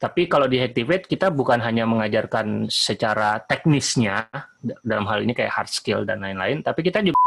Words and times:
Tapi 0.00 0.32
kalau 0.32 0.48
di 0.48 0.56
Activate 0.56 1.04
kita 1.04 1.28
bukan 1.28 1.60
hanya 1.60 1.84
mengajarkan 1.84 2.72
secara 2.72 3.36
teknisnya 3.44 4.32
dalam 4.80 5.04
hal 5.04 5.20
ini 5.20 5.36
kayak 5.36 5.52
hard 5.52 5.68
skill 5.68 6.08
dan 6.08 6.24
lain-lain, 6.24 6.64
tapi 6.64 6.80
kita 6.80 7.04
juga 7.04 7.20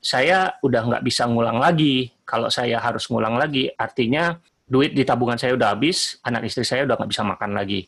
saya 0.00 0.56
udah 0.64 0.88
nggak 0.88 1.04
bisa 1.04 1.28
ngulang 1.28 1.60
lagi. 1.60 2.08
Kalau 2.24 2.48
saya 2.48 2.80
harus 2.80 3.12
ngulang 3.12 3.36
lagi, 3.36 3.68
artinya 3.76 4.40
duit 4.64 4.96
di 4.96 5.04
tabungan 5.04 5.36
saya 5.36 5.52
udah 5.52 5.76
habis, 5.76 6.16
anak 6.24 6.48
istri 6.48 6.64
saya 6.64 6.88
udah 6.88 6.96
nggak 6.96 7.12
bisa 7.12 7.22
makan 7.28 7.50
lagi. 7.52 7.84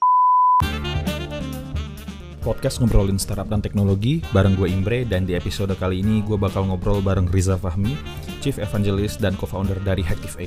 Podcast 2.45 2.85
ngobrolin 2.85 3.17
startup 3.17 3.49
dan 3.49 3.65
teknologi 3.65 4.21
bareng 4.37 4.53
gue 4.53 4.69
Imbre 4.69 5.09
dan 5.09 5.25
di 5.25 5.33
episode 5.33 5.73
kali 5.81 6.05
ini 6.05 6.21
gue 6.21 6.37
bakal 6.37 6.69
ngobrol 6.69 7.01
bareng 7.01 7.33
Riza 7.33 7.57
Fahmi, 7.57 7.97
Chief 8.45 8.61
Evangelist 8.61 9.17
dan 9.17 9.33
co-founder 9.41 9.81
dari 9.81 10.05
Hacktive 10.05 10.39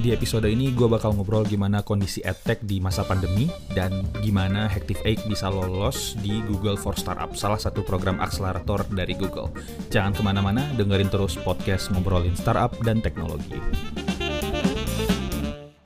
di 0.00 0.14
episode 0.14 0.48
ini 0.48 0.72
gue 0.72 0.88
bakal 0.88 1.12
ngobrol 1.12 1.44
gimana 1.44 1.84
kondisi 1.84 2.24
edtech 2.24 2.64
di 2.64 2.80
masa 2.80 3.04
pandemi 3.04 3.52
dan 3.76 4.06
gimana 4.24 4.64
Hactive 4.64 5.02
8 5.04 5.28
bisa 5.28 5.52
lolos 5.52 6.16
di 6.24 6.40
Google 6.48 6.80
for 6.80 6.96
Startup, 6.96 7.28
salah 7.36 7.60
satu 7.60 7.84
program 7.84 8.16
akselerator 8.22 8.88
dari 8.88 9.12
Google. 9.12 9.52
Jangan 9.92 10.16
ke 10.16 10.22
mana-mana, 10.24 10.64
dengerin 10.80 11.12
terus 11.12 11.36
podcast 11.36 11.92
ngobrolin 11.92 12.32
startup 12.32 12.72
dan 12.80 13.04
teknologi. 13.04 13.60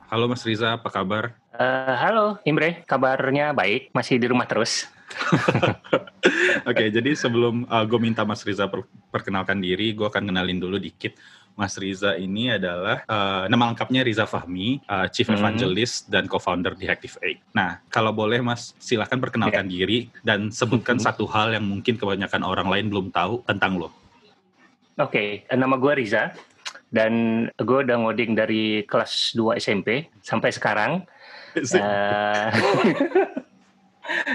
Halo 0.07 0.31
Mas 0.31 0.47
Riza, 0.47 0.79
apa 0.79 0.87
kabar? 0.87 1.35
Uh, 1.51 1.95
halo 1.99 2.25
Imre, 2.47 2.87
kabarnya 2.87 3.51
baik, 3.51 3.91
masih 3.91 4.23
di 4.23 4.31
rumah 4.31 4.47
terus. 4.47 4.87
Oke, 5.27 5.83
okay, 6.67 6.89
jadi 6.95 7.15
sebelum 7.15 7.67
uh, 7.67 7.85
gue 7.87 7.99
minta 7.99 8.23
Mas 8.23 8.43
Riza 8.47 8.71
per 8.71 8.87
perkenalkan 9.11 9.59
diri, 9.59 9.95
gue 9.97 10.07
akan 10.07 10.31
kenalin 10.31 10.63
dulu 10.63 10.77
dikit 10.79 11.17
Mas 11.57 11.73
Riza 11.81 12.21
ini 12.21 12.53
adalah 12.53 13.01
uh, 13.09 13.49
nama 13.49 13.73
lengkapnya 13.73 14.05
Riza 14.05 14.29
Fahmi, 14.29 14.85
uh, 14.85 15.09
Chief 15.09 15.25
hmm. 15.25 15.41
Evangelist 15.41 15.97
mm 15.97 16.03
-hmm. 16.05 16.13
dan 16.13 16.25
co-founder 16.29 16.73
di 16.77 16.85
Active 16.85 17.17
Egg. 17.25 17.41
Nah, 17.57 17.81
kalau 17.89 18.13
boleh 18.13 18.45
Mas, 18.45 18.77
silahkan 18.77 19.17
perkenalkan 19.17 19.65
yeah. 19.67 19.75
diri 19.75 19.99
dan 20.21 20.53
sebutkan 20.53 21.01
mm 21.01 21.03
-hmm. 21.03 21.17
satu 21.17 21.25
hal 21.33 21.57
yang 21.57 21.65
mungkin 21.65 21.97
kebanyakan 21.97 22.45
orang 22.45 22.69
lain 22.69 22.87
belum 22.93 23.09
tahu 23.09 23.41
tentang 23.49 23.81
lo. 23.81 23.89
Oke, 25.01 25.45
okay, 25.49 25.57
nama 25.57 25.81
gue 25.81 25.93
Riza 25.97 26.37
dan 26.93 27.13
gue 27.57 27.79
udah 27.85 27.97
ngoding 28.05 28.37
dari 28.37 28.85
kelas 28.85 29.33
2 29.33 29.57
SMP 29.57 30.13
sampai 30.21 30.53
sekarang. 30.53 30.93
uh, 31.57 32.49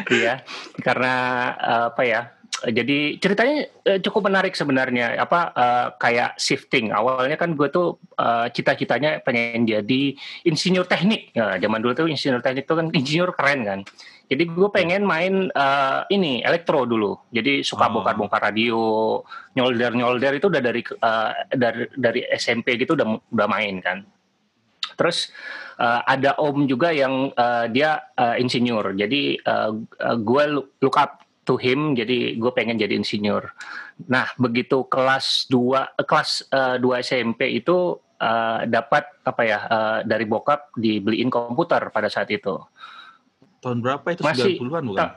iya, 0.18 0.42
karena 0.82 1.14
uh, 1.62 1.86
apa 1.94 2.02
ya? 2.02 2.22
Jadi 2.70 3.18
ceritanya 3.18 3.66
uh, 3.90 3.98
cukup 3.98 4.30
menarik 4.30 4.54
sebenarnya. 4.54 5.18
Apa 5.18 5.40
uh, 5.50 5.88
kayak 5.98 6.38
shifting. 6.38 6.94
Awalnya 6.94 7.34
kan 7.34 7.58
gue 7.58 7.68
tuh 7.74 7.98
uh, 8.22 8.46
cita-citanya 8.54 9.18
pengen 9.26 9.66
jadi 9.66 10.14
insinyur 10.46 10.86
teknik. 10.86 11.34
Ya 11.34 11.58
zaman 11.58 11.82
dulu 11.82 12.06
tuh 12.06 12.08
insinyur 12.12 12.46
teknik 12.46 12.70
tuh 12.70 12.78
kan 12.78 12.94
insinyur 12.98 13.34
keren 13.34 13.66
kan. 13.66 13.80
Jadi 14.30 14.48
gue 14.48 14.70
pengen 14.70 15.04
main 15.04 15.50
uh, 15.52 16.06
ini 16.14 16.46
elektro 16.46 16.86
dulu. 16.86 17.18
Jadi 17.34 17.66
suka 17.66 17.90
oh. 17.90 18.00
bongkar-bongkar 18.00 18.54
radio 18.54 18.80
nyolder-nyolder 19.58 20.38
itu 20.38 20.48
udah 20.48 20.62
dari 20.62 20.82
uh, 21.02 21.32
dari 21.50 21.90
dari 21.98 22.22
SMP 22.38 22.78
gitu 22.78 22.94
udah 22.94 23.18
udah 23.34 23.48
main 23.50 23.82
kan. 23.82 24.06
Terus 24.96 25.34
uh, 25.82 26.06
ada 26.06 26.38
om 26.38 26.70
juga 26.70 26.94
yang 26.94 27.34
uh, 27.34 27.66
dia 27.74 28.06
uh, 28.16 28.38
insinyur. 28.38 28.94
Jadi 28.94 29.42
uh, 29.42 29.74
uh, 29.82 30.18
gue 30.22 30.44
look 30.78 30.98
up 31.02 31.26
to 31.46 31.58
him 31.58 31.98
jadi 31.98 32.38
gue 32.38 32.52
pengen 32.54 32.78
jadi 32.78 32.94
insinyur. 32.94 33.50
Nah 34.08 34.30
begitu 34.38 34.86
kelas 34.86 35.50
2 35.50 35.98
eh, 35.98 36.06
kelas 36.06 36.46
uh, 36.54 36.78
2 36.78 37.02
SMP 37.02 37.58
itu 37.58 37.98
uh, 38.22 38.60
dapat 38.70 39.04
apa 39.26 39.42
ya 39.42 39.60
uh, 39.66 40.00
dari 40.06 40.30
bokap 40.30 40.74
dibeliin 40.78 41.34
komputer 41.34 41.90
pada 41.90 42.08
saat 42.08 42.30
itu. 42.30 42.62
Tahun 43.62 43.78
berapa 43.82 44.06
itu? 44.14 44.22
Masih, 44.26 44.58
90-an 44.58 44.84
bukan? 44.86 44.98
ta 44.98 45.08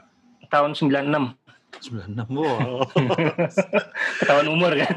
tahun 0.49 0.77
96 0.77 1.44
96, 1.81 2.31
wow. 2.31 2.81
Ketahuan 4.21 4.47
umur 4.49 4.71
kan? 4.79 4.95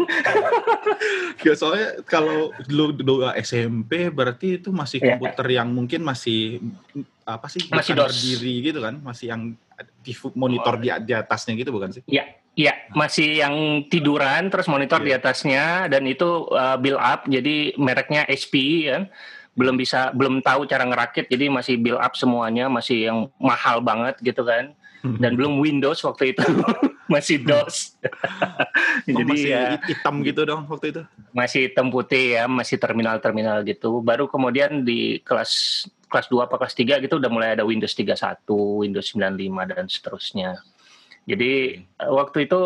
ya 1.43 1.53
soalnya 1.55 2.03
kalau 2.07 2.55
dulu, 2.67 2.85
dulu 2.95 3.15
SMP 3.39 4.09
berarti 4.09 4.63
itu 4.63 4.71
masih 4.71 5.03
iya. 5.03 5.17
komputer 5.17 5.47
yeah. 5.49 5.57
yang 5.63 5.69
mungkin 5.75 6.01
masih 6.07 6.63
apa 7.27 7.47
sih? 7.51 7.67
Masih 7.69 7.93
berdiri 7.99 8.55
gitu 8.73 8.81
kan? 8.81 8.95
Masih 9.03 9.35
yang 9.35 9.43
di 10.03 10.13
monitor 10.35 10.75
di, 10.81 10.89
di 11.07 11.13
atasnya 11.15 11.55
gitu 11.59 11.71
bukan 11.71 11.91
sih? 11.95 12.03
Iya, 12.09 12.25
iya 12.59 12.75
masih 12.95 13.29
yang 13.39 13.55
tiduran 13.87 14.51
terus 14.51 14.67
monitor 14.67 15.03
yeah. 15.03 15.07
di 15.07 15.11
iya. 15.13 15.21
atasnya 15.21 15.65
dan 15.91 16.03
itu 16.07 16.49
uh, 16.51 16.77
build 16.81 17.01
up 17.01 17.27
jadi 17.27 17.75
mereknya 17.77 18.25
HP 18.27 18.55
kan. 18.91 19.03
Belum 19.59 19.75
bisa 19.75 20.15
belum 20.15 20.39
tahu 20.39 20.71
cara 20.71 20.87
ngerakit 20.87 21.27
jadi 21.27 21.51
masih 21.51 21.83
build 21.83 21.99
up 21.99 22.15
semuanya 22.15 22.71
masih 22.71 23.11
yang 23.11 23.19
mahal 23.43 23.83
banget 23.83 24.15
gitu 24.23 24.47
kan. 24.47 24.79
Dan 25.23 25.39
belum 25.39 25.63
Windows 25.63 26.03
waktu 26.03 26.35
itu 26.35 26.45
masih 27.13 27.41
DOS. 27.41 27.97
jadi 29.09 29.23
masih 29.25 29.51
ya, 29.51 29.81
hitam 29.87 30.21
gitu 30.27 30.45
dong 30.45 30.67
waktu 30.69 30.93
itu. 30.93 31.03
Masih 31.33 31.71
hitam 31.71 31.89
putih 31.89 32.37
ya, 32.37 32.45
masih 32.51 32.77
terminal-terminal 32.77 33.65
gitu. 33.65 34.03
Baru 34.05 34.29
kemudian 34.29 34.83
di 34.83 35.23
kelas 35.23 35.85
kelas 36.09 36.27
2 36.33 36.49
apa 36.49 36.57
kelas 36.57 36.75
3 36.75 37.05
gitu 37.05 37.21
udah 37.21 37.31
mulai 37.31 37.55
ada 37.55 37.65
Windows 37.65 37.93
31, 37.93 38.43
Windows 38.83 39.07
95 39.13 39.73
dan 39.73 39.85
seterusnya. 39.87 40.51
Jadi 41.29 41.85
hmm. 41.85 42.09
waktu 42.09 42.49
itu 42.49 42.61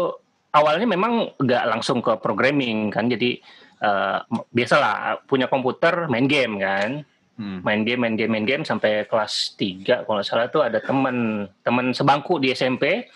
awalnya 0.54 0.86
memang 0.86 1.34
nggak 1.36 1.64
langsung 1.66 1.98
ke 1.98 2.14
programming 2.22 2.94
kan, 2.94 3.10
jadi 3.10 3.42
uh, 3.82 4.22
biasalah 4.54 5.26
punya 5.26 5.50
komputer 5.50 6.06
main 6.06 6.30
game 6.30 6.62
kan, 6.62 7.02
hmm. 7.38 7.60
main 7.64 7.82
game, 7.86 8.00
main 8.00 8.14
game, 8.16 8.32
main 8.32 8.46
game 8.48 8.64
sampai 8.66 9.06
kelas 9.06 9.54
3 9.56 10.04
kalau 10.04 10.20
nggak 10.20 10.28
salah 10.28 10.46
tuh 10.50 10.62
ada 10.64 10.78
temen 10.82 11.48
temen 11.62 11.92
sebangku 11.94 12.40
di 12.42 12.52
SMP, 12.52 13.08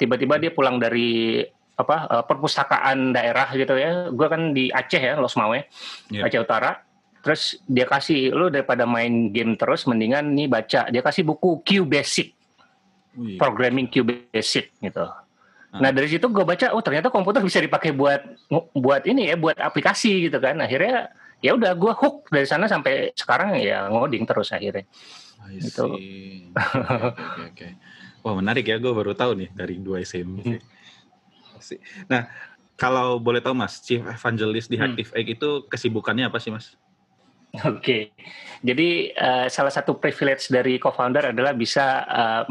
tiba-tiba 0.00 0.40
dia 0.40 0.50
pulang 0.50 0.80
dari 0.80 1.44
apa 1.74 2.06
uh, 2.06 2.24
perpustakaan 2.24 3.14
daerah 3.14 3.50
gitu 3.54 3.74
ya, 3.74 4.08
gue 4.10 4.26
kan 4.30 4.54
di 4.54 4.70
Aceh 4.70 5.02
ya 5.02 5.18
Losmawe, 5.18 5.58
yeah. 6.10 6.22
Aceh 6.22 6.38
Utara 6.38 6.84
Terus 7.24 7.56
dia 7.64 7.88
kasih 7.88 8.36
lu 8.36 8.52
daripada 8.52 8.84
main 8.84 9.32
game 9.32 9.56
terus 9.56 9.88
mendingan 9.88 10.36
nih 10.36 10.44
baca. 10.44 10.92
Dia 10.92 11.00
kasih 11.00 11.24
buku 11.24 11.64
Q 11.64 11.88
Basic. 11.88 12.36
Wih. 13.16 13.40
Programming 13.40 13.88
Q 13.88 14.04
Basic 14.04 14.68
gitu. 14.76 15.08
Hmm. 15.72 15.80
Nah 15.80 15.88
dari 15.88 16.12
situ 16.12 16.28
gue 16.28 16.44
baca, 16.44 16.76
oh 16.76 16.84
ternyata 16.84 17.08
komputer 17.08 17.40
bisa 17.40 17.64
dipakai 17.64 17.96
buat 17.96 18.20
buat 18.76 19.08
ini 19.08 19.32
ya, 19.32 19.40
buat 19.40 19.56
aplikasi 19.56 20.28
gitu 20.28 20.36
kan. 20.36 20.60
Akhirnya 20.60 21.16
ya 21.44 21.52
udah 21.52 21.76
gue 21.76 21.92
hook 21.92 22.32
dari 22.32 22.48
sana 22.48 22.64
sampai 22.64 23.12
sekarang 23.12 23.60
ya 23.60 23.84
ngoding 23.92 24.24
terus 24.24 24.48
akhirnya. 24.48 24.88
Gitu. 25.52 25.84
Oke, 25.84 26.56
oke, 26.56 27.42
oke. 27.52 27.68
Wah 28.24 28.32
menarik 28.40 28.64
ya, 28.64 28.80
gue 28.80 28.88
baru 28.88 29.12
tahu 29.12 29.36
nih 29.36 29.52
dari 29.52 29.76
dua 29.76 30.00
SMP. 30.00 30.56
Hmm. 30.56 30.60
Nah, 32.08 32.32
kalau 32.80 33.20
boleh 33.20 33.44
tahu 33.44 33.52
mas, 33.52 33.84
Chief 33.84 34.00
Evangelist 34.00 34.72
di 34.72 34.80
Active 34.80 35.12
hmm. 35.12 35.18
Egg 35.20 35.26
itu 35.36 35.68
kesibukannya 35.68 36.32
apa 36.32 36.40
sih 36.40 36.48
mas? 36.48 36.72
Oke, 37.54 37.78
okay. 37.78 38.02
jadi 38.66 39.14
uh, 39.14 39.46
salah 39.46 39.70
satu 39.70 39.94
privilege 39.94 40.50
dari 40.50 40.74
co-founder 40.74 41.30
adalah 41.30 41.54
bisa 41.54 42.02
uh, 42.02 42.42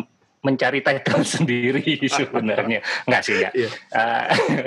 mencari 0.44 0.84
title 0.84 1.24
sendiri 1.40 1.98
sebenarnya. 2.06 2.84
Enggak 3.08 3.24
sih 3.24 3.36
ya. 3.40 3.50
Yeah. 3.56 3.72
Uh, 3.96 4.26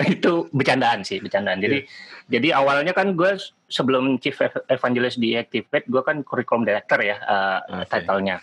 itu 0.09 0.49
bercandaan 0.51 1.05
sih, 1.05 1.21
bercandaan. 1.21 1.61
Jadi 1.61 1.85
yeah. 1.85 2.33
jadi 2.33 2.49
awalnya 2.59 2.97
kan 2.97 3.13
gue 3.15 3.37
sebelum 3.69 4.17
chief 4.19 4.41
evangelist 4.73 5.21
di 5.21 5.37
Activate, 5.37 5.87
gue 5.87 6.03
kan 6.03 6.25
curriculum 6.25 6.65
director 6.65 6.99
ya 7.05 7.21
uh, 7.23 7.85
okay. 7.85 8.03
titlenya. 8.03 8.41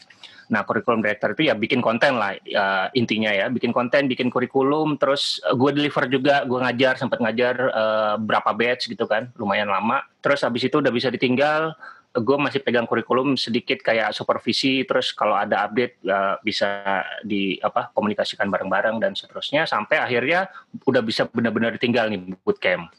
Nah, 0.53 0.61
curriculum 0.67 1.01
director 1.01 1.33
itu 1.33 1.49
ya 1.49 1.57
bikin 1.57 1.81
konten 1.81 2.19
lah 2.19 2.38
uh, 2.38 2.88
intinya 2.94 3.33
ya, 3.33 3.50
bikin 3.50 3.73
konten, 3.73 4.05
bikin 4.05 4.29
kurikulum, 4.29 5.01
terus 5.01 5.41
gue 5.41 5.71
deliver 5.73 6.05
juga, 6.11 6.45
gue 6.45 6.59
ngajar, 6.61 7.00
sempat 7.00 7.17
ngajar 7.23 7.55
uh, 7.73 8.15
berapa 8.21 8.53
batch 8.53 8.91
gitu 8.91 9.09
kan, 9.09 9.33
lumayan 9.39 9.71
lama 9.71 10.03
terus 10.23 10.39
habis 10.39 10.63
itu 10.63 10.79
udah 10.79 10.88
bisa 10.88 11.11
ditinggal 11.11 11.75
gue 12.13 12.38
masih 12.38 12.62
pegang 12.62 12.85
kurikulum 12.85 13.34
sedikit 13.34 13.81
kayak 13.81 14.13
supervisi 14.13 14.85
terus 14.85 15.09
kalau 15.18 15.34
ada 15.34 15.66
update 15.66 15.98
uh, 16.06 16.38
bisa 16.45 17.01
di 17.25 17.57
apa 17.57 17.89
komunikasikan 17.89 18.54
bareng-bareng 18.54 19.01
dan 19.01 19.18
seterusnya 19.18 19.65
sampai 19.65 19.98
akhirnya 19.98 20.45
udah 20.86 21.01
bisa 21.01 21.25
benar-benar 21.25 21.74
ditinggal 21.74 22.13
nih 22.13 22.21
bootcamp. 22.45 22.94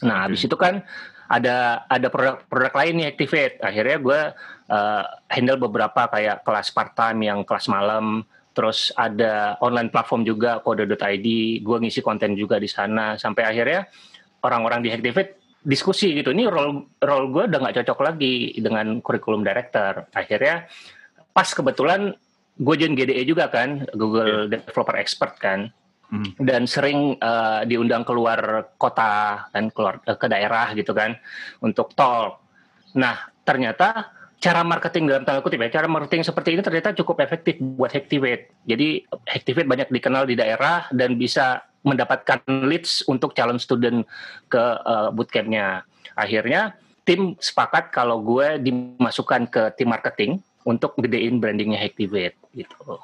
Nah, 0.00 0.24
habis 0.24 0.48
itu 0.48 0.56
kan 0.56 0.80
ada 1.28 1.84
ada 1.84 2.08
produk-produk 2.08 2.72
lain 2.80 2.94
nih 2.96 3.06
Activate. 3.12 3.56
Akhirnya 3.60 3.96
gue 4.00 4.20
uh, 4.72 5.04
handle 5.28 5.60
beberapa 5.60 6.08
kayak 6.08 6.40
kelas 6.40 6.72
part 6.72 6.96
time 6.96 7.28
yang 7.28 7.44
kelas 7.44 7.68
malam, 7.68 8.24
terus 8.56 8.88
ada 8.96 9.60
online 9.60 9.92
platform 9.92 10.24
juga 10.24 10.64
kode.id, 10.64 11.28
gue 11.60 11.76
ngisi 11.84 12.00
konten 12.00 12.32
juga 12.32 12.56
di 12.56 12.72
sana 12.72 13.20
sampai 13.20 13.44
akhirnya 13.44 13.84
orang-orang 14.40 14.80
di 14.80 14.88
Activate 14.96 15.45
diskusi 15.66 16.14
gitu 16.14 16.30
ini 16.30 16.46
role 16.46 16.94
role 17.02 17.26
gue 17.34 17.50
udah 17.50 17.58
nggak 17.58 17.82
cocok 17.82 17.98
lagi 18.06 18.54
dengan 18.62 19.02
kurikulum 19.02 19.42
director 19.42 20.06
akhirnya 20.14 20.70
pas 21.34 21.50
kebetulan 21.50 22.14
gue 22.56 22.74
join 22.78 22.94
GDE 22.94 23.26
juga 23.26 23.50
kan 23.50 23.82
Google 23.98 24.46
yeah. 24.46 24.62
Developer 24.62 24.96
Expert 24.96 25.34
kan 25.42 25.74
mm. 26.14 26.38
dan 26.38 26.70
sering 26.70 27.18
uh, 27.18 27.66
diundang 27.66 28.06
keluar 28.06 28.70
kota 28.78 29.50
dan 29.50 29.74
keluar 29.74 29.98
uh, 30.06 30.14
ke 30.14 30.30
daerah 30.30 30.70
gitu 30.78 30.94
kan 30.94 31.18
untuk 31.58 31.92
talk 31.98 32.38
nah 32.94 33.26
ternyata 33.42 34.16
cara 34.36 34.60
marketing 34.62 35.08
dalam 35.08 35.24
tanda 35.24 35.40
kutip 35.40 35.58
ya, 35.64 35.80
cara 35.80 35.88
marketing 35.88 36.22
seperti 36.22 36.54
ini 36.54 36.62
ternyata 36.62 36.92
cukup 36.92 37.24
efektif 37.24 37.56
buat 37.56 37.88
Hacktivate. 37.88 38.52
Jadi 38.68 39.08
Hacktivate 39.24 39.64
banyak 39.64 39.88
dikenal 39.88 40.28
di 40.28 40.36
daerah 40.36 40.86
dan 40.92 41.16
bisa 41.16 41.64
mendapatkan 41.86 42.42
leads 42.66 43.06
untuk 43.06 43.32
calon 43.32 43.62
student 43.62 44.02
ke 44.50 44.58
uh, 44.60 45.14
bootcampnya. 45.14 45.86
Akhirnya 46.18 46.74
tim 47.06 47.38
sepakat 47.38 47.94
kalau 47.94 48.18
gue 48.20 48.58
dimasukkan 48.58 49.46
ke 49.46 49.62
tim 49.78 49.88
marketing 49.94 50.42
untuk 50.66 50.98
gedein 50.98 51.38
brandingnya 51.38 51.78
Hacktivate 51.78 52.34
gitu. 52.50 52.98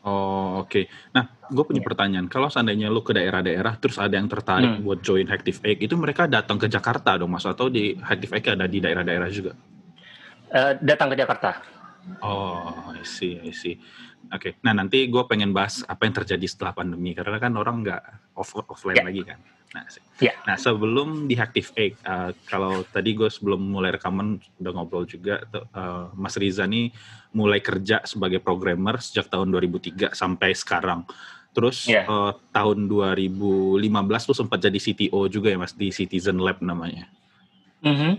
Oh 0.00 0.64
oke. 0.64 0.70
Okay. 0.70 0.84
Nah, 1.12 1.28
gue 1.50 1.64
punya 1.66 1.82
yeah. 1.82 1.88
pertanyaan. 1.90 2.26
Kalau 2.30 2.48
seandainya 2.48 2.88
lu 2.88 3.04
ke 3.04 3.12
daerah-daerah, 3.12 3.76
terus 3.76 4.00
ada 4.00 4.16
yang 4.16 4.30
tertarik 4.30 4.80
hmm. 4.80 4.86
buat 4.86 5.04
join 5.04 5.28
Active 5.28 5.60
Egg, 5.60 5.84
itu 5.84 5.92
mereka 5.98 6.24
datang 6.24 6.56
ke 6.56 6.70
Jakarta 6.70 7.20
dong, 7.20 7.36
mas? 7.36 7.44
Atau 7.44 7.68
di 7.68 7.98
Active 8.00 8.32
Egg 8.32 8.44
ada 8.56 8.64
di 8.64 8.80
daerah-daerah 8.80 9.28
juga? 9.28 9.52
Uh, 10.48 10.72
datang 10.80 11.12
ke 11.12 11.20
Jakarta. 11.20 11.60
Oh, 12.24 12.92
I 12.92 13.04
see, 13.04 13.40
I 13.40 13.52
see. 13.52 13.76
Oke. 14.30 14.40
Okay. 14.40 14.52
Nah, 14.62 14.76
nanti 14.76 15.08
gue 15.08 15.22
pengen 15.26 15.50
bahas 15.50 15.82
apa 15.86 16.06
yang 16.06 16.14
terjadi 16.16 16.46
setelah 16.46 16.72
pandemi, 16.76 17.16
karena 17.16 17.40
kan 17.40 17.52
orang 17.56 17.82
nggak 17.82 18.02
off 18.36 18.56
offline 18.56 19.00
yeah. 19.00 19.06
lagi 19.06 19.22
kan. 19.24 19.40
Nah, 19.70 19.86
yeah. 20.18 20.34
nah 20.42 20.58
sebelum 20.58 21.30
di 21.30 21.38
Active 21.38 21.70
Egg, 21.78 21.94
uh, 22.02 22.34
kalau 22.50 22.82
tadi 22.90 23.14
gue 23.14 23.30
sebelum 23.30 23.62
mulai 23.62 23.94
rekaman 23.94 24.42
udah 24.58 24.72
ngobrol 24.74 25.06
juga, 25.06 25.46
uh, 25.54 26.10
Mas 26.18 26.34
Riza 26.34 26.66
nih 26.66 26.90
mulai 27.30 27.62
kerja 27.62 28.02
sebagai 28.02 28.42
programmer 28.42 28.98
sejak 28.98 29.30
tahun 29.30 29.54
2003 29.54 30.10
sampai 30.10 30.50
sekarang. 30.58 31.06
Terus 31.50 31.86
yeah. 31.86 32.06
uh, 32.06 32.34
tahun 32.54 32.90
2015 32.90 33.78
tuh 34.26 34.36
sempat 34.38 34.58
jadi 34.62 34.78
CTO 34.78 35.26
juga 35.30 35.50
ya 35.50 35.58
mas 35.58 35.74
di 35.74 35.90
Citizen 35.90 36.38
Lab 36.38 36.62
namanya. 36.62 37.10
Mm 37.82 37.94
-hmm. 37.94 38.12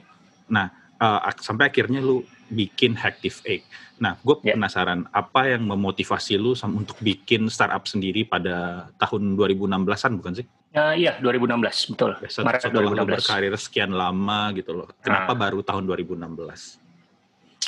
Nah 0.51 0.67
uh, 0.99 1.19
sampai 1.39 1.71
akhirnya 1.71 2.03
lu 2.03 2.23
bikin 2.51 2.93
Hacktive 2.99 3.39
Egg. 3.47 3.63
Nah 4.03 4.19
gue 4.19 4.35
yeah. 4.43 4.59
penasaran 4.59 5.07
apa 5.15 5.55
yang 5.55 5.65
memotivasi 5.65 6.35
lu 6.35 6.53
untuk 6.53 6.99
bikin 6.99 7.47
startup 7.47 7.87
sendiri 7.87 8.27
pada 8.27 8.87
tahun 8.99 9.39
2016an 9.39 10.11
bukan 10.19 10.33
sih? 10.43 10.47
Uh, 10.71 10.95
iya 10.95 11.19
2016 11.19 11.95
betul. 11.95 12.11
Ya, 12.15 12.29
Maret 12.47 12.61
setelah 12.63 12.91
2016. 12.95 13.15
berkarir 13.19 13.53
sekian 13.59 13.91
lama 13.91 14.55
gitu 14.55 14.71
loh. 14.71 14.87
Kenapa 15.03 15.35
uh. 15.35 15.37
baru 15.39 15.59
tahun 15.63 15.83
2016? 15.83 16.79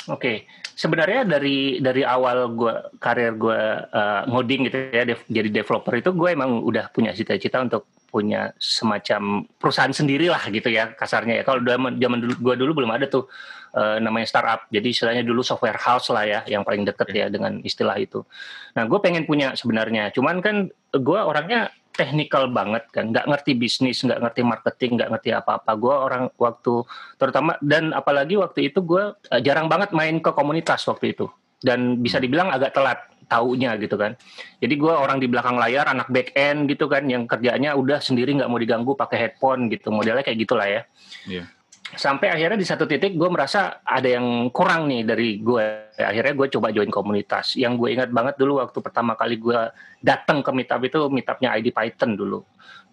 Oke, 0.04 0.20
okay. 0.20 0.36
sebenarnya 0.76 1.24
dari 1.24 1.80
dari 1.80 2.04
awal 2.04 2.52
gue 2.52 2.74
karir 3.00 3.40
gue 3.40 3.60
uh, 3.88 4.28
ngoding 4.28 4.68
gitu 4.68 4.78
ya, 4.92 5.08
dev, 5.08 5.20
jadi 5.32 5.48
developer 5.48 5.96
itu 5.96 6.12
gue 6.12 6.28
emang 6.28 6.60
udah 6.60 6.92
punya 6.92 7.16
cita-cita 7.16 7.64
untuk 7.64 7.88
punya 8.12 8.52
semacam 8.60 9.48
perusahaan 9.56 9.96
sendiri 9.96 10.28
lah 10.28 10.44
gitu 10.52 10.68
ya 10.68 10.92
kasarnya 10.92 11.40
ya. 11.40 11.42
Kalau 11.48 11.64
zaman 11.64 11.96
zaman 11.96 12.18
dulu 12.20 12.34
gue 12.36 12.54
dulu 12.60 12.72
belum 12.84 12.92
ada 12.92 13.08
tuh 13.08 13.32
uh, 13.74 13.98
namanya 13.98 14.26
startup. 14.30 14.70
Jadi 14.70 14.94
istilahnya 14.94 15.22
dulu 15.26 15.42
software 15.42 15.76
house 15.76 16.08
lah 16.14 16.24
ya, 16.24 16.40
yang 16.46 16.62
paling 16.62 16.86
deket 16.86 17.10
ya 17.10 17.26
dengan 17.28 17.58
istilah 17.60 17.98
itu. 17.98 18.22
Nah, 18.78 18.86
gue 18.86 18.98
pengen 19.02 19.26
punya 19.26 19.52
sebenarnya. 19.58 20.14
Cuman 20.14 20.38
kan 20.40 20.70
gue 20.94 21.20
orangnya 21.20 21.74
technical 21.94 22.50
banget 22.50 22.90
kan, 22.90 23.14
nggak 23.14 23.26
ngerti 23.30 23.54
bisnis, 23.54 24.02
nggak 24.02 24.18
ngerti 24.18 24.42
marketing, 24.42 24.90
nggak 24.98 25.10
ngerti 25.14 25.30
apa-apa. 25.30 25.70
Gue 25.78 25.94
orang 25.94 26.24
waktu 26.38 26.82
terutama 27.18 27.54
dan 27.62 27.94
apalagi 27.94 28.34
waktu 28.34 28.70
itu 28.70 28.82
gue 28.82 29.14
uh, 29.14 29.40
jarang 29.42 29.70
banget 29.70 29.94
main 29.94 30.18
ke 30.18 30.30
komunitas 30.34 30.82
waktu 30.90 31.14
itu 31.14 31.30
dan 31.62 32.02
bisa 32.02 32.18
hmm. 32.18 32.24
dibilang 32.26 32.48
agak 32.50 32.74
telat 32.74 32.98
taunya 33.30 33.72
gitu 33.80 33.96
kan. 33.96 34.18
Jadi 34.60 34.74
gue 34.74 34.90
orang 34.92 35.16
di 35.16 35.30
belakang 35.30 35.56
layar, 35.56 35.88
anak 35.88 36.10
back 36.12 36.36
end 36.36 36.68
gitu 36.68 36.90
kan, 36.90 37.08
yang 37.08 37.24
kerjanya 37.24 37.72
udah 37.72 38.02
sendiri 38.02 38.36
nggak 38.36 38.50
mau 38.50 38.60
diganggu 38.60 38.92
pakai 38.98 39.30
headphone 39.30 39.72
gitu, 39.72 39.88
modelnya 39.88 40.20
kayak 40.26 40.44
gitulah 40.44 40.66
ya. 40.68 40.82
Yeah 41.24 41.48
sampai 41.92 42.32
akhirnya 42.32 42.56
di 42.56 42.64
satu 42.64 42.88
titik 42.88 43.12
gue 43.12 43.28
merasa 43.28 43.84
ada 43.84 44.08
yang 44.08 44.48
kurang 44.48 44.88
nih 44.88 45.04
dari 45.04 45.28
gue 45.44 45.92
akhirnya 46.00 46.32
gue 46.32 46.48
coba 46.56 46.72
join 46.72 46.88
komunitas. 46.88 47.60
Yang 47.60 47.72
gue 47.76 47.88
ingat 48.00 48.10
banget 48.10 48.40
dulu 48.40 48.64
waktu 48.64 48.78
pertama 48.80 49.12
kali 49.14 49.36
gue 49.36 49.60
datang 50.00 50.40
ke 50.40 50.50
meetup 50.56 50.80
itu 50.80 50.98
meetupnya 51.12 51.52
ID 51.54 51.76
Python 51.76 52.16
dulu. 52.16 52.40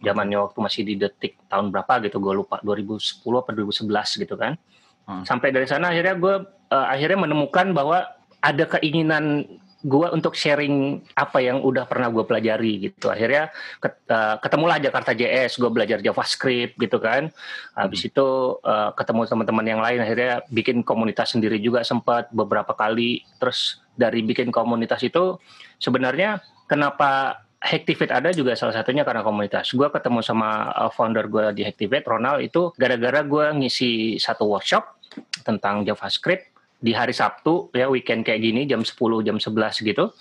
Zamannya 0.04 0.38
waktu 0.44 0.60
masih 0.60 0.82
di 0.84 1.00
detik 1.00 1.40
tahun 1.48 1.72
berapa 1.72 2.04
gitu 2.04 2.20
gue 2.20 2.34
lupa. 2.44 2.60
2010 2.60 3.24
atau 3.24 3.52
2011 3.56 4.24
gitu 4.28 4.36
kan. 4.36 4.60
Hmm. 5.02 5.26
sampai 5.26 5.50
dari 5.50 5.66
sana 5.66 5.90
akhirnya 5.90 6.14
gue 6.14 6.36
uh, 6.70 6.88
akhirnya 6.94 7.26
menemukan 7.26 7.74
bahwa 7.74 8.06
ada 8.42 8.66
keinginan 8.78 9.46
gue 9.82 10.08
untuk 10.14 10.38
sharing 10.38 11.02
apa 11.18 11.42
yang 11.42 11.62
udah 11.66 11.90
pernah 11.90 12.14
gue 12.14 12.22
pelajari 12.22 12.90
gitu 12.90 13.10
akhirnya 13.10 13.50
uh, 13.82 14.38
ketemulah 14.38 14.78
Jakarta 14.78 15.18
JS 15.18 15.58
gue 15.58 15.72
belajar 15.74 15.98
JavaScript 16.00 16.78
gitu 16.78 17.02
kan 17.02 17.34
habis 17.74 18.06
hmm. 18.06 18.10
itu 18.14 18.28
uh, 18.62 18.94
ketemu 18.94 19.22
teman-teman 19.26 19.66
yang 19.66 19.82
lain 19.82 20.00
akhirnya 20.06 20.46
bikin 20.54 20.86
komunitas 20.86 21.34
sendiri 21.34 21.58
juga 21.58 21.82
sempat 21.82 22.30
beberapa 22.30 22.78
kali 22.78 23.26
terus 23.42 23.82
dari 23.98 24.22
bikin 24.22 24.54
komunitas 24.54 25.02
itu 25.02 25.42
sebenarnya 25.82 26.42
kenapa 26.70 27.42
Hacktivate 27.62 28.10
ada 28.10 28.34
juga 28.34 28.58
salah 28.58 28.74
satunya 28.74 29.06
karena 29.06 29.22
komunitas. 29.22 29.70
Gue 29.78 29.86
ketemu 29.94 30.26
sama 30.26 30.74
uh, 30.74 30.90
founder 30.90 31.30
gue 31.30 31.54
di 31.54 31.62
Hacktivate, 31.62 32.10
Ronald, 32.10 32.42
itu 32.42 32.74
gara-gara 32.74 33.22
gue 33.22 33.46
ngisi 33.54 34.18
satu 34.18 34.50
workshop 34.50 34.98
tentang 35.46 35.86
JavaScript 35.86 36.51
di 36.82 36.92
hari 36.98 37.14
Sabtu 37.14 37.70
ya 37.72 37.88
weekend 37.88 38.26
kayak 38.26 38.42
gini 38.42 38.66
jam 38.66 38.82
10 38.82 38.98
jam 39.22 39.38
11 39.38 39.86
gitu. 39.86 40.12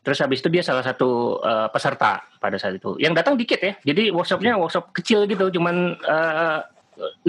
Terus 0.00 0.18
habis 0.24 0.40
itu 0.40 0.48
dia 0.48 0.64
salah 0.64 0.80
satu 0.80 1.36
uh, 1.44 1.68
peserta 1.68 2.24
pada 2.40 2.56
saat 2.56 2.80
itu. 2.80 2.96
Yang 2.96 3.20
datang 3.20 3.36
dikit 3.36 3.60
ya. 3.60 3.76
Jadi 3.84 4.08
workshopnya 4.08 4.56
workshop 4.56 4.96
kecil 4.96 5.28
gitu, 5.28 5.52
cuman 5.52 6.00
uh, 6.00 6.64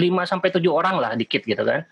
sampai 0.24 0.48
tujuh 0.48 0.72
orang 0.72 0.96
lah 0.96 1.12
dikit 1.12 1.44
gitu 1.44 1.60
kan. 1.60 1.84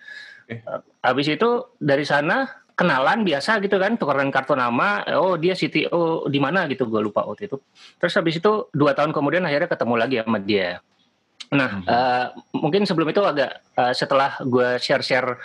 Okay. 0.49 0.65
Uh, 0.65 0.81
habis 1.05 1.29
itu 1.29 1.77
dari 1.77 2.09
sana 2.09 2.49
kenalan 2.73 3.27
biasa 3.27 3.61
gitu 3.61 3.77
kan, 3.77 4.01
tukeran 4.01 4.33
kartu 4.33 4.57
nama, 4.57 5.05
oh 5.19 5.35
dia 5.37 5.53
CTO 5.53 6.31
di 6.31 6.39
mana 6.41 6.65
gitu, 6.71 6.89
gue 6.89 7.03
lupa 7.05 7.27
waktu 7.27 7.51
itu. 7.51 7.61
Terus 7.99 8.15
habis 8.17 8.39
itu 8.39 8.71
dua 8.71 8.95
tahun 8.95 9.11
kemudian 9.11 9.45
akhirnya 9.45 9.69
ketemu 9.69 9.95
lagi 9.99 10.17
sama 10.23 10.39
dia. 10.41 10.81
Nah, 11.49 11.81
hmm. 11.81 11.85
uh, 11.89 12.27
mungkin 12.61 12.85
sebelum 12.85 13.09
itu 13.09 13.25
agak 13.25 13.65
uh, 13.73 13.93
setelah 13.97 14.37
gue 14.45 14.77
share-share 14.77 15.41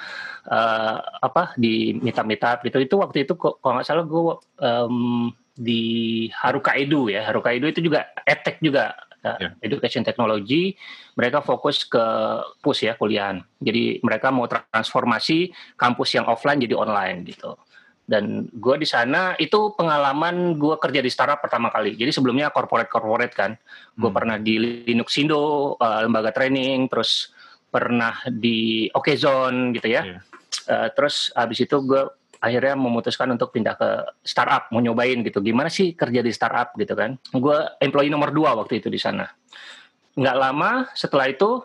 uh, 0.51 0.97
apa 1.23 1.55
di 1.55 1.95
meetup-meetup 1.95 2.59
gitu, 2.67 2.77
itu 2.83 2.95
waktu 2.99 3.23
itu 3.23 3.39
kok 3.39 3.63
kalau 3.63 3.79
nggak 3.79 3.87
salah 3.87 4.03
gue 4.03 4.35
um, 4.59 5.31
di 5.55 6.27
Haruka 6.35 6.75
Edu 6.75 7.07
ya, 7.07 7.23
Haruka 7.31 7.55
Edu 7.55 7.71
itu 7.71 7.79
juga 7.79 8.11
edtech 8.27 8.59
juga, 8.59 8.99
uh, 9.23 9.39
yeah. 9.39 9.55
education 9.63 10.03
technology. 10.03 10.75
Mereka 11.15 11.39
fokus 11.39 11.87
ke 11.87 12.03
push 12.59 12.83
ya 12.83 12.99
kuliahan. 12.99 13.39
Jadi 13.63 14.03
mereka 14.03 14.27
mau 14.27 14.49
transformasi 14.49 15.55
kampus 15.79 16.19
yang 16.19 16.27
offline 16.27 16.59
jadi 16.59 16.75
online 16.75 17.23
gitu 17.31 17.55
dan 18.03 18.51
gue 18.51 18.75
di 18.75 18.87
sana 18.87 19.31
itu 19.39 19.71
pengalaman 19.79 20.59
gue 20.59 20.75
kerja 20.75 20.99
di 20.99 21.07
startup 21.07 21.39
pertama 21.39 21.71
kali 21.71 21.95
jadi 21.95 22.11
sebelumnya 22.11 22.51
corporate 22.51 22.91
corporate 22.91 23.31
kan 23.31 23.55
gue 23.95 24.09
hmm. 24.11 24.17
pernah 24.17 24.35
di 24.35 24.83
Linux 24.83 25.15
Indo 25.15 25.75
uh, 25.79 25.99
lembaga 26.03 26.35
training 26.35 26.91
terus 26.91 27.31
pernah 27.71 28.19
di 28.27 28.91
Okezone 28.91 29.71
gitu 29.71 29.87
ya 29.87 30.03
yeah. 30.03 30.03
Iya. 30.03 30.19
uh, 30.67 30.87
terus 30.91 31.31
habis 31.31 31.63
itu 31.63 31.79
gue 31.79 32.03
akhirnya 32.43 32.75
memutuskan 32.75 33.31
untuk 33.31 33.55
pindah 33.55 33.79
ke 33.79 33.89
startup 34.19 34.67
mau 34.75 34.83
nyobain 34.83 35.23
gitu 35.23 35.39
gimana 35.39 35.71
sih 35.71 35.95
kerja 35.95 36.19
di 36.19 36.31
startup 36.35 36.75
gitu 36.75 36.91
kan 36.91 37.15
gue 37.31 37.57
employee 37.79 38.11
nomor 38.11 38.35
dua 38.35 38.51
waktu 38.59 38.83
itu 38.83 38.91
di 38.91 38.99
sana 38.99 39.31
nggak 40.19 40.37
lama 40.37 40.91
setelah 40.91 41.31
itu 41.31 41.63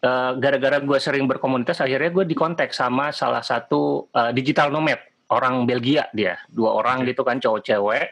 uh, 0.00 0.32
gara-gara 0.40 0.80
gue 0.80 0.98
sering 0.98 1.28
berkomunitas 1.28 1.84
akhirnya 1.84 2.08
gue 2.16 2.24
dikontak 2.24 2.72
sama 2.72 3.12
salah 3.12 3.44
satu 3.44 4.08
uh, 4.08 4.32
digital 4.32 4.72
nomad 4.72 4.98
orang 5.32 5.66
Belgia 5.66 6.06
dia. 6.14 6.38
Dua 6.50 6.74
orang 6.76 7.02
okay. 7.02 7.14
gitu 7.14 7.22
kan 7.26 7.36
cowok 7.38 7.60
cewek. 7.64 8.06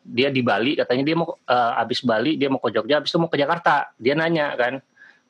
Dia 0.00 0.32
di 0.32 0.40
Bali 0.40 0.78
katanya 0.80 1.04
dia 1.04 1.16
mau 1.16 1.28
uh, 1.28 1.72
habis 1.76 2.00
Bali 2.00 2.40
dia 2.40 2.48
mau 2.48 2.58
ke 2.62 2.72
Jogja 2.72 2.98
habis 3.02 3.12
itu 3.12 3.18
mau 3.20 3.28
ke 3.28 3.36
Jakarta. 3.36 3.92
Dia 4.00 4.16
nanya 4.16 4.56
kan 4.56 4.80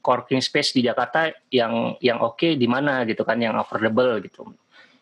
coworking 0.01 0.41
space 0.41 0.73
di 0.73 0.87
Jakarta 0.87 1.29
yang 1.51 1.99
yang 1.99 2.23
oke 2.23 2.39
okay 2.39 2.53
di 2.55 2.71
mana? 2.71 3.03
Gitu 3.05 3.27
kan 3.27 3.41
yang 3.43 3.59
affordable 3.59 4.23
gitu. 4.23 4.47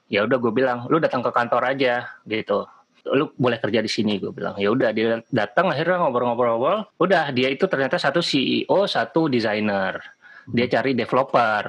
Ya 0.09 0.25
udah 0.25 0.40
gue 0.40 0.52
bilang 0.54 0.88
lu 0.88 0.97
datang 0.99 1.21
ke 1.21 1.30
kantor 1.30 1.76
aja 1.76 2.09
gitu. 2.25 2.64
Lu 3.09 3.33
boleh 3.37 3.61
kerja 3.61 3.85
di 3.85 3.90
sini 3.92 4.16
gue 4.16 4.33
bilang. 4.33 4.57
Ya 4.57 4.73
udah 4.73 4.90
dia 4.97 5.21
datang 5.28 5.68
akhirnya 5.68 6.00
ngobrol-ngobrol-ngobrol. 6.00 6.88
Udah 6.97 7.28
dia 7.30 7.52
itu 7.52 7.68
ternyata 7.68 8.00
satu 8.00 8.25
CEO 8.25 8.88
satu 8.88 9.28
desainer 9.28 10.18
dia 10.49 10.66
hmm. 10.66 10.73
cari 10.73 10.90
developer. 10.97 11.64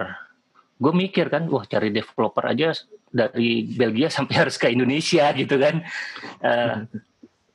Gue 0.79 0.93
mikir 0.95 1.27
kan 1.27 1.43
wah 1.51 1.67
cari 1.67 1.91
developer 1.91 2.43
aja 2.47 2.71
dari 3.09 3.65
Belgia 3.65 4.07
sampai 4.13 4.35
harus 4.45 4.55
ke 4.55 4.69
Indonesia 4.71 5.29
gitu 5.33 5.55
kan. 5.57 5.81
Uh, 6.41 6.85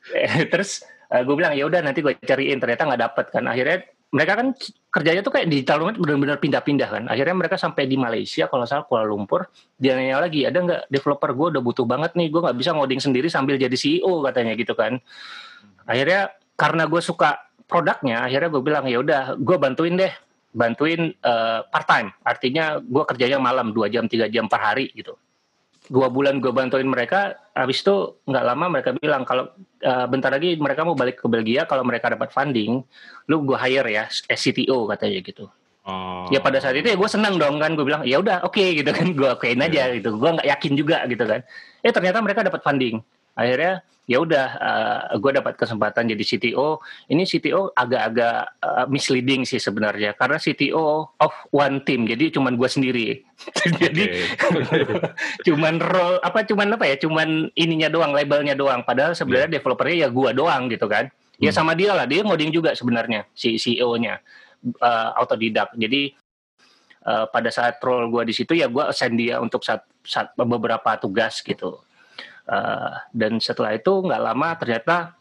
terus 0.53 0.85
uh, 1.11 1.21
eh, 1.21 1.23
gue 1.25 1.35
bilang 1.35 1.55
ya 1.57 1.65
udah 1.67 1.81
nanti 1.81 2.05
gue 2.05 2.15
cariin. 2.21 2.59
Ternyata 2.61 2.83
nggak 2.87 3.03
dapet 3.03 3.27
kan. 3.33 3.45
Akhirnya 3.49 3.87
mereka 4.15 4.33
kan 4.39 4.49
kerjanya 4.95 5.27
tuh 5.27 5.35
kayak 5.35 5.51
digital 5.51 5.83
nomad 5.83 5.99
benar-benar 5.99 6.39
pindah-pindah 6.39 6.89
kan. 6.89 7.05
Akhirnya 7.11 7.35
mereka 7.35 7.59
sampai 7.59 7.91
di 7.91 7.99
Malaysia 7.99 8.47
kalau 8.47 8.63
salah 8.63 8.87
Kuala 8.87 9.11
Lumpur. 9.11 9.51
Dia 9.75 9.99
nanya 9.99 10.23
lagi 10.23 10.47
ada 10.47 10.59
nggak 10.59 10.83
developer 10.93 11.31
gue 11.35 11.47
udah 11.59 11.63
butuh 11.63 11.87
banget 11.87 12.15
nih 12.15 12.31
gue 12.31 12.41
nggak 12.41 12.57
bisa 12.59 12.71
ngoding 12.75 13.03
sendiri 13.03 13.27
sambil 13.27 13.59
jadi 13.59 13.75
CEO 13.75 14.23
katanya 14.23 14.55
gitu 14.55 14.75
kan. 14.79 15.03
Akhirnya 15.85 16.31
karena 16.55 16.87
gue 16.87 17.03
suka 17.03 17.45
produknya 17.67 18.29
akhirnya 18.29 18.49
gue 18.53 18.63
bilang 18.63 18.85
ya 18.87 19.01
udah 19.01 19.23
gue 19.41 19.57
bantuin 19.57 19.97
deh 19.97 20.13
bantuin 20.55 21.11
uh, 21.25 21.59
eh, 21.59 21.61
part 21.67 21.87
time 21.89 22.09
artinya 22.23 22.79
gue 22.79 23.05
kerjanya 23.11 23.39
malam 23.43 23.75
dua 23.75 23.91
jam 23.91 24.07
tiga 24.07 24.31
jam 24.31 24.47
per 24.47 24.63
hari 24.63 24.95
gitu 24.95 25.19
dua 25.93 26.09
bulan 26.09 26.41
gue 26.41 26.49
bantuin 26.49 26.89
mereka 26.89 27.37
habis 27.53 27.85
itu 27.85 28.17
nggak 28.25 28.45
lama 28.45 28.73
mereka 28.73 28.97
bilang 28.97 29.29
kalau 29.29 29.53
uh, 29.85 30.07
bentar 30.09 30.33
lagi 30.33 30.57
mereka 30.57 30.81
mau 30.81 30.97
balik 30.97 31.21
ke 31.21 31.27
Belgia 31.29 31.69
kalau 31.69 31.85
mereka 31.85 32.09
dapat 32.09 32.33
funding 32.33 32.81
lu 33.29 33.37
gue 33.45 33.59
hire 33.61 33.89
ya 33.93 34.05
CTO 34.33 34.89
katanya 34.89 35.21
gitu. 35.21 35.47
Oh. 35.85 36.25
ya 36.33 36.41
pada 36.41 36.57
saat 36.65 36.81
itu 36.81 36.89
ya 36.89 36.97
gue 36.97 37.11
senang 37.13 37.37
dong 37.37 37.61
kan 37.61 37.77
gue 37.77 37.85
bilang 37.85 38.09
ya 38.09 38.17
udah 38.17 38.41
oke 38.49 38.57
okay, 38.57 38.81
gitu 38.81 38.89
kan. 38.89 39.13
Gue 39.13 39.29
okein 39.37 39.61
aja 39.61 39.93
yeah. 39.93 39.97
gitu. 40.01 40.17
Gue 40.17 40.31
nggak 40.33 40.49
yakin 40.49 40.73
juga 40.73 41.05
gitu 41.05 41.25
kan. 41.29 41.45
Eh 41.85 41.93
ternyata 41.93 42.25
mereka 42.25 42.41
dapat 42.41 42.65
funding 42.65 43.05
akhirnya 43.35 43.83
ya 44.05 44.21
udah 44.21 44.47
uh, 44.61 45.01
eh, 45.13 45.17
gue 45.17 45.33
dapat 45.33 45.57
kesempatan 45.57 46.05
jadi 46.13 46.25
CTO 46.25 46.85
ini 47.09 47.25
CTO 47.25 47.73
agak-agak 47.73 48.61
uh, 48.61 48.85
misleading 48.89 49.49
sih 49.49 49.57
sebenarnya 49.57 50.13
karena 50.13 50.37
CTO 50.37 51.17
of 51.17 51.35
one 51.49 51.81
team 51.89 52.05
jadi 52.05 52.29
cuman 52.33 52.57
gue 52.57 52.69
sendiri. 52.69 53.09
Jadi 53.83 54.25
cuman 55.51 55.77
role 55.77 56.17
apa 56.25 56.49
cuman 56.49 56.81
apa 56.81 56.89
ya 56.89 56.97
cuman 56.97 57.53
ininya 57.59 57.93
doang 57.93 58.17
labelnya 58.17 58.57
doang. 58.57 58.87
Padahal 58.87 59.13
sebenarnya 59.13 59.53
yeah. 59.53 59.57
developernya 59.61 59.97
ya 60.07 60.09
gue 60.09 60.31
doang 60.33 60.63
gitu 60.73 60.87
kan. 60.89 61.13
Ya 61.37 61.51
hmm. 61.51 61.57
sama 61.61 61.77
dia 61.77 61.93
lah 61.93 62.09
dia 62.09 62.25
ngoding 62.25 62.55
juga 62.55 62.73
sebenarnya 62.73 63.29
si 63.37 63.61
CEO-nya 63.61 64.23
uh, 64.81 64.87
eh, 64.87 65.11
autodidak. 65.21 65.77
Jadi 65.77 66.15
uh, 67.05 67.27
pada 67.29 67.51
saat 67.53 67.77
role 67.85 68.09
gue 68.09 68.33
di 68.33 68.35
situ 68.37 68.57
ya 68.57 68.71
gue 68.71 68.85
assign 68.87 69.19
dia 69.19 69.43
untuk 69.43 69.61
saat, 69.61 69.85
saat 70.07 70.33
beberapa 70.39 70.97
tugas 70.97 71.43
gitu 71.45 71.85
Uh, 72.45 72.93
dan 73.17 73.41
setelah 73.41 73.73
itu 73.73 74.05
nggak 74.05 74.21
lama 74.21 74.49
ternyata 74.61 75.17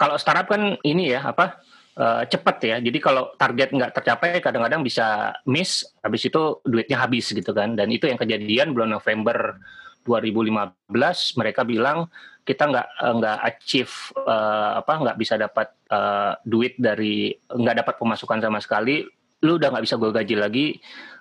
kalau 0.00 0.16
startup 0.16 0.48
kan 0.48 0.80
ini 0.80 1.12
ya 1.12 1.28
apa 1.28 1.60
uh, 2.00 2.22
cepat 2.24 2.56
ya. 2.64 2.76
Jadi 2.80 2.98
kalau 3.02 3.36
target 3.36 3.76
nggak 3.76 3.92
tercapai 3.92 4.40
kadang-kadang 4.40 4.80
bisa 4.80 5.36
miss, 5.44 5.84
habis 6.00 6.24
itu 6.24 6.64
duitnya 6.64 7.00
habis 7.00 7.28
gitu 7.28 7.52
kan. 7.52 7.76
Dan 7.76 7.92
itu 7.92 8.08
yang 8.08 8.16
kejadian 8.16 8.72
bulan 8.72 8.96
November 8.96 9.60
2015 10.08 11.36
mereka 11.36 11.60
bilang 11.68 12.08
kita 12.40 12.72
nggak 12.72 12.88
nggak 13.20 13.38
achieve 13.44 13.94
uh, 14.24 14.80
apa 14.80 14.92
nggak 14.96 15.18
bisa 15.20 15.36
dapat 15.36 15.68
uh, 15.92 16.32
duit 16.40 16.74
dari 16.80 17.36
nggak 17.36 17.84
dapat 17.84 17.94
pemasukan 18.00 18.40
sama 18.40 18.58
sekali 18.64 19.04
lu 19.40 19.56
udah 19.56 19.68
nggak 19.72 19.84
bisa 19.88 19.96
gue 19.96 20.10
gaji 20.12 20.34
lagi 20.36 20.66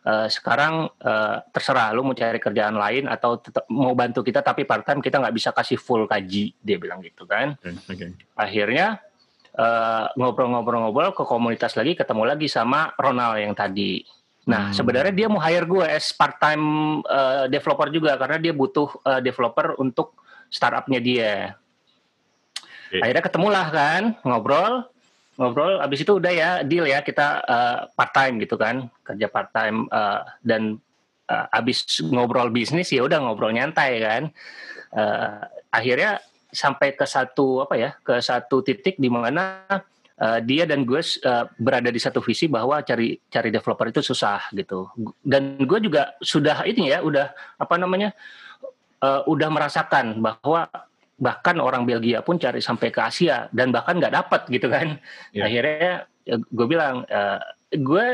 uh, 0.04 0.28
sekarang 0.28 0.92
uh, 0.92 1.38
terserah 1.56 1.96
lu 1.96 2.04
mau 2.04 2.16
cari 2.16 2.40
kerjaan 2.40 2.76
lain 2.76 3.08
atau 3.08 3.40
tetap 3.40 3.64
mau 3.72 3.96
bantu 3.96 4.24
kita 4.24 4.44
tapi 4.44 4.68
part 4.68 4.84
time 4.84 5.00
kita 5.00 5.24
nggak 5.24 5.36
bisa 5.36 5.50
kasih 5.56 5.80
full 5.80 6.04
gaji 6.04 6.52
dia 6.60 6.76
bilang 6.76 7.00
gitu 7.00 7.24
kan 7.24 7.56
okay, 7.64 7.76
okay. 7.88 8.10
akhirnya 8.36 9.00
uh, 9.56 10.12
ngobrol-ngobrol-ngobrol 10.20 11.16
ke 11.16 11.24
komunitas 11.24 11.80
lagi 11.80 11.96
ketemu 11.96 12.24
lagi 12.28 12.48
sama 12.52 12.92
Ronald 13.00 13.40
yang 13.40 13.56
tadi 13.56 14.04
nah 14.48 14.72
hmm. 14.72 14.76
sebenarnya 14.76 15.14
dia 15.16 15.28
mau 15.32 15.40
hire 15.40 15.68
gue 15.68 15.86
as 15.88 16.12
part 16.12 16.36
time 16.44 17.00
uh, 17.08 17.48
developer 17.48 17.88
juga 17.88 18.20
karena 18.20 18.36
dia 18.36 18.52
butuh 18.52 19.00
uh, 19.08 19.24
developer 19.24 19.80
untuk 19.80 20.20
startupnya 20.52 21.00
dia 21.00 21.34
okay. 22.92 23.00
akhirnya 23.00 23.24
ketemulah 23.24 23.68
kan 23.72 24.02
ngobrol 24.28 24.90
ngobrol 25.40 25.80
abis 25.80 26.04
itu 26.04 26.20
udah 26.20 26.34
ya 26.36 26.50
deal 26.68 26.84
ya 26.84 27.00
kita 27.00 27.40
uh, 27.48 27.56
eh, 27.56 27.80
part 27.96 28.12
time 28.12 28.44
gitu 28.44 28.60
kan 28.60 28.92
kerja 29.08 29.32
part 29.32 29.56
time 29.56 29.88
uh, 29.88 30.28
dan 30.44 30.76
uh, 31.32 31.48
abis 31.56 32.04
ngobrol 32.04 32.52
bisnis 32.52 32.92
ya 32.92 33.08
udah 33.08 33.24
ngobrol 33.24 33.56
nyantai 33.56 34.04
kan. 34.04 34.24
Uh, 34.92 35.40
akhirnya 35.72 36.20
sampai 36.52 36.98
ke 36.98 37.06
satu 37.08 37.64
apa 37.64 37.78
ya 37.78 37.90
ke 38.02 38.20
satu 38.20 38.66
titik 38.66 38.98
di 38.98 39.08
mana 39.08 39.64
uh, 40.20 40.40
dia 40.44 40.68
dan 40.68 40.84
gue 40.84 41.00
uh, 41.00 41.46
berada 41.56 41.88
di 41.88 42.02
satu 42.02 42.20
visi 42.20 42.52
bahwa 42.52 42.84
cari 42.84 43.16
cari 43.32 43.50
developer 43.54 43.88
itu 43.88 44.02
susah 44.04 44.52
gitu. 44.52 44.92
Dan 45.24 45.56
gue 45.64 45.80
juga 45.80 46.20
sudah 46.20 46.68
ini 46.68 46.92
ya 46.92 47.00
udah 47.00 47.32
apa 47.56 47.76
namanya 47.80 48.12
uh, 49.00 49.24
udah 49.24 49.48
merasakan 49.48 50.20
bahwa 50.20 50.68
bahkan 51.20 51.60
orang 51.60 51.84
Belgia 51.84 52.24
pun 52.24 52.40
cari 52.40 52.64
sampai 52.64 52.90
ke 52.90 53.04
Asia 53.04 53.52
dan 53.52 53.76
bahkan 53.76 54.00
nggak 54.00 54.16
dapat 54.16 54.42
gitu 54.50 54.72
kan. 54.72 54.96
Yeah. 55.30 55.46
akhirnya 55.46 56.10
ya, 56.26 56.36
gue 56.42 56.68
bilang 56.68 57.06
uh, 57.06 57.40
gue 57.70 58.06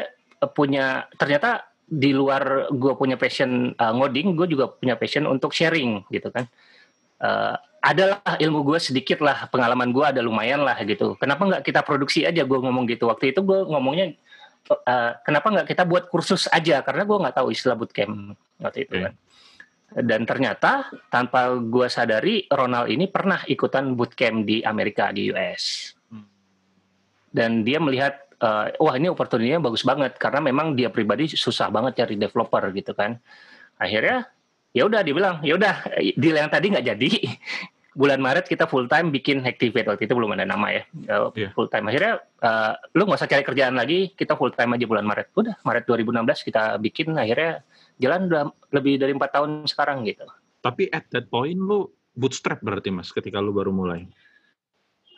punya 0.52 1.08
ternyata 1.16 1.64
di 1.86 2.12
luar 2.12 2.68
gue 2.74 2.94
punya 2.98 3.16
passion 3.16 3.72
uh, 3.78 3.94
ngoding 3.96 4.36
gue 4.36 4.52
juga 4.52 4.74
punya 4.74 5.00
passion 5.00 5.24
untuk 5.30 5.56
sharing 5.56 6.04
gitu 6.12 6.28
kan. 6.34 6.50
Uh, 7.22 7.56
adalah 7.80 8.20
ilmu 8.42 8.66
gue 8.66 8.80
sedikit 8.82 9.22
lah 9.22 9.48
pengalaman 9.48 9.94
gue 9.94 10.04
ada 10.04 10.20
lumayan 10.20 10.66
lah 10.66 10.76
gitu. 10.84 11.16
Kenapa 11.22 11.46
nggak 11.46 11.64
kita 11.64 11.86
produksi 11.86 12.26
aja? 12.26 12.44
Gue 12.44 12.60
ngomong 12.60 12.90
gitu. 12.90 13.08
Waktu 13.08 13.32
itu 13.32 13.46
gue 13.46 13.60
ngomongnya 13.70 14.18
uh, 14.74 15.16
kenapa 15.24 15.48
nggak 15.54 15.68
kita 15.72 15.88
buat 15.88 16.10
kursus 16.12 16.50
aja? 16.52 16.82
Karena 16.82 17.06
gue 17.06 17.18
nggak 17.22 17.36
tahu 17.38 17.48
istilah 17.54 17.78
bootcamp 17.78 18.36
waktu 18.60 18.90
itu 18.90 18.96
kan 19.08 19.14
dan 19.94 20.26
ternyata 20.26 20.90
tanpa 21.14 21.54
gue 21.56 21.88
sadari 21.88 22.50
Ronald 22.50 22.90
ini 22.90 23.06
pernah 23.06 23.46
ikutan 23.46 23.94
bootcamp 23.94 24.44
di 24.44 24.66
Amerika 24.66 25.14
di 25.14 25.30
US. 25.30 25.94
Dan 27.30 27.62
dia 27.68 27.78
melihat 27.78 28.26
uh, 28.42 28.72
wah 28.80 28.96
ini 28.96 29.12
opportunity-nya 29.12 29.60
bagus 29.62 29.84
banget 29.86 30.16
karena 30.18 30.40
memang 30.42 30.74
dia 30.74 30.90
pribadi 30.90 31.30
susah 31.32 31.70
banget 31.70 32.02
cari 32.04 32.16
developer 32.18 32.64
gitu 32.74 32.92
kan. 32.98 33.20
Akhirnya 33.78 34.28
ya 34.76 34.88
udah 34.88 35.04
dia 35.04 35.14
bilang 35.16 35.40
ya 35.44 35.56
udah 35.56 35.76
deal 36.16 36.36
yang 36.36 36.50
tadi 36.50 36.74
nggak 36.74 36.88
jadi. 36.96 37.10
Bulan 37.96 38.20
Maret 38.20 38.52
kita 38.52 38.68
full 38.68 38.92
time 38.92 39.08
bikin 39.08 39.40
Hacktivate 39.40 39.88
waktu 39.88 40.04
itu 40.04 40.12
belum 40.12 40.36
ada 40.36 40.44
nama 40.44 40.68
ya 40.68 40.84
uh, 41.08 41.32
yeah. 41.32 41.56
full 41.56 41.72
time. 41.72 41.88
Akhirnya 41.88 42.20
uh, 42.44 42.76
lu 42.92 43.08
nggak 43.08 43.24
usah 43.24 43.32
cari 43.32 43.44
kerjaan 43.48 43.80
lagi, 43.80 44.12
kita 44.12 44.36
full 44.36 44.52
time 44.52 44.76
aja 44.76 44.84
bulan 44.84 45.08
Maret. 45.08 45.32
Udah 45.32 45.56
Maret 45.64 45.88
2016 45.88 46.44
kita 46.44 46.76
bikin 46.84 47.16
akhirnya 47.16 47.64
jalan 48.02 48.28
udah 48.28 48.44
lebih 48.76 49.00
dari 49.00 49.12
empat 49.16 49.32
tahun 49.40 49.68
sekarang 49.68 50.04
gitu. 50.08 50.26
Tapi 50.60 50.90
at 50.92 51.08
that 51.14 51.30
point 51.30 51.58
lu 51.58 51.92
bootstrap 52.16 52.64
berarti 52.64 52.90
mas 52.90 53.12
ketika 53.12 53.40
lu 53.44 53.52
baru 53.52 53.72
mulai? 53.72 54.08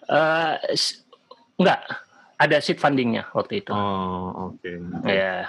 Uh, 0.07 0.55
enggak, 1.59 1.81
ada 2.37 2.57
seed 2.61 2.79
fundingnya 2.79 3.27
waktu 3.33 3.65
itu. 3.65 3.71
Oh 3.73 4.53
oke. 4.53 4.61
Okay. 4.61 4.77
Ya. 5.07 5.13
Yeah. 5.13 5.41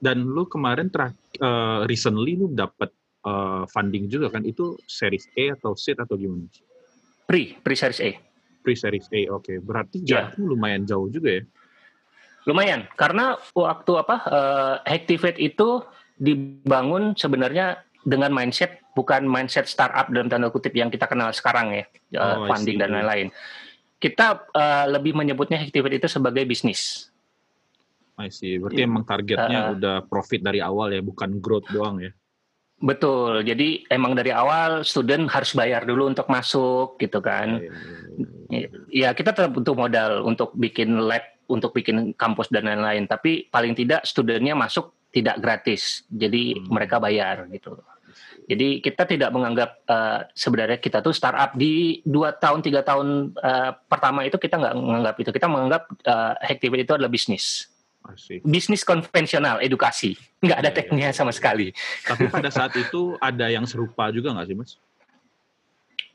Dan 0.00 0.28
lu 0.28 0.44
kemarin 0.44 0.92
terakhir 0.92 1.16
uh, 1.40 1.88
recently 1.88 2.36
lu 2.36 2.52
dapat 2.52 2.92
uh, 3.24 3.64
funding 3.72 4.08
juga 4.12 4.28
kan? 4.28 4.44
Itu 4.44 4.76
series 4.84 5.28
A 5.36 5.56
atau 5.56 5.72
seed 5.72 5.96
atau 5.96 6.16
gimana? 6.16 6.44
Pre, 7.24 7.56
pre 7.64 7.72
series 7.72 8.00
A. 8.04 8.10
Pre 8.60 8.74
series 8.76 9.08
A, 9.08 9.20
oke. 9.32 9.44
Okay. 9.44 9.56
Berarti 9.60 10.04
yeah. 10.04 10.32
lumayan 10.36 10.84
jauh 10.84 11.08
juga 11.08 11.40
ya? 11.40 11.42
Lumayan, 12.44 12.84
karena 13.00 13.40
waktu 13.56 13.92
apa 13.96 14.16
uh, 14.28 14.76
Activate 14.84 15.40
itu 15.40 15.80
dibangun 16.18 17.18
sebenarnya 17.18 17.82
dengan 18.04 18.30
mindset 18.30 18.84
bukan 18.94 19.26
mindset 19.26 19.66
startup 19.66 20.12
dalam 20.12 20.30
tanda 20.30 20.52
kutip 20.52 20.70
yang 20.76 20.92
kita 20.92 21.10
kenal 21.10 21.34
sekarang 21.34 21.74
ya 21.74 21.84
eh, 21.88 22.18
oh, 22.20 22.46
funding 22.46 22.78
dan 22.78 22.94
lain-lain. 22.94 23.28
Kita 23.98 24.52
uh, 24.52 24.84
lebih 24.92 25.16
menyebutnya 25.16 25.64
activity 25.64 25.96
itu 25.96 26.08
sebagai 26.12 26.44
bisnis. 26.44 27.08
I 28.20 28.28
see. 28.28 28.60
Berarti 28.60 28.84
yeah. 28.84 28.90
emang 28.90 29.04
targetnya 29.08 29.60
uh, 29.64 29.74
udah 29.74 29.96
profit 30.06 30.44
dari 30.44 30.60
awal 30.60 30.92
ya, 30.92 31.00
bukan 31.00 31.40
growth 31.40 31.66
doang 31.72 32.04
ya. 32.04 32.12
Betul. 32.84 33.42
Jadi 33.48 33.88
emang 33.88 34.12
dari 34.12 34.28
awal 34.28 34.84
student 34.84 35.24
harus 35.32 35.56
bayar 35.56 35.88
dulu 35.88 36.10
untuk 36.10 36.28
masuk 36.28 37.00
gitu 37.00 37.24
kan. 37.24 37.58
Yeah, 37.64 37.72
yeah, 38.52 38.68
yeah. 38.92 39.08
Ya 39.08 39.08
kita 39.16 39.32
tetap 39.32 39.56
butuh 39.56 39.72
modal 39.72 40.26
untuk 40.28 40.52
bikin 40.52 41.00
lab, 41.00 41.24
untuk 41.48 41.76
bikin 41.76 42.16
kampus 42.16 42.48
dan 42.48 42.68
lain-lain. 42.68 43.08
Tapi 43.08 43.48
paling 43.48 43.76
tidak 43.76 44.04
studentnya 44.08 44.56
masuk 44.56 44.92
tidak 45.14 45.38
gratis, 45.38 46.02
jadi 46.10 46.58
hmm. 46.58 46.66
mereka 46.70 46.98
bayar 46.98 47.46
gitu. 47.50 47.78
Jadi 48.44 48.84
kita 48.84 49.08
tidak 49.08 49.30
menganggap 49.32 49.80
uh, 49.88 50.28
sebenarnya 50.36 50.76
kita 50.76 51.00
tuh 51.00 51.16
startup 51.16 51.56
di 51.56 52.04
dua 52.04 52.36
tahun 52.36 52.60
tiga 52.60 52.84
tahun 52.84 53.32
uh, 53.40 53.72
pertama 53.88 54.28
itu 54.28 54.36
kita 54.36 54.60
nggak 54.60 54.74
menganggap 54.76 55.16
itu, 55.16 55.30
kita 55.32 55.48
menganggap 55.48 55.82
uh, 56.04 56.34
Hacktivate 56.44 56.84
itu 56.84 56.92
adalah 56.92 57.08
bisnis. 57.08 57.72
Asik. 58.04 58.44
Bisnis 58.44 58.84
konvensional, 58.84 59.64
edukasi, 59.64 60.12
nggak 60.44 60.58
ada 60.60 60.70
ya, 60.70 60.76
tekniknya 60.76 61.10
ya. 61.14 61.16
sama 61.16 61.32
sekali. 61.32 61.72
Tapi 62.04 62.28
pada 62.28 62.52
saat 62.52 62.76
itu 62.84 63.16
ada 63.16 63.48
yang 63.48 63.64
serupa 63.64 64.12
juga 64.12 64.36
nggak 64.36 64.44
sih, 64.44 64.56
mas? 64.60 64.76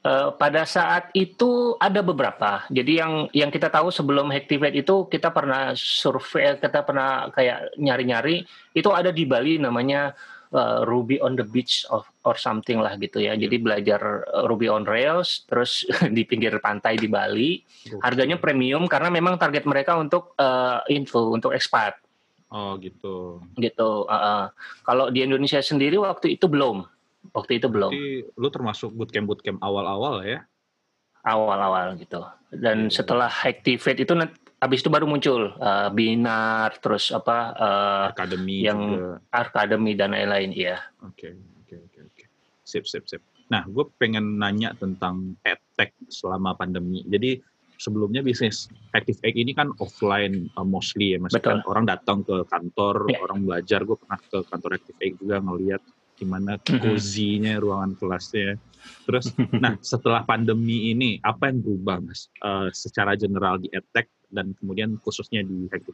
Uh, 0.10 0.34
pada 0.34 0.66
saat 0.66 1.14
itu 1.14 1.78
ada 1.78 2.02
beberapa. 2.02 2.66
Jadi 2.74 2.98
yang 2.98 3.30
yang 3.30 3.54
kita 3.54 3.70
tahu 3.70 3.94
sebelum 3.94 4.34
Hacktivate 4.34 4.82
itu 4.82 5.06
kita 5.06 5.30
pernah 5.30 5.78
survei, 5.78 6.58
kita 6.58 6.82
pernah 6.82 7.30
kayak 7.30 7.78
nyari-nyari 7.78 8.42
itu 8.74 8.90
ada 8.90 9.14
di 9.14 9.30
Bali 9.30 9.62
namanya 9.62 10.18
uh, 10.50 10.82
Ruby 10.82 11.22
on 11.22 11.38
the 11.38 11.46
Beach 11.46 11.86
of, 11.94 12.10
or 12.26 12.34
something 12.34 12.82
lah 12.82 12.98
gitu 12.98 13.22
ya. 13.22 13.38
Jadi 13.38 13.62
belajar 13.62 14.26
eh, 14.26 14.46
Ruby 14.50 14.66
on 14.66 14.86
Rails 14.90 15.46
terus 15.46 15.86
di 16.16 16.26
pinggir 16.26 16.58
pantai 16.58 16.98
di 16.98 17.06
Bali. 17.06 17.62
Harganya 18.02 18.42
premium 18.42 18.90
karena 18.90 19.14
memang 19.14 19.38
target 19.38 19.70
mereka 19.70 19.94
untuk 19.94 20.34
uh, 20.42 20.82
info 20.90 21.30
untuk 21.30 21.54
expat. 21.54 22.02
Oh 22.50 22.82
gitu. 22.82 23.46
Gitu. 23.62 23.90
Uh, 24.10 24.14
uh. 24.14 24.44
Kalau 24.82 25.14
di 25.14 25.22
Indonesia 25.22 25.62
sendiri 25.62 26.02
waktu 26.02 26.34
itu 26.34 26.50
belum 26.50 26.82
Waktu 27.36 27.62
itu 27.62 27.68
belum. 27.68 27.92
Jadi 27.92 28.32
lu 28.40 28.48
termasuk 28.50 28.96
bootcamp 28.96 29.28
bootcamp 29.28 29.60
awal-awal 29.62 30.24
ya? 30.24 30.44
Awal-awal 31.28 32.00
gitu. 32.00 32.24
Dan 32.50 32.88
hmm. 32.88 32.94
setelah 32.94 33.30
Activate 33.30 34.02
itu 34.02 34.14
habis 34.60 34.80
itu 34.82 34.90
baru 34.92 35.06
muncul 35.08 35.56
uh, 35.60 35.92
Binar 35.92 36.80
terus 36.80 37.12
apa 37.12 37.38
uh, 37.56 38.04
Akademi 38.12 38.64
yang 38.66 38.80
juga. 38.98 39.20
Akademi 39.32 39.92
dan 39.96 40.16
lain-lain 40.16 40.52
ya. 40.56 40.80
Oke, 41.06 41.36
oke, 41.64 41.76
oke, 41.76 42.00
oke. 42.08 42.24
sip, 42.64 42.88
sip, 42.88 43.06
sip. 43.06 43.22
Nah, 43.50 43.66
gue 43.66 43.86
pengen 43.98 44.38
nanya 44.38 44.78
tentang 44.78 45.34
edtech 45.42 45.94
selama 46.08 46.54
pandemi. 46.54 47.02
Jadi 47.10 47.42
sebelumnya 47.80 48.22
bisnis 48.22 48.70
Active 48.94 49.18
Egg 49.26 49.40
ini 49.40 49.56
kan 49.56 49.72
offline 49.80 50.52
uh, 50.60 50.68
mostly 50.68 51.16
ya, 51.16 51.18
maksudnya 51.18 51.58
kan 51.58 51.60
orang 51.66 51.86
datang 51.88 52.22
ke 52.22 52.46
kantor, 52.46 53.10
yeah. 53.10 53.24
orang 53.24 53.48
belajar. 53.48 53.82
Gue 53.88 53.98
pernah 53.98 54.20
ke 54.22 54.38
kantor 54.46 54.72
Active 54.78 55.00
Egg 55.02 55.14
juga 55.18 55.42
ngeliat 55.42 55.82
gimana 56.20 56.60
cozy-nya 56.60 57.58
ruangan 57.64 57.96
kelasnya. 57.96 58.60
Terus, 59.08 59.32
nah 59.64 59.80
setelah 59.80 60.28
pandemi 60.28 60.92
ini 60.92 61.18
apa 61.24 61.48
yang 61.48 61.64
berubah 61.64 62.04
mas? 62.04 62.28
Uh, 62.44 62.68
secara 62.76 63.16
general 63.16 63.58
di 63.58 63.72
edtech 63.72 64.12
dan 64.30 64.54
kemudian 64.60 65.00
khususnya 65.02 65.42
di 65.42 65.66
Egg? 65.72 65.88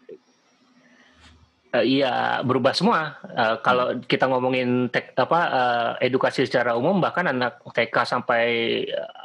Uh, 1.75 1.84
iya 1.84 2.39
berubah 2.44 2.72
semua. 2.72 3.20
Uh, 3.24 3.55
kalau 3.60 4.00
kita 4.03 4.27
ngomongin 4.32 4.88
tek, 4.91 5.12
apa 5.15 5.39
uh, 5.51 5.91
edukasi 6.00 6.48
secara 6.48 6.75
umum 6.75 7.03
bahkan 7.03 7.27
anak 7.27 7.60
TK 7.67 7.96
sampai 8.08 8.44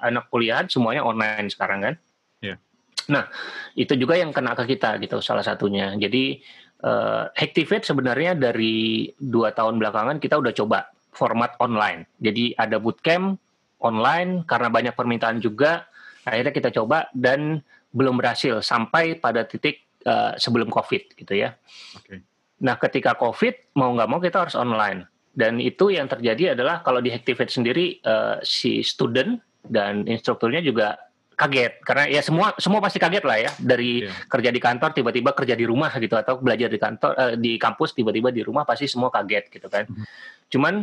anak 0.03 0.27
kuliah 0.31 0.67
semuanya 0.67 1.07
online 1.07 1.47
sekarang 1.51 1.81
kan. 1.83 1.95
Yeah. 2.43 2.59
Nah 3.07 3.31
itu 3.79 3.95
juga 3.95 4.19
yang 4.19 4.35
kena 4.35 4.59
ke 4.59 4.67
kita 4.67 4.99
gitu 4.99 5.23
salah 5.23 5.47
satunya. 5.47 5.95
Jadi 5.95 6.43
uh, 6.85 7.31
Activate 7.33 7.85
sebenarnya 7.87 8.37
dari 8.37 9.09
dua 9.17 9.53
tahun 9.53 9.81
belakangan 9.81 10.17
kita 10.19 10.41
udah 10.41 10.53
coba 10.53 10.89
format 11.13 11.57
online. 11.61 12.07
Jadi 12.23 12.55
ada 12.57 12.79
bootcamp 12.81 13.37
online 13.83 14.45
karena 14.47 14.69
banyak 14.69 14.95
permintaan 14.95 15.41
juga. 15.41 15.89
Akhirnya 16.25 16.53
kita 16.53 16.71
coba 16.71 17.09
dan 17.17 17.65
belum 17.91 18.21
berhasil 18.21 18.63
sampai 18.63 19.19
pada 19.19 19.43
titik 19.43 19.83
uh, 20.07 20.37
sebelum 20.37 20.71
COVID 20.71 21.19
gitu 21.19 21.35
ya. 21.35 21.57
Okay. 21.97 22.23
Nah, 22.61 22.77
ketika 22.77 23.17
COVID 23.17 23.75
mau 23.81 23.97
nggak 23.97 24.09
mau 24.09 24.21
kita 24.21 24.47
harus 24.47 24.57
online. 24.57 25.09
Dan 25.31 25.63
itu 25.63 25.95
yang 25.95 26.11
terjadi 26.11 26.59
adalah 26.59 26.83
kalau 26.85 27.01
di 27.01 27.15
Activate 27.15 27.49
sendiri 27.49 28.03
uh, 28.03 28.43
si 28.45 28.83
student 28.85 29.41
dan 29.65 30.05
instrukturnya 30.05 30.61
juga 30.61 30.99
kaget 31.41 31.81
karena 31.81 32.05
ya 32.13 32.21
semua 32.21 32.53
semua 32.61 32.85
pasti 32.85 33.01
kaget 33.01 33.25
lah 33.25 33.39
ya 33.41 33.51
dari 33.57 34.05
yeah. 34.05 34.29
kerja 34.29 34.53
di 34.53 34.61
kantor 34.61 34.93
tiba-tiba 34.93 35.33
kerja 35.33 35.57
di 35.57 35.65
rumah 35.65 35.89
gitu 35.97 36.13
atau 36.13 36.37
belajar 36.37 36.69
di 36.69 36.77
kantor 36.77 37.13
uh, 37.17 37.35
di 37.41 37.57
kampus 37.57 37.97
tiba-tiba 37.97 38.29
di 38.29 38.45
rumah 38.45 38.69
pasti 38.69 38.85
semua 38.85 39.09
kaget 39.09 39.49
gitu 39.49 39.73
kan. 39.73 39.89
Mm 39.89 39.97
-hmm. 39.97 40.07
Cuman 40.51 40.75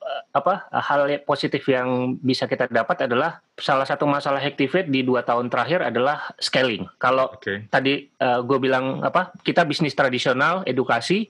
uh, 0.00 0.22
apa 0.32 0.72
hal 0.72 1.20
positif 1.28 1.68
yang 1.68 2.16
bisa 2.24 2.48
kita 2.48 2.72
dapat 2.72 3.04
adalah 3.04 3.44
salah 3.60 3.84
satu 3.84 4.08
masalah 4.08 4.40
Activate 4.40 4.88
di 4.88 5.04
dua 5.04 5.20
tahun 5.26 5.52
terakhir 5.52 5.84
adalah 5.84 6.32
scaling. 6.40 6.88
Kalau 6.96 7.28
okay. 7.36 7.68
tadi 7.68 8.08
uh, 8.24 8.40
gue 8.40 8.58
bilang 8.62 9.04
apa 9.04 9.36
kita 9.44 9.68
bisnis 9.68 9.92
tradisional 9.92 10.64
edukasi 10.64 11.28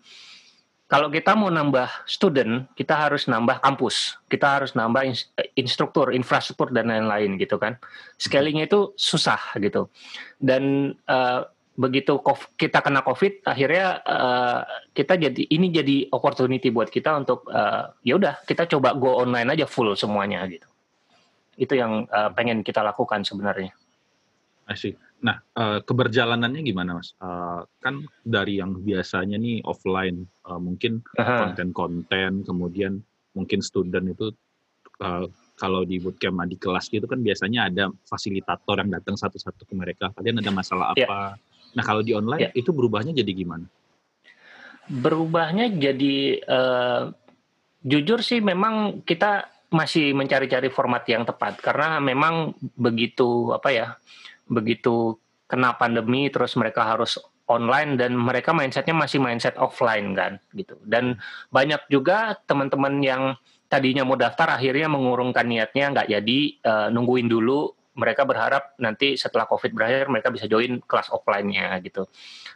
kalau 0.89 1.13
kita 1.13 1.37
mau 1.37 1.53
nambah 1.53 2.09
student, 2.09 2.65
kita 2.73 2.97
harus 2.97 3.29
nambah 3.29 3.61
kampus, 3.61 4.17
kita 4.33 4.57
harus 4.57 4.73
nambah 4.73 5.05
instruktur, 5.53 6.17
infrastruktur 6.17 6.73
dan 6.73 6.89
lain-lain 6.89 7.37
gitu 7.37 7.61
kan. 7.61 7.77
Scalingnya 8.17 8.65
itu 8.65 8.97
susah 8.97 9.53
gitu. 9.61 9.93
Dan 10.41 10.97
uh, 11.05 11.45
begitu 11.77 12.17
kita 12.57 12.81
kena 12.81 13.05
COVID, 13.05 13.45
akhirnya 13.45 14.01
uh, 14.01 14.65
kita 14.97 15.21
jadi 15.21 15.43
ini 15.53 15.69
jadi 15.69 15.97
opportunity 16.09 16.73
buat 16.73 16.89
kita 16.89 17.21
untuk 17.21 17.45
uh, 17.53 17.93
ya 18.01 18.17
udah 18.17 18.41
kita 18.49 18.65
coba 18.65 18.97
go 18.97 19.21
online 19.21 19.53
aja 19.53 19.69
full 19.69 19.93
semuanya 19.93 20.41
gitu. 20.49 20.65
Itu 21.61 21.77
yang 21.77 22.09
uh, 22.09 22.33
pengen 22.33 22.65
kita 22.65 22.81
lakukan 22.81 23.29
sebenarnya. 23.29 23.77
Asik. 24.65 24.97
Nah, 25.19 25.43
uh, 25.59 25.83
keberjalanannya 25.83 26.63
gimana, 26.63 27.03
Mas? 27.03 27.15
Uh, 27.19 27.67
kan 27.83 28.07
dari 28.23 28.63
yang 28.63 28.79
biasanya 28.79 29.35
nih 29.35 29.67
offline, 29.67 30.23
uh, 30.47 30.63
mungkin 30.63 31.03
konten-konten, 31.19 32.47
kemudian 32.47 33.03
mungkin 33.35 33.59
student 33.63 34.07
itu 34.15 34.31
kalau 35.59 35.87
di 35.87 36.03
bootcamp 36.03 36.43
di 36.51 36.59
kelas 36.59 36.91
gitu 36.91 37.07
kan 37.07 37.23
biasanya 37.23 37.71
ada 37.71 37.87
fasilitator 38.03 38.83
yang 38.83 38.91
datang 38.95 39.15
satu-satu 39.15 39.63
ke 39.63 39.75
mereka. 39.75 40.11
Kalian 40.15 40.43
ada 40.43 40.51
masalah 40.51 40.95
ya. 40.99 41.07
apa? 41.07 41.39
Nah, 41.75 41.83
kalau 41.87 42.03
di 42.03 42.15
online 42.15 42.51
yeah. 42.51 42.53
itu 42.55 42.71
berubahnya 42.75 43.15
jadi 43.15 43.31
gimana? 43.31 43.67
Berubahnya 44.89 45.71
jadi 45.71 46.43
uh, 46.47 47.15
jujur 47.85 48.25
sih 48.25 48.43
memang 48.43 49.05
kita 49.07 49.47
masih 49.69 50.17
mencari-cari 50.17 50.73
format 50.73 51.05
yang 51.05 51.29
tepat 51.29 51.61
karena 51.61 52.01
memang 52.01 52.57
begitu 52.73 53.53
apa 53.53 53.69
ya 53.69 53.87
begitu 54.49 55.17
kena 55.49 55.77
pandemi 55.77 56.29
terus 56.29 56.57
mereka 56.61 56.85
harus 56.85 57.17
online 57.49 57.97
dan 57.97 58.13
mereka 58.13 58.53
mindsetnya 58.53 58.93
masih 58.93 59.19
mindset 59.19 59.57
offline 59.57 60.13
kan 60.13 60.37
gitu. 60.53 60.77
Dan 60.85 61.17
banyak 61.49 61.89
juga 61.89 62.37
teman-teman 62.45 63.01
yang 63.01 63.23
tadinya 63.73 64.05
mau 64.05 64.17
daftar 64.17 64.57
akhirnya 64.61 64.89
mengurungkan 64.93 65.49
niatnya 65.49 65.97
nggak 65.97 66.09
jadi 66.13 66.39
uh, 66.69 66.89
nungguin 66.93 67.27
dulu. 67.27 67.73
Mereka 67.99 68.23
berharap 68.29 68.79
nanti 68.79 69.19
setelah 69.19 69.51
covid 69.51 69.75
berakhir 69.75 70.07
mereka 70.07 70.31
bisa 70.31 70.47
join 70.47 70.79
kelas 70.85 71.11
offline-nya 71.11 71.83
gitu. 71.83 72.07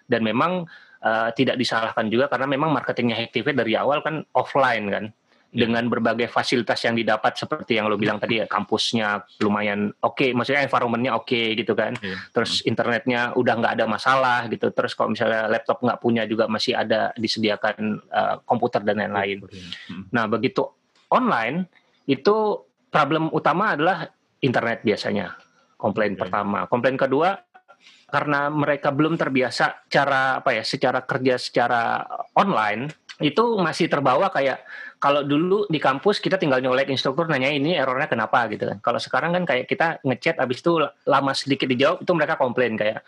Dan 0.07 0.23
memang 0.23 0.69
uh, 1.03 1.29
tidak 1.35 1.59
disalahkan 1.59 2.07
juga 2.07 2.31
karena 2.31 2.47
memang 2.47 2.71
marketingnya 2.71 3.19
Activate 3.19 3.59
dari 3.59 3.75
awal 3.75 4.05
kan 4.07 4.23
offline 4.37 4.87
kan. 4.93 5.05
Dengan 5.53 5.85
berbagai 5.85 6.33
fasilitas 6.33 6.81
yang 6.89 6.97
didapat 6.97 7.37
seperti 7.37 7.77
yang 7.77 7.85
lo 7.85 8.01
bilang 8.01 8.17
tadi 8.17 8.41
ya 8.41 8.49
kampusnya 8.49 9.21
lumayan 9.45 9.93
oke 10.01 10.17
okay, 10.17 10.31
maksudnya 10.33 10.65
environmentnya 10.65 11.13
oke 11.13 11.29
okay, 11.29 11.53
gitu 11.53 11.77
kan. 11.77 11.93
Yeah. 12.01 12.17
terus 12.33 12.65
internetnya 12.65 13.37
udah 13.37 13.55
nggak 13.61 13.75
ada 13.77 13.85
masalah 13.85 14.49
gitu. 14.49 14.73
Terus 14.73 14.97
kalau 14.97 15.13
misalnya 15.13 15.53
laptop 15.53 15.85
nggak 15.85 16.01
punya 16.01 16.25
juga 16.25 16.49
masih 16.49 16.73
ada 16.73 17.13
disediakan 17.21 18.01
uh, 18.09 18.41
komputer 18.49 18.81
dan 18.81 19.05
lain-lain. 19.05 19.45
Hmm. 19.45 20.09
nah 20.09 20.25
begitu 20.25 20.65
online 21.13 21.69
itu 22.09 22.65
problem 22.89 23.29
utama 23.37 23.77
adalah 23.77 24.09
internet 24.41 24.81
biasanya 24.81 25.37
komplain 25.77 26.17
okay. 26.17 26.21
pertama. 26.25 26.65
Komplain 26.65 26.97
kedua 26.97 27.37
karena 28.09 28.49
mereka 28.49 28.93
belum 28.93 29.21
terbiasa 29.21 29.89
cara 29.89 30.41
apa 30.41 30.53
ya 30.53 30.65
secara 30.65 31.05
kerja 31.05 31.41
secara 31.41 32.05
online 32.37 32.93
itu 33.21 33.57
masih 33.57 33.89
terbawa 33.89 34.29
kayak 34.29 34.61
kalau 35.03 35.27
dulu 35.27 35.67
di 35.67 35.83
kampus 35.83 36.23
kita 36.23 36.39
tinggal 36.39 36.63
nyolek 36.63 36.87
instruktur 36.87 37.27
nanya 37.27 37.51
ini 37.51 37.75
errornya 37.75 38.07
kenapa 38.07 38.47
gitu 38.47 38.71
kan. 38.71 38.79
Kalau 38.79 39.03
sekarang 39.03 39.35
kan 39.35 39.43
kayak 39.43 39.67
kita 39.67 39.99
ngechat 40.07 40.39
abis 40.39 40.63
itu 40.63 40.79
lama 41.11 41.35
sedikit 41.35 41.67
dijawab 41.67 42.07
itu 42.07 42.13
mereka 42.15 42.39
komplain 42.39 42.79
kayak 42.79 43.03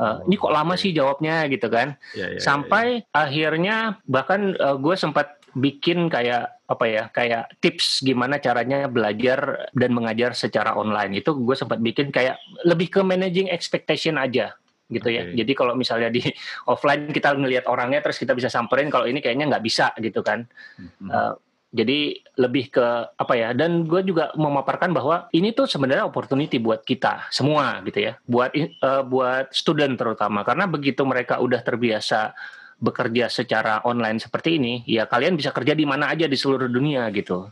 e, 0.00 0.04
ini 0.24 0.40
kok 0.40 0.48
lama 0.56 0.72
sih 0.72 0.96
jawabnya 0.96 1.44
gitu 1.52 1.68
kan. 1.68 2.00
Ya, 2.16 2.32
ya, 2.32 2.40
Sampai 2.40 3.04
ya, 3.04 3.04
ya. 3.04 3.20
akhirnya 3.28 3.76
bahkan 4.08 4.56
uh, 4.56 4.80
gue 4.80 4.96
sempat 4.96 5.36
bikin 5.52 6.08
kayak 6.08 6.48
apa 6.64 6.84
ya 6.88 7.04
kayak 7.12 7.60
tips 7.60 8.00
gimana 8.00 8.40
caranya 8.40 8.88
belajar 8.88 9.68
dan 9.76 9.92
mengajar 9.92 10.32
secara 10.32 10.72
online 10.72 11.20
itu 11.20 11.30
gue 11.36 11.52
sempat 11.52 11.76
bikin 11.78 12.08
kayak 12.08 12.40
lebih 12.64 12.88
ke 12.88 13.04
managing 13.04 13.52
expectation 13.52 14.16
aja 14.16 14.56
gitu 14.88 15.08
okay. 15.08 15.32
ya. 15.32 15.44
Jadi 15.44 15.52
kalau 15.56 15.72
misalnya 15.74 16.12
di 16.12 16.20
offline 16.72 17.08
kita 17.10 17.32
ngelihat 17.34 17.64
orangnya 17.70 18.04
terus 18.04 18.20
kita 18.20 18.36
bisa 18.36 18.52
samperin 18.52 18.92
kalau 18.92 19.08
ini 19.08 19.24
kayaknya 19.24 19.56
nggak 19.56 19.64
bisa 19.64 19.92
gitu 20.00 20.20
kan. 20.20 20.44
Mm-hmm. 20.76 21.08
Uh, 21.08 21.34
jadi 21.74 22.22
lebih 22.38 22.70
ke 22.70 22.86
apa 23.18 23.34
ya? 23.34 23.50
Dan 23.50 23.90
gue 23.90 24.06
juga 24.06 24.30
memaparkan 24.38 24.94
bahwa 24.94 25.26
ini 25.34 25.50
tuh 25.50 25.66
sebenarnya 25.66 26.06
opportunity 26.06 26.62
buat 26.62 26.86
kita 26.86 27.26
semua 27.34 27.82
gitu 27.82 27.98
ya, 27.98 28.12
buat 28.30 28.54
uh, 28.54 29.02
buat 29.02 29.50
student 29.50 29.98
terutama 29.98 30.46
karena 30.46 30.70
begitu 30.70 31.02
mereka 31.02 31.42
udah 31.42 31.58
terbiasa 31.66 32.30
bekerja 32.78 33.26
secara 33.26 33.82
online 33.82 34.22
seperti 34.22 34.62
ini, 34.62 34.86
ya 34.86 35.10
kalian 35.10 35.34
bisa 35.34 35.50
kerja 35.50 35.74
di 35.74 35.82
mana 35.82 36.14
aja 36.14 36.30
di 36.30 36.38
seluruh 36.38 36.70
dunia 36.70 37.10
gitu. 37.10 37.50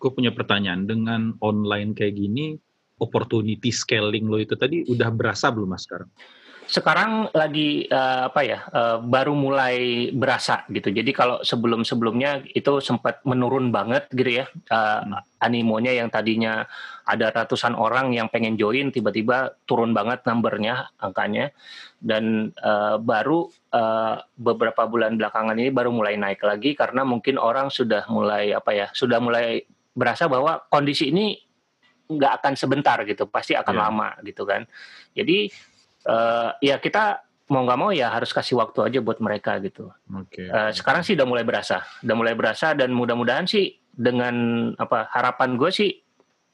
Gue 0.00 0.10
punya 0.16 0.32
pertanyaan 0.32 0.88
dengan 0.88 1.36
online 1.44 1.92
kayak 1.92 2.14
gini, 2.16 2.56
opportunity 3.02 3.68
scaling 3.68 4.32
lo 4.32 4.40
itu 4.40 4.56
tadi 4.56 4.86
udah 4.88 5.12
berasa 5.12 5.52
belum 5.52 5.76
mas 5.76 5.84
sekarang? 5.84 6.08
Sekarang 6.72 7.28
lagi 7.36 7.84
uh, 7.92 8.32
apa 8.32 8.40
ya 8.40 8.64
uh, 8.72 8.96
baru 9.04 9.36
mulai 9.36 10.08
berasa 10.08 10.64
gitu. 10.72 10.88
Jadi 10.88 11.12
kalau 11.12 11.44
sebelum-sebelumnya 11.44 12.48
itu 12.56 12.80
sempat 12.80 13.20
menurun 13.28 13.68
banget 13.68 14.08
gitu 14.08 14.40
ya 14.40 14.48
uh, 14.72 15.04
hmm. 15.04 15.20
animonya 15.44 15.92
yang 15.92 16.08
tadinya 16.08 16.64
ada 17.04 17.28
ratusan 17.28 17.76
orang 17.76 18.16
yang 18.16 18.32
pengen 18.32 18.56
join 18.56 18.88
tiba-tiba 18.88 19.52
turun 19.68 19.92
banget 19.92 20.24
numbernya 20.24 20.88
angkanya 20.96 21.52
dan 22.00 22.56
uh, 22.64 22.96
baru 22.96 23.52
uh, 23.76 24.24
beberapa 24.40 24.88
bulan 24.88 25.20
belakangan 25.20 25.60
ini 25.60 25.68
baru 25.68 25.92
mulai 25.92 26.16
naik 26.16 26.40
lagi 26.40 26.72
karena 26.72 27.04
mungkin 27.04 27.36
orang 27.36 27.68
sudah 27.68 28.08
mulai 28.08 28.56
apa 28.56 28.72
ya 28.72 28.86
sudah 28.96 29.20
mulai 29.20 29.60
berasa 29.92 30.24
bahwa 30.24 30.64
kondisi 30.72 31.12
ini 31.12 31.36
nggak 32.08 32.32
akan 32.40 32.54
sebentar 32.56 32.96
gitu 33.04 33.28
pasti 33.28 33.52
akan 33.52 33.76
yeah. 33.76 33.84
lama 33.84 34.08
gitu 34.24 34.48
kan. 34.48 34.64
Jadi 35.12 35.52
uh, 36.06 36.56
ya 36.62 36.78
kita 36.78 37.22
mau 37.52 37.68
nggak 37.68 37.78
mau 37.78 37.90
ya 37.92 38.08
harus 38.08 38.32
kasih 38.32 38.56
waktu 38.56 38.88
aja 38.88 38.98
buat 39.04 39.20
mereka 39.20 39.60
gitu. 39.60 39.92
Okay. 40.08 40.48
Uh, 40.48 40.72
sekarang 40.72 41.04
sih 41.04 41.12
udah 41.12 41.28
mulai 41.28 41.44
berasa, 41.44 41.84
udah 42.00 42.16
mulai 42.16 42.34
berasa 42.34 42.72
dan 42.72 42.94
mudah-mudahan 42.96 43.44
sih 43.44 43.76
dengan 43.92 44.34
apa 44.80 45.12
harapan 45.12 45.60
gue 45.60 45.68
sih 45.68 45.90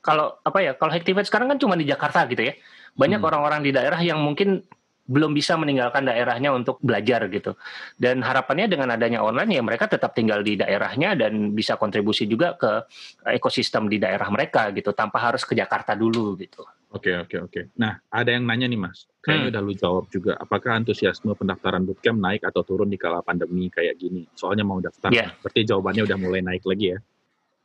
kalau 0.03 0.43
apa 0.43 0.59
ya 0.59 0.73
kalau 0.75 0.91
Activate 0.91 1.31
sekarang 1.31 1.55
kan 1.55 1.59
cuma 1.63 1.79
di 1.79 1.87
Jakarta 1.87 2.27
gitu 2.27 2.43
ya. 2.43 2.55
Banyak 2.99 3.23
hmm. 3.23 3.29
orang-orang 3.29 3.61
hmm. 3.63 3.69
di 3.69 3.73
daerah 3.75 4.01
yang 4.03 4.19
mungkin 4.19 4.67
belum 5.09 5.33
bisa 5.33 5.57
meninggalkan 5.57 6.05
daerahnya 6.05 6.53
untuk 6.53 6.77
belajar 6.85 7.25
gitu. 7.33 7.57
Dan 7.97 8.21
harapannya 8.21 8.69
dengan 8.69 8.93
adanya 8.93 9.25
online 9.25 9.57
ya 9.57 9.63
mereka 9.65 9.89
tetap 9.89 10.13
tinggal 10.13 10.45
di 10.45 10.61
daerahnya 10.61 11.17
dan 11.17 11.57
bisa 11.57 11.81
kontribusi 11.81 12.29
juga 12.29 12.61
ke 12.61 12.85
ekosistem 13.33 13.89
di 13.89 13.97
daerah 13.97 14.29
mereka 14.29 14.69
gitu 14.77 14.93
tanpa 14.93 15.33
harus 15.33 15.49
ke 15.49 15.57
Jakarta 15.57 15.97
dulu 15.97 16.37
gitu. 16.37 16.61
Oke 16.89 17.13
oke 17.13 17.37
oke. 17.45 17.61
Nah 17.77 18.01
ada 18.09 18.33
yang 18.33 18.49
nanya 18.49 18.65
nih 18.65 18.81
mas, 18.81 19.05
kayaknya 19.21 19.45
hmm. 19.45 19.53
udah 19.53 19.63
lu 19.63 19.75
jawab 19.77 20.05
juga. 20.09 20.33
Apakah 20.41 20.81
antusiasme 20.81 21.37
pendaftaran 21.37 21.85
bootcamp 21.85 22.17
naik 22.17 22.49
atau 22.49 22.65
turun 22.65 22.89
di 22.89 22.97
kala 22.97 23.21
pandemi 23.21 23.69
kayak 23.69 24.01
gini? 24.01 24.25
Soalnya 24.33 24.65
mau 24.65 24.81
daftar, 24.81 25.13
yeah. 25.13 25.37
berarti 25.45 25.69
jawabannya 25.69 26.09
udah 26.09 26.17
mulai 26.17 26.41
naik 26.41 26.65
lagi 26.65 26.97
ya? 26.97 26.99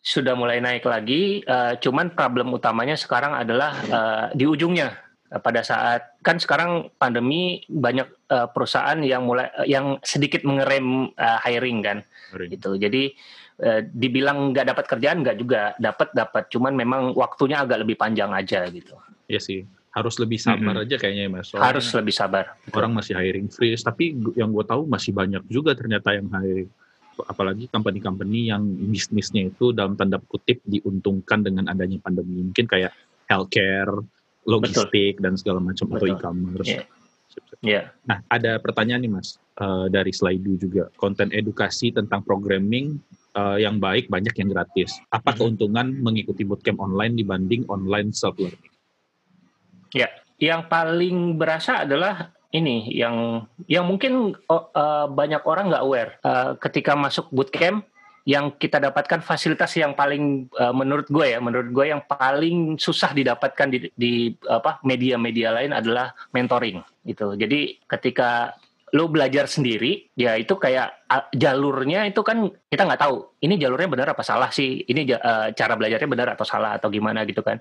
Sudah 0.04 0.36
mulai 0.36 0.60
naik 0.60 0.84
lagi. 0.84 1.40
Uh, 1.48 1.80
cuman 1.80 2.12
problem 2.12 2.52
utamanya 2.52 3.00
sekarang 3.00 3.32
adalah 3.32 3.72
uh, 3.88 4.26
di 4.36 4.44
ujungnya 4.44 4.92
Eh, 5.34 5.42
pada 5.42 5.66
saat 5.66 6.14
kan 6.22 6.38
sekarang 6.38 6.94
pandemi 7.02 7.66
banyak 7.66 8.06
uh, 8.30 8.46
perusahaan 8.54 9.02
yang 9.02 9.26
mulai 9.26 9.50
uh, 9.58 9.66
yang 9.66 9.98
sedikit 10.06 10.46
mengerem 10.46 11.10
uh, 11.18 11.40
hiring 11.42 11.82
kan 11.82 11.98
hiring. 12.30 12.54
gitu 12.54 12.78
jadi 12.78 13.10
uh, 13.66 13.82
dibilang 13.82 14.54
nggak 14.54 14.70
dapat 14.70 14.86
kerjaan 14.86 15.26
nggak 15.26 15.38
juga 15.42 15.74
dapat 15.82 16.14
dapat 16.14 16.54
cuman 16.54 16.78
memang 16.78 17.02
waktunya 17.18 17.66
agak 17.66 17.82
lebih 17.82 17.98
panjang 17.98 18.30
aja 18.30 18.70
gitu 18.70 18.94
Iya 19.28 19.42
sih 19.42 19.62
harus 19.94 20.18
lebih 20.18 20.42
sabar 20.42 20.74
mm 20.74 20.78
-hmm. 20.82 20.86
aja 20.90 20.96
kayaknya 20.98 21.24
mas 21.30 21.54
Soalnya 21.54 21.70
harus 21.70 21.88
lebih 21.94 22.14
sabar 22.18 22.58
orang 22.74 22.92
masih 22.98 23.14
hiring 23.14 23.46
freeze 23.46 23.86
tapi 23.86 24.18
yang 24.34 24.50
gue 24.50 24.66
tahu 24.66 24.90
masih 24.90 25.14
banyak 25.14 25.46
juga 25.46 25.78
ternyata 25.78 26.18
yang 26.18 26.34
hiring 26.34 26.66
apalagi 27.30 27.70
company-company 27.70 28.50
yang 28.50 28.66
bisnisnya 28.90 29.54
itu 29.54 29.70
dalam 29.70 29.94
tanda 29.94 30.18
kutip 30.18 30.66
diuntungkan 30.66 31.46
dengan 31.46 31.70
adanya 31.70 32.02
pandemi 32.02 32.42
mungkin 32.42 32.66
kayak 32.66 32.90
healthcare 33.30 33.94
logistik 34.50 35.22
Betul. 35.22 35.24
dan 35.24 35.34
segala 35.38 35.60
macam 35.62 35.86
atau 35.94 36.08
e-commerce. 36.10 36.68
Yeah. 36.68 36.86
Yeah. 37.64 37.86
Nah, 38.10 38.20
ada 38.34 38.60
pertanyaan 38.60 39.08
nih 39.08 39.12
Mas 39.14 39.38
uh, 39.62 39.88
dari 39.88 40.12
slide 40.12 40.44
juga. 40.60 40.92
Konten 41.00 41.32
edukasi 41.32 41.96
tentang 41.96 42.26
programming 42.26 43.00
uh, 43.40 43.56
yang 43.56 43.80
baik 43.80 44.12
banyak 44.12 44.36
yang 44.36 44.52
gratis. 44.52 45.00
Apa 45.14 45.32
mm-hmm. 45.32 45.38
keuntungan 45.38 45.88
mengikuti 46.02 46.44
bootcamp 46.44 46.82
online 46.82 47.16
dibanding 47.16 47.64
online 47.72 48.12
self 48.12 48.36
learning? 48.36 48.73
Ya, 49.94 50.10
yang 50.42 50.66
paling 50.68 51.38
berasa 51.38 51.86
adalah 51.86 52.34
ini 52.54 52.90
yang 52.94 53.46
yang 53.66 53.86
mungkin 53.90 54.38
uh, 54.50 55.08
banyak 55.10 55.42
orang 55.46 55.74
nggak 55.74 55.86
aware 55.86 56.12
uh, 56.22 56.54
ketika 56.62 56.94
masuk 56.94 57.30
bootcamp 57.34 57.86
yang 58.24 58.56
kita 58.56 58.80
dapatkan 58.80 59.20
fasilitas 59.20 59.76
yang 59.76 59.92
paling 60.00 60.48
uh, 60.56 60.72
menurut 60.72 61.12
gue 61.12 61.36
ya, 61.36 61.44
menurut 61.44 61.70
gue 61.76 61.86
yang 61.92 62.02
paling 62.08 62.80
susah 62.80 63.12
didapatkan 63.12 63.68
di, 63.68 63.92
di 63.92 64.14
apa 64.48 64.80
media-media 64.88 65.52
lain 65.52 65.76
adalah 65.76 66.16
mentoring 66.32 66.80
gitu. 67.04 67.36
Jadi 67.36 67.84
ketika 67.84 68.56
lo 68.94 69.10
belajar 69.10 69.50
sendiri, 69.50 70.14
ya 70.14 70.38
itu 70.38 70.56
kayak 70.56 71.04
jalurnya 71.34 72.06
itu 72.08 72.22
kan 72.22 72.48
kita 72.70 72.86
nggak 72.86 73.02
tahu 73.02 73.33
ini 73.44 73.60
jalurnya 73.60 73.92
benar 73.92 74.08
apa 74.16 74.24
salah 74.24 74.50
sih 74.50 74.88
ini 74.88 75.04
uh, 75.12 75.52
cara 75.52 75.76
belajarnya 75.76 76.10
benar 76.10 76.28
atau 76.34 76.48
salah 76.48 76.80
atau 76.80 76.88
gimana 76.88 77.28
gitu 77.28 77.44
kan 77.44 77.60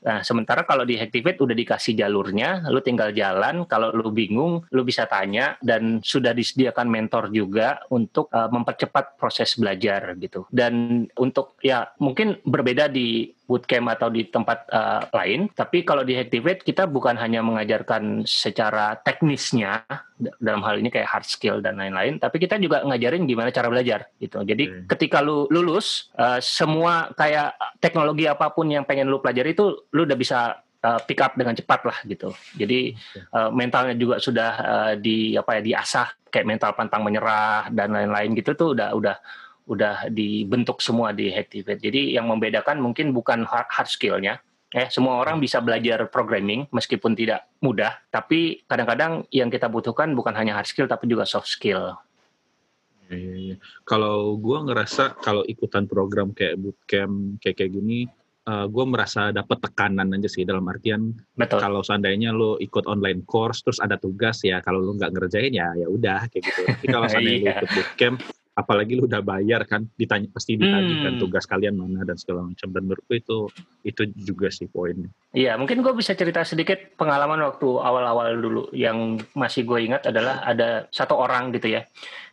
nah 0.00 0.24
sementara 0.24 0.64
kalau 0.64 0.88
di 0.88 0.96
Hacktivate 0.96 1.44
udah 1.44 1.52
dikasih 1.52 1.92
jalurnya 1.92 2.64
lu 2.72 2.80
tinggal 2.80 3.12
jalan 3.12 3.68
kalau 3.68 3.92
lu 3.92 4.08
bingung 4.08 4.64
lu 4.72 4.82
bisa 4.82 5.04
tanya 5.04 5.60
dan 5.60 6.00
sudah 6.00 6.32
disediakan 6.32 6.88
mentor 6.88 7.28
juga 7.28 7.84
untuk 7.92 8.32
uh, 8.32 8.48
mempercepat 8.48 9.20
proses 9.20 9.52
belajar 9.60 10.16
gitu 10.16 10.48
dan 10.48 11.04
untuk 11.20 11.60
ya 11.60 11.92
mungkin 12.00 12.40
berbeda 12.42 12.88
di 12.88 13.38
bootcamp 13.48 13.88
atau 13.96 14.12
di 14.12 14.28
tempat 14.28 14.68
uh, 14.68 15.08
lain. 15.16 15.48
Tapi 15.48 15.80
kalau 15.82 16.04
di 16.04 16.12
Hacktivate 16.12 16.60
kita 16.60 16.84
bukan 16.84 17.16
hanya 17.16 17.40
mengajarkan 17.40 18.28
secara 18.28 19.00
teknisnya 19.00 19.88
dalam 20.36 20.60
hal 20.60 20.76
ini 20.76 20.92
kayak 20.92 21.08
hard 21.08 21.26
skill 21.26 21.64
dan 21.64 21.80
lain-lain, 21.80 22.20
tapi 22.20 22.36
kita 22.36 22.60
juga 22.60 22.84
ngajarin 22.84 23.24
gimana 23.24 23.48
cara 23.48 23.72
belajar 23.72 24.12
gitu. 24.20 24.44
Jadi 24.44 24.68
hmm. 24.68 24.84
Ketika 25.18 25.50
lu 25.50 25.50
lulus 25.50 26.14
uh, 26.14 26.38
semua 26.38 27.10
kayak 27.18 27.58
teknologi 27.82 28.30
apa 28.30 28.54
pun 28.54 28.70
yang 28.70 28.86
pengen 28.86 29.10
lu 29.10 29.18
pelajari 29.18 29.50
itu 29.50 29.82
lu 29.90 30.06
udah 30.06 30.14
bisa 30.14 30.62
uh, 30.62 31.00
pick 31.02 31.18
up 31.18 31.34
dengan 31.34 31.58
cepat 31.58 31.80
lah 31.82 31.98
gitu. 32.06 32.30
Jadi 32.54 32.94
uh, 33.34 33.50
mentalnya 33.50 33.98
juga 33.98 34.22
sudah 34.22 34.52
uh, 34.62 34.92
di 34.94 35.34
apa 35.34 35.58
ya 35.58 35.62
diasah 35.74 36.30
kayak 36.30 36.46
mental 36.46 36.70
pantang 36.78 37.02
menyerah 37.02 37.66
dan 37.74 37.90
lain-lain 37.90 38.38
gitu 38.38 38.54
tuh 38.54 38.68
udah 38.78 38.94
udah 38.94 39.16
udah 39.68 39.94
dibentuk 40.08 40.78
semua 40.78 41.10
di 41.10 41.34
Hacktivate. 41.34 41.82
Jadi 41.82 42.14
yang 42.16 42.30
membedakan 42.30 42.80
mungkin 42.80 43.12
bukan 43.12 43.44
hard, 43.44 43.68
hard 43.68 43.90
skillnya, 43.90 44.40
Eh, 44.68 44.84
semua 44.92 45.16
orang 45.16 45.40
bisa 45.40 45.64
belajar 45.64 46.04
programming 46.12 46.68
meskipun 46.68 47.16
tidak 47.16 47.48
mudah, 47.64 48.04
tapi 48.12 48.60
kadang-kadang 48.68 49.24
yang 49.32 49.48
kita 49.48 49.64
butuhkan 49.64 50.12
bukan 50.12 50.36
hanya 50.36 50.60
hard 50.60 50.68
skill 50.68 50.84
tapi 50.84 51.08
juga 51.08 51.24
soft 51.24 51.48
skill. 51.48 51.96
Iya, 53.08 53.16
iya, 53.16 53.34
iya. 53.36 53.56
Kalau 53.84 54.36
gue 54.36 54.58
ngerasa 54.68 55.16
kalau 55.20 55.42
ikutan 55.48 55.88
program 55.88 56.36
kayak 56.36 56.60
bootcamp 56.60 57.40
kayak 57.40 57.56
kayak 57.56 57.72
gini, 57.72 58.08
uh, 58.48 58.64
eh, 58.64 58.66
gue 58.68 58.84
merasa 58.84 59.32
dapat 59.32 59.58
tekanan 59.64 60.12
aja 60.12 60.28
sih 60.28 60.44
dalam 60.44 60.64
artian 60.68 61.12
Betul. 61.36 61.58
kalau 61.60 61.80
seandainya 61.80 62.32
lo 62.32 62.60
ikut 62.60 62.84
online 62.84 63.24
course 63.24 63.64
terus 63.64 63.80
ada 63.80 63.96
tugas 63.96 64.44
ya 64.44 64.60
kalau 64.60 64.80
lo 64.84 64.92
nggak 64.96 65.12
ngerjain 65.12 65.52
ya 65.52 65.72
ya 65.76 65.88
udah 65.88 66.28
kayak 66.28 66.44
gitu. 66.44 66.60
Tapi 66.68 66.86
kalau 66.88 67.06
seandainya 67.12 67.40
lo 67.44 67.52
ikut 67.64 67.70
bootcamp 67.72 68.18
apalagi 68.58 68.98
lu 68.98 69.06
udah 69.06 69.22
bayar 69.22 69.62
kan 69.70 69.86
ditanya 69.94 70.26
pasti 70.34 70.58
ditanya 70.58 71.06
kan 71.06 71.14
hmm. 71.14 71.22
tugas 71.22 71.46
kalian 71.46 71.78
mana 71.78 72.02
dan 72.02 72.18
segala 72.18 72.42
macam 72.42 72.74
dan 72.74 72.82
menurutku 72.90 73.14
itu 73.14 73.46
itu 73.86 74.02
juga 74.18 74.50
sih 74.50 74.66
poinnya 74.66 75.06
iya 75.30 75.54
mungkin 75.54 75.78
gue 75.78 75.94
bisa 75.94 76.18
cerita 76.18 76.42
sedikit 76.42 76.98
pengalaman 76.98 77.38
waktu 77.38 77.68
awal-awal 77.70 78.34
dulu 78.34 78.62
yang 78.74 79.22
masih 79.38 79.62
gue 79.62 79.78
ingat 79.86 80.10
adalah 80.10 80.42
ada 80.42 80.90
satu 80.90 81.14
orang 81.14 81.54
gitu 81.54 81.78
ya 81.78 81.86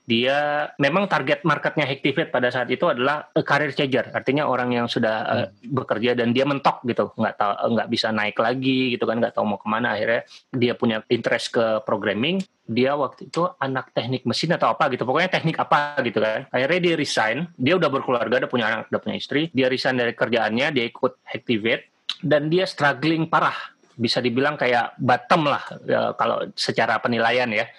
dia 0.05 0.69
memang 0.77 1.09
target 1.09 1.41
marketnya 1.41 1.89
Hacktivate 1.89 2.29
pada 2.29 2.53
saat 2.53 2.69
itu 2.69 2.85
adalah 2.85 3.25
career 3.41 3.73
changer 3.73 4.13
artinya 4.13 4.45
orang 4.45 4.69
yang 4.69 4.85
sudah 4.85 5.15
uh, 5.25 5.47
bekerja 5.65 6.13
dan 6.13 6.29
dia 6.29 6.45
mentok 6.45 6.85
gitu 6.85 7.09
nggak 7.17 7.35
tahu 7.35 7.53
nggak 7.73 7.89
bisa 7.89 8.13
naik 8.13 8.37
lagi 8.37 8.93
gitu 8.93 9.09
kan 9.09 9.17
nggak 9.17 9.33
tahu 9.33 9.45
mau 9.49 9.57
ke 9.57 9.65
mana 9.65 9.97
akhirnya 9.97 10.21
dia 10.53 10.73
punya 10.77 11.01
interest 11.09 11.57
ke 11.57 11.81
programming 11.89 12.37
dia 12.65 12.97
waktu 12.97 13.29
itu 13.29 13.45
anak 13.61 13.93
teknik 13.93 14.25
mesin 14.25 14.57
atau 14.57 14.73
apa 14.73 14.89
gitu 14.89 15.05
pokoknya 15.05 15.29
teknik 15.29 15.57
apa 15.61 16.01
gitu 16.01 16.17
kan. 16.17 16.49
Akhirnya 16.49 16.79
dia 16.81 16.95
resign 16.97 17.37
dia 17.53 17.77
udah 17.77 17.89
berkeluarga 17.93 18.41
udah 18.41 18.49
punya 18.49 18.65
anak 18.65 18.89
udah 18.89 19.01
punya 19.01 19.17
istri 19.21 19.53
dia 19.53 19.69
resign 19.69 20.01
dari 20.01 20.17
kerjaannya 20.17 20.73
dia 20.73 20.85
ikut 20.89 21.21
Hacktivate 21.25 21.93
dan 22.25 22.49
dia 22.49 22.65
struggling 22.65 23.29
parah 23.29 23.53
bisa 23.95 24.19
dibilang 24.19 24.59
kayak 24.59 24.99
bottom 24.99 25.47
lah 25.47 25.63
ya, 25.87 26.11
kalau 26.17 26.43
secara 26.57 26.99
penilaian 26.99 27.47
ya. 27.47 27.63
Eh, 27.63 27.69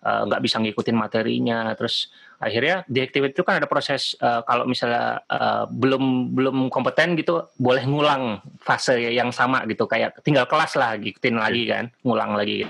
nggak 0.00 0.40
uh, 0.40 0.44
bisa 0.44 0.56
ngikutin 0.60 0.96
materinya. 0.96 1.72
Terus 1.76 2.08
akhirnya 2.40 2.82
di 2.88 3.04
Activate 3.04 3.36
itu 3.36 3.44
kan 3.44 3.60
ada 3.60 3.68
proses 3.68 4.16
uh, 4.20 4.40
kalau 4.48 4.64
misalnya 4.64 5.20
uh, 5.28 5.64
belum 5.68 6.32
belum 6.32 6.56
kompeten 6.72 7.16
gitu 7.20 7.52
boleh 7.60 7.84
ngulang 7.84 8.40
fase 8.60 9.12
yang 9.12 9.28
sama 9.30 9.64
gitu. 9.68 9.84
Kayak 9.84 10.24
tinggal 10.24 10.48
kelas 10.48 10.76
lah 10.80 10.96
ngikutin 10.96 11.36
okay. 11.36 11.44
lagi 11.44 11.62
kan 11.68 11.84
ngulang 12.04 12.32
lagi 12.32 12.64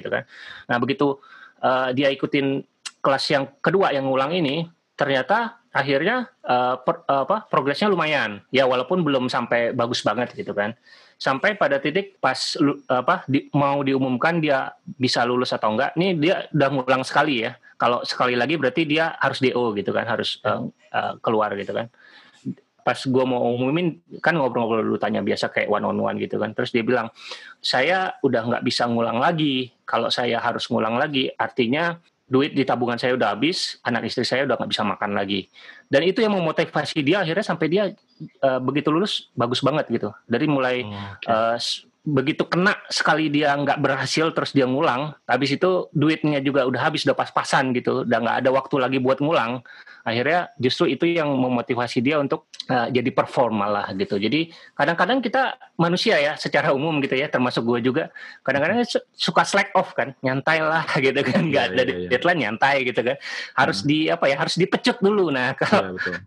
gitu 0.00 0.08
kan. 0.08 0.24
Nah 0.72 0.76
begitu 0.80 1.20
uh, 1.60 1.92
dia 1.92 2.08
ikutin 2.08 2.64
kelas 3.04 3.24
yang 3.28 3.44
kedua 3.60 3.92
yang 3.92 4.08
ngulang 4.08 4.32
ini 4.32 4.64
ternyata 4.96 5.60
akhirnya 5.72 6.28
uh, 6.44 6.76
per, 6.80 7.04
uh, 7.08 7.28
apa 7.28 7.44
progresnya 7.52 7.92
lumayan. 7.92 8.40
Ya 8.48 8.64
walaupun 8.64 9.04
belum 9.04 9.28
sampai 9.28 9.76
bagus 9.76 10.00
banget 10.00 10.32
gitu 10.32 10.56
kan 10.56 10.72
sampai 11.22 11.54
pada 11.54 11.78
titik 11.78 12.18
pas 12.18 12.58
apa 12.90 13.22
di, 13.30 13.46
mau 13.54 13.78
diumumkan 13.86 14.42
dia 14.42 14.74
bisa 14.82 15.22
lulus 15.22 15.54
atau 15.54 15.78
enggak 15.78 15.94
ini 15.94 16.18
dia 16.18 16.50
udah 16.50 16.68
ngulang 16.74 17.06
sekali 17.06 17.46
ya. 17.46 17.54
Kalau 17.78 18.02
sekali 18.02 18.34
lagi 18.34 18.58
berarti 18.58 18.82
dia 18.82 19.14
harus 19.22 19.38
do 19.38 19.70
gitu 19.78 19.94
kan 19.94 20.06
harus 20.06 20.42
uh, 20.42 20.66
uh, 20.90 21.14
keluar 21.22 21.54
gitu 21.54 21.70
kan. 21.70 21.86
Pas 22.82 22.98
gue 22.98 23.24
mau 23.26 23.54
umumin 23.54 24.02
kan 24.18 24.34
ngobrol-ngobrol 24.34 24.82
dulu 24.82 24.98
tanya 24.98 25.22
biasa 25.22 25.54
kayak 25.54 25.70
one 25.70 25.86
on 25.86 25.98
one 26.02 26.18
gitu 26.18 26.42
kan. 26.42 26.50
Terus 26.58 26.74
dia 26.74 26.82
bilang 26.82 27.14
saya 27.62 28.18
udah 28.26 28.42
nggak 28.42 28.64
bisa 28.66 28.90
ngulang 28.90 29.22
lagi. 29.22 29.70
Kalau 29.86 30.10
saya 30.10 30.42
harus 30.42 30.66
ngulang 30.66 30.98
lagi 30.98 31.30
artinya 31.38 31.94
duit 32.26 32.56
di 32.56 32.66
tabungan 32.66 32.96
saya 32.98 33.12
udah 33.12 33.36
habis, 33.36 33.78
anak 33.84 34.08
istri 34.08 34.24
saya 34.26 34.48
udah 34.48 34.56
nggak 34.58 34.70
bisa 34.72 34.82
makan 34.82 35.10
lagi. 35.14 35.46
Dan 35.92 36.08
itu 36.08 36.24
yang 36.24 36.32
memotivasi 36.32 37.04
dia 37.04 37.20
akhirnya 37.20 37.44
sampai 37.44 37.68
dia 37.68 37.92
uh, 38.40 38.60
begitu 38.64 38.88
lulus 38.88 39.28
bagus 39.36 39.60
banget 39.60 39.92
gitu. 39.92 40.08
Dari 40.24 40.48
mulai 40.48 40.88
oh, 40.88 40.96
okay. 41.20 41.28
uh, 41.28 41.60
begitu 42.02 42.42
kena 42.50 42.74
sekali 42.90 43.30
dia 43.30 43.54
nggak 43.54 43.78
berhasil 43.78 44.34
terus 44.34 44.50
dia 44.50 44.66
ngulang, 44.66 45.14
habis 45.22 45.54
itu 45.54 45.86
duitnya 45.94 46.42
juga 46.42 46.66
udah 46.66 46.90
habis 46.90 47.06
udah 47.06 47.14
pas-pasan 47.14 47.70
gitu, 47.78 48.02
udah 48.02 48.18
nggak 48.18 48.36
ada 48.42 48.50
waktu 48.50 48.74
lagi 48.82 48.98
buat 48.98 49.22
ngulang. 49.22 49.62
Akhirnya 50.02 50.50
justru 50.58 50.90
itu 50.90 51.06
yang 51.06 51.30
memotivasi 51.30 52.02
dia 52.02 52.18
untuk 52.18 52.50
uh, 52.66 52.90
jadi 52.90 53.06
perform 53.14 53.54
malah 53.54 53.94
gitu. 53.94 54.18
Jadi 54.18 54.50
kadang-kadang 54.74 55.22
kita 55.22 55.54
manusia 55.78 56.18
ya 56.18 56.34
secara 56.34 56.74
umum 56.74 56.98
gitu 56.98 57.14
ya, 57.14 57.30
termasuk 57.30 57.62
gue 57.62 57.78
juga 57.86 58.10
kadang-kadang 58.42 58.82
suka 59.14 59.46
slack 59.46 59.70
off 59.78 59.94
kan, 59.94 60.10
nyantai 60.26 60.58
lah 60.58 60.82
gitu 61.06 61.22
kan, 61.22 61.46
nggak 61.46 61.64
yeah, 61.70 61.74
ada 61.78 61.82
yeah, 61.86 61.98
yeah. 62.02 62.10
deadline 62.10 62.40
nyantai 62.42 62.82
gitu 62.82 62.98
kan. 62.98 63.16
Harus 63.54 63.86
hmm. 63.86 63.86
di 63.86 63.98
apa 64.10 64.26
ya, 64.26 64.36
harus 64.42 64.58
dipecut 64.58 64.98
dulu. 64.98 65.30
Nah 65.30 65.54
kalau 65.54 65.94
yeah, 66.02 66.18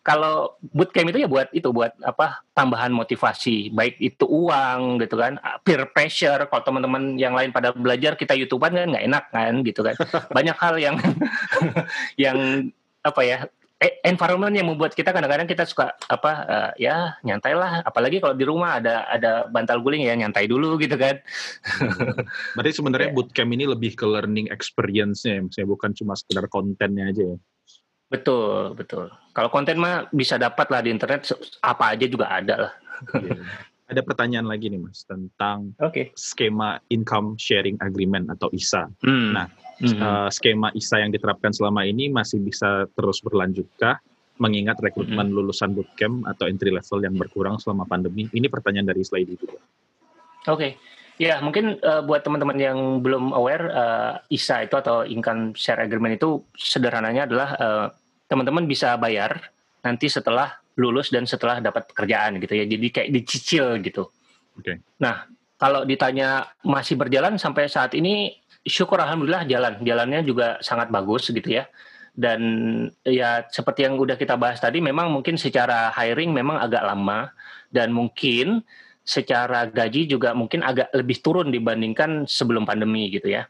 kalau 0.00 0.56
bootcamp 0.72 1.10
itu 1.10 1.26
ya 1.26 1.28
buat 1.28 1.48
itu 1.50 1.68
buat 1.74 1.92
apa 2.06 2.46
tambahan 2.54 2.94
motivasi 2.94 3.74
baik 3.74 3.98
itu 3.98 4.24
uang 4.24 5.02
gitu 5.02 5.18
kan 5.18 5.36
peer 5.66 5.84
pressure. 5.90 6.46
Kalau 6.46 6.62
teman-teman 6.62 7.18
yang 7.18 7.34
lain 7.34 7.50
pada 7.50 7.74
belajar 7.74 8.14
kita 8.14 8.38
youtuber 8.38 8.70
kan 8.70 8.88
nggak 8.88 9.06
enak 9.06 9.24
kan 9.34 9.52
gitu 9.66 9.82
kan. 9.82 9.94
Banyak 10.36 10.56
hal 10.56 10.74
yang 10.78 10.96
yang 12.24 12.38
apa 13.00 13.20
ya 13.24 13.38
eh, 13.80 13.98
environment 14.04 14.52
yang 14.52 14.68
membuat 14.68 14.92
kita 14.92 15.10
kadang-kadang 15.10 15.48
kita 15.48 15.64
suka 15.64 15.96
apa 16.08 16.32
uh, 16.46 16.70
ya 16.78 17.20
nyantai 17.26 17.52
lah. 17.58 17.82
Apalagi 17.84 18.22
kalau 18.22 18.38
di 18.38 18.46
rumah 18.46 18.80
ada 18.80 19.04
ada 19.10 19.50
bantal 19.50 19.82
guling 19.84 20.06
ya 20.06 20.14
nyantai 20.16 20.46
dulu 20.46 20.78
gitu 20.78 20.94
kan. 20.96 21.18
Berarti 22.56 22.72
sebenarnya 22.72 23.08
yeah. 23.12 23.16
bootcamp 23.16 23.52
ini 23.52 23.64
lebih 23.68 23.98
ke 23.98 24.06
learning 24.06 24.48
experience-nya 24.48 25.44
ya 25.44 25.66
bukan 25.66 25.92
cuma 25.92 26.16
sekedar 26.16 26.46
kontennya 26.48 27.10
aja 27.10 27.36
ya 27.36 27.38
betul 28.10 28.74
betul 28.74 29.06
kalau 29.32 29.48
konten 29.48 29.78
mah 29.78 30.10
bisa 30.10 30.36
dapat 30.36 30.66
lah 30.68 30.82
di 30.82 30.90
internet 30.90 31.30
apa 31.62 31.94
aja 31.94 32.06
juga 32.10 32.26
ada 32.28 32.54
lah 32.68 32.72
yeah. 33.22 33.38
ada 33.90 34.02
pertanyaan 34.02 34.50
lagi 34.50 34.68
nih 34.68 34.82
mas 34.82 35.06
tentang 35.06 35.72
okay. 35.78 36.10
skema 36.18 36.82
income 36.90 37.38
sharing 37.38 37.78
agreement 37.80 38.26
atau 38.34 38.50
ISA 38.50 38.90
hmm. 39.06 39.30
nah 39.30 39.46
mm-hmm. 39.80 40.02
uh, 40.04 40.28
skema 40.28 40.68
ISA 40.76 41.00
yang 41.00 41.10
diterapkan 41.10 41.50
selama 41.56 41.88
ini 41.88 42.12
masih 42.12 42.38
bisa 42.44 42.86
terus 42.92 43.24
berlanjutkah? 43.24 43.98
Mengingat 44.40 44.80
rekrutmen 44.80 45.28
mm-hmm. 45.28 45.36
lulusan 45.36 45.76
bootcamp 45.76 46.24
atau 46.24 46.48
entry 46.48 46.72
level 46.72 47.04
yang 47.04 47.12
berkurang 47.12 47.60
selama 47.60 47.84
pandemi. 47.84 48.24
Ini 48.32 48.48
pertanyaan 48.48 48.88
dari 48.88 49.04
slide 49.04 49.28
itu. 49.28 49.44
Oke. 49.44 49.60
Okay. 50.48 50.72
Ya, 51.20 51.36
mungkin 51.44 51.76
uh, 51.84 52.00
buat 52.00 52.24
teman-teman 52.24 52.56
yang 52.56 52.78
belum 53.04 53.36
aware, 53.36 53.68
uh, 53.76 54.12
ISA 54.32 54.64
itu 54.64 54.72
atau 54.80 55.04
Income 55.04 55.52
Share 55.52 55.84
Agreement 55.84 56.16
itu 56.16 56.40
sederhananya 56.56 57.28
adalah 57.28 57.48
uh, 57.60 57.86
teman-teman 58.24 58.64
bisa 58.64 58.96
bayar 58.96 59.52
nanti 59.84 60.08
setelah 60.08 60.56
lulus 60.80 61.12
dan 61.12 61.28
setelah 61.28 61.60
dapat 61.60 61.84
pekerjaan 61.92 62.40
gitu 62.40 62.56
ya. 62.56 62.64
Jadi 62.64 62.86
kayak 62.88 63.08
dicicil 63.12 63.84
gitu. 63.84 64.08
Oke. 64.56 64.64
Okay. 64.64 64.76
Nah, 64.96 65.28
kalau 65.60 65.84
ditanya 65.84 66.48
masih 66.64 66.96
berjalan 66.96 67.36
sampai 67.36 67.68
saat 67.68 67.92
ini 67.92 68.40
syukur 68.64 68.96
alhamdulillah 68.96 69.44
jalan 69.44 69.76
jalannya 69.84 70.24
juga 70.24 70.56
sangat 70.64 70.88
bagus 70.88 71.28
gitu 71.28 71.48
ya 71.52 71.68
dan 72.16 72.40
ya 73.04 73.44
seperti 73.48 73.88
yang 73.88 73.96
udah 73.96 74.16
kita 74.16 74.36
bahas 74.36 74.60
tadi 74.60 74.80
memang 74.84 75.08
mungkin 75.08 75.40
secara 75.40 75.88
hiring 75.96 76.32
memang 76.32 76.60
agak 76.60 76.84
lama 76.84 77.32
dan 77.72 77.94
mungkin 77.94 78.60
secara 79.02 79.66
gaji 79.66 80.06
juga 80.06 80.36
mungkin 80.36 80.62
agak 80.62 80.92
lebih 80.94 81.18
turun 81.24 81.48
dibandingkan 81.50 82.28
sebelum 82.28 82.68
pandemi 82.68 83.10
gitu 83.10 83.32
ya 83.32 83.48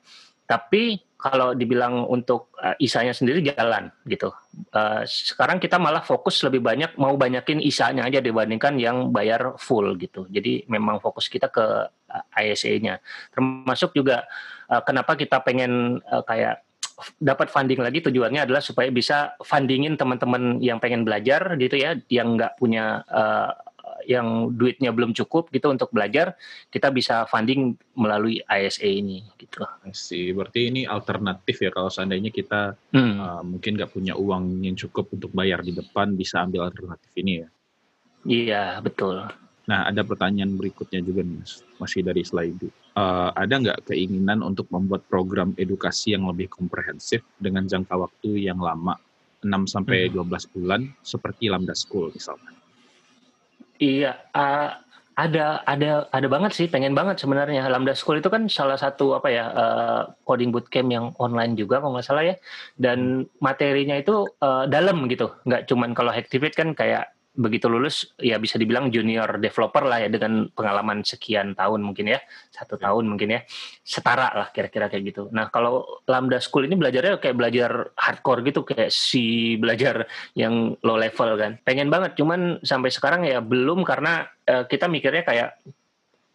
tapi 0.51 0.99
kalau 1.15 1.55
dibilang 1.55 2.09
untuk 2.11 2.51
uh, 2.59 2.75
isanya 2.83 3.15
sendiri 3.15 3.45
jalan 3.45 3.93
gitu. 4.09 4.35
Uh, 4.75 5.07
sekarang 5.07 5.63
kita 5.63 5.79
malah 5.79 6.03
fokus 6.03 6.43
lebih 6.43 6.59
banyak 6.59 6.97
mau 6.99 7.15
banyakin 7.15 7.63
isanya 7.63 8.09
aja 8.09 8.19
dibandingkan 8.19 8.75
yang 8.81 9.15
bayar 9.15 9.55
full 9.63 9.95
gitu. 9.95 10.27
Jadi 10.27 10.67
memang 10.67 10.99
fokus 10.99 11.31
kita 11.31 11.53
ke 11.53 11.87
uh, 11.87 12.41
ISA-nya. 12.41 12.99
Termasuk 13.31 13.95
juga 13.95 14.27
uh, 14.73 14.83
kenapa 14.83 15.15
kita 15.15 15.39
pengen 15.45 16.03
uh, 16.09 16.25
kayak 16.27 16.67
dapat 17.21 17.49
funding 17.49 17.81
lagi 17.81 18.03
tujuannya 18.05 18.45
adalah 18.45 18.61
supaya 18.61 18.91
bisa 18.91 19.39
fundingin 19.45 19.95
teman-teman 19.97 20.59
yang 20.59 20.83
pengen 20.83 21.07
belajar 21.07 21.55
gitu 21.61 21.79
ya, 21.79 21.95
yang 22.11 22.35
nggak 22.35 22.59
punya 22.59 23.07
uh, 23.07 23.55
yang 24.11 24.51
duitnya 24.51 24.91
belum 24.91 25.15
cukup 25.15 25.55
gitu 25.55 25.71
untuk 25.71 25.95
belajar, 25.95 26.35
kita 26.75 26.91
bisa 26.91 27.31
funding 27.31 27.79
melalui 27.95 28.43
ISA 28.51 28.91
ini 28.91 29.23
gitu. 29.39 29.63
Sih, 29.95 30.35
berarti 30.35 30.67
ini 30.67 30.83
alternatif 30.83 31.63
ya 31.63 31.71
kalau 31.71 31.87
seandainya 31.87 32.35
kita 32.35 32.75
hmm. 32.91 33.15
uh, 33.23 33.43
mungkin 33.47 33.79
nggak 33.79 33.95
punya 33.95 34.19
uang 34.19 34.67
yang 34.67 34.75
cukup 34.75 35.15
untuk 35.15 35.31
bayar 35.31 35.63
di 35.63 35.71
depan, 35.71 36.19
bisa 36.19 36.43
ambil 36.43 36.67
alternatif 36.67 37.11
ini 37.15 37.47
ya. 37.47 37.49
Iya 38.27 38.65
betul. 38.83 39.31
Nah 39.71 39.87
ada 39.87 40.03
pertanyaan 40.03 40.59
berikutnya 40.59 40.99
juga 41.01 41.23
nih 41.23 41.41
mas, 41.41 41.63
masih 41.79 42.03
dari 42.03 42.27
slide. 42.27 42.67
Uh, 42.99 43.31
ada 43.39 43.55
nggak 43.55 43.95
keinginan 43.95 44.43
untuk 44.43 44.67
membuat 44.75 45.07
program 45.07 45.55
edukasi 45.55 46.19
yang 46.19 46.27
lebih 46.27 46.51
komprehensif 46.51 47.23
dengan 47.39 47.71
jangka 47.71 47.95
waktu 47.95 48.51
yang 48.51 48.59
lama 48.59 48.99
6 49.41 49.73
sampai 49.73 50.11
hmm. 50.11 50.21
12 50.27 50.53
bulan 50.59 50.81
seperti 51.01 51.49
Lambda 51.49 51.73
School 51.73 52.13
misalnya? 52.13 52.60
Iya, 53.81 54.13
uh, 54.37 54.69
ada 55.17 55.65
ada 55.65 56.05
ada 56.13 56.29
banget 56.29 56.53
sih, 56.57 56.67
pengen 56.69 56.93
banget 56.93 57.17
sebenarnya. 57.21 57.65
Lambda 57.73 57.97
School 57.97 58.21
itu 58.21 58.29
kan 58.29 58.45
salah 58.49 58.77
satu 58.77 59.17
apa 59.17 59.29
ya 59.33 59.45
uh, 59.53 60.01
coding 60.29 60.53
bootcamp 60.53 60.89
yang 60.93 61.13
online 61.17 61.57
juga 61.57 61.81
kalau 61.81 61.97
nggak 61.97 62.07
salah 62.09 62.25
ya. 62.29 62.37
Dan 62.77 63.25
materinya 63.41 63.97
itu 63.97 64.29
uh, 64.45 64.65
dalam 64.69 65.09
gitu, 65.09 65.33
nggak 65.49 65.65
cuman 65.69 65.97
kalau 65.97 66.13
Activate 66.13 66.57
kan 66.57 66.77
kayak 66.77 67.09
begitu 67.41 67.73
lulus 67.73 68.13
ya 68.21 68.37
bisa 68.37 68.61
dibilang 68.61 68.93
junior 68.93 69.41
developer 69.41 69.89
lah 69.89 70.05
ya 70.05 70.13
dengan 70.13 70.53
pengalaman 70.53 71.01
sekian 71.01 71.57
tahun 71.57 71.81
mungkin 71.81 72.13
ya 72.13 72.21
satu 72.53 72.77
ya. 72.77 72.93
tahun 72.93 73.09
mungkin 73.09 73.29
ya 73.33 73.41
setara 73.81 74.29
lah 74.37 74.53
kira-kira 74.53 74.93
kayak 74.93 75.05
gitu. 75.09 75.23
Nah 75.33 75.49
kalau 75.49 76.05
Lambda 76.05 76.37
School 76.39 76.69
ini 76.69 76.77
belajarnya 76.77 77.17
kayak 77.17 77.37
belajar 77.41 77.97
hardcore 77.97 78.45
gitu 78.45 78.61
kayak 78.69 78.93
si 78.93 79.57
belajar 79.57 80.05
yang 80.37 80.77
low 80.85 81.01
level 81.01 81.41
kan. 81.41 81.57
Pengen 81.65 81.89
banget 81.89 82.21
cuman 82.21 82.61
sampai 82.61 82.93
sekarang 82.93 83.25
ya 83.25 83.41
belum 83.41 83.81
karena 83.89 84.29
uh, 84.45 84.69
kita 84.69 84.85
mikirnya 84.85 85.25
kayak 85.25 85.49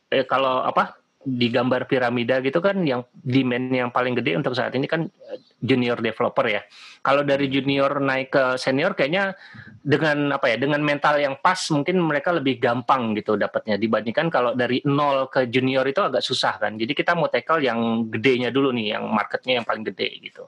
eh, 0.09 0.25
kalau 0.25 0.65
apa 0.65 1.04
di 1.25 1.49
gambar 1.49 1.89
piramida 1.89 2.37
gitu 2.45 2.61
kan 2.61 2.85
yang 2.85 3.01
demand 3.17 3.73
yang 3.73 3.89
paling 3.89 4.13
gede 4.13 4.37
untuk 4.37 4.53
saat 4.53 4.77
ini 4.77 4.85
kan 4.85 5.09
eh, 5.09 5.41
junior 5.57 5.97
developer 5.97 6.45
ya. 6.45 6.61
Kalau 7.01 7.25
dari 7.25 7.49
junior 7.49 7.97
naik 7.97 8.29
ke 8.29 8.43
senior 8.61 8.93
kayaknya 8.93 9.33
dengan 9.81 10.37
apa 10.37 10.53
ya 10.53 10.61
dengan 10.61 10.85
mental 10.85 11.17
yang 11.17 11.41
pas 11.41 11.57
mungkin 11.73 11.97
mereka 11.97 12.29
lebih 12.29 12.61
gampang 12.61 13.17
gitu 13.17 13.33
dapatnya 13.41 13.81
dibandingkan 13.81 14.29
kalau 14.29 14.53
dari 14.53 14.85
nol 14.85 15.33
ke 15.33 15.49
junior 15.49 15.83
itu 15.89 16.05
agak 16.05 16.21
susah 16.21 16.61
kan. 16.61 16.77
Jadi 16.77 16.93
kita 16.93 17.17
mau 17.17 17.25
tackle 17.25 17.65
yang 17.65 18.05
gedenya 18.13 18.53
dulu 18.53 18.69
nih 18.69 18.95
yang 18.97 19.09
marketnya 19.09 19.57
yang 19.61 19.65
paling 19.65 19.81
gede 19.81 20.21
gitu. 20.21 20.45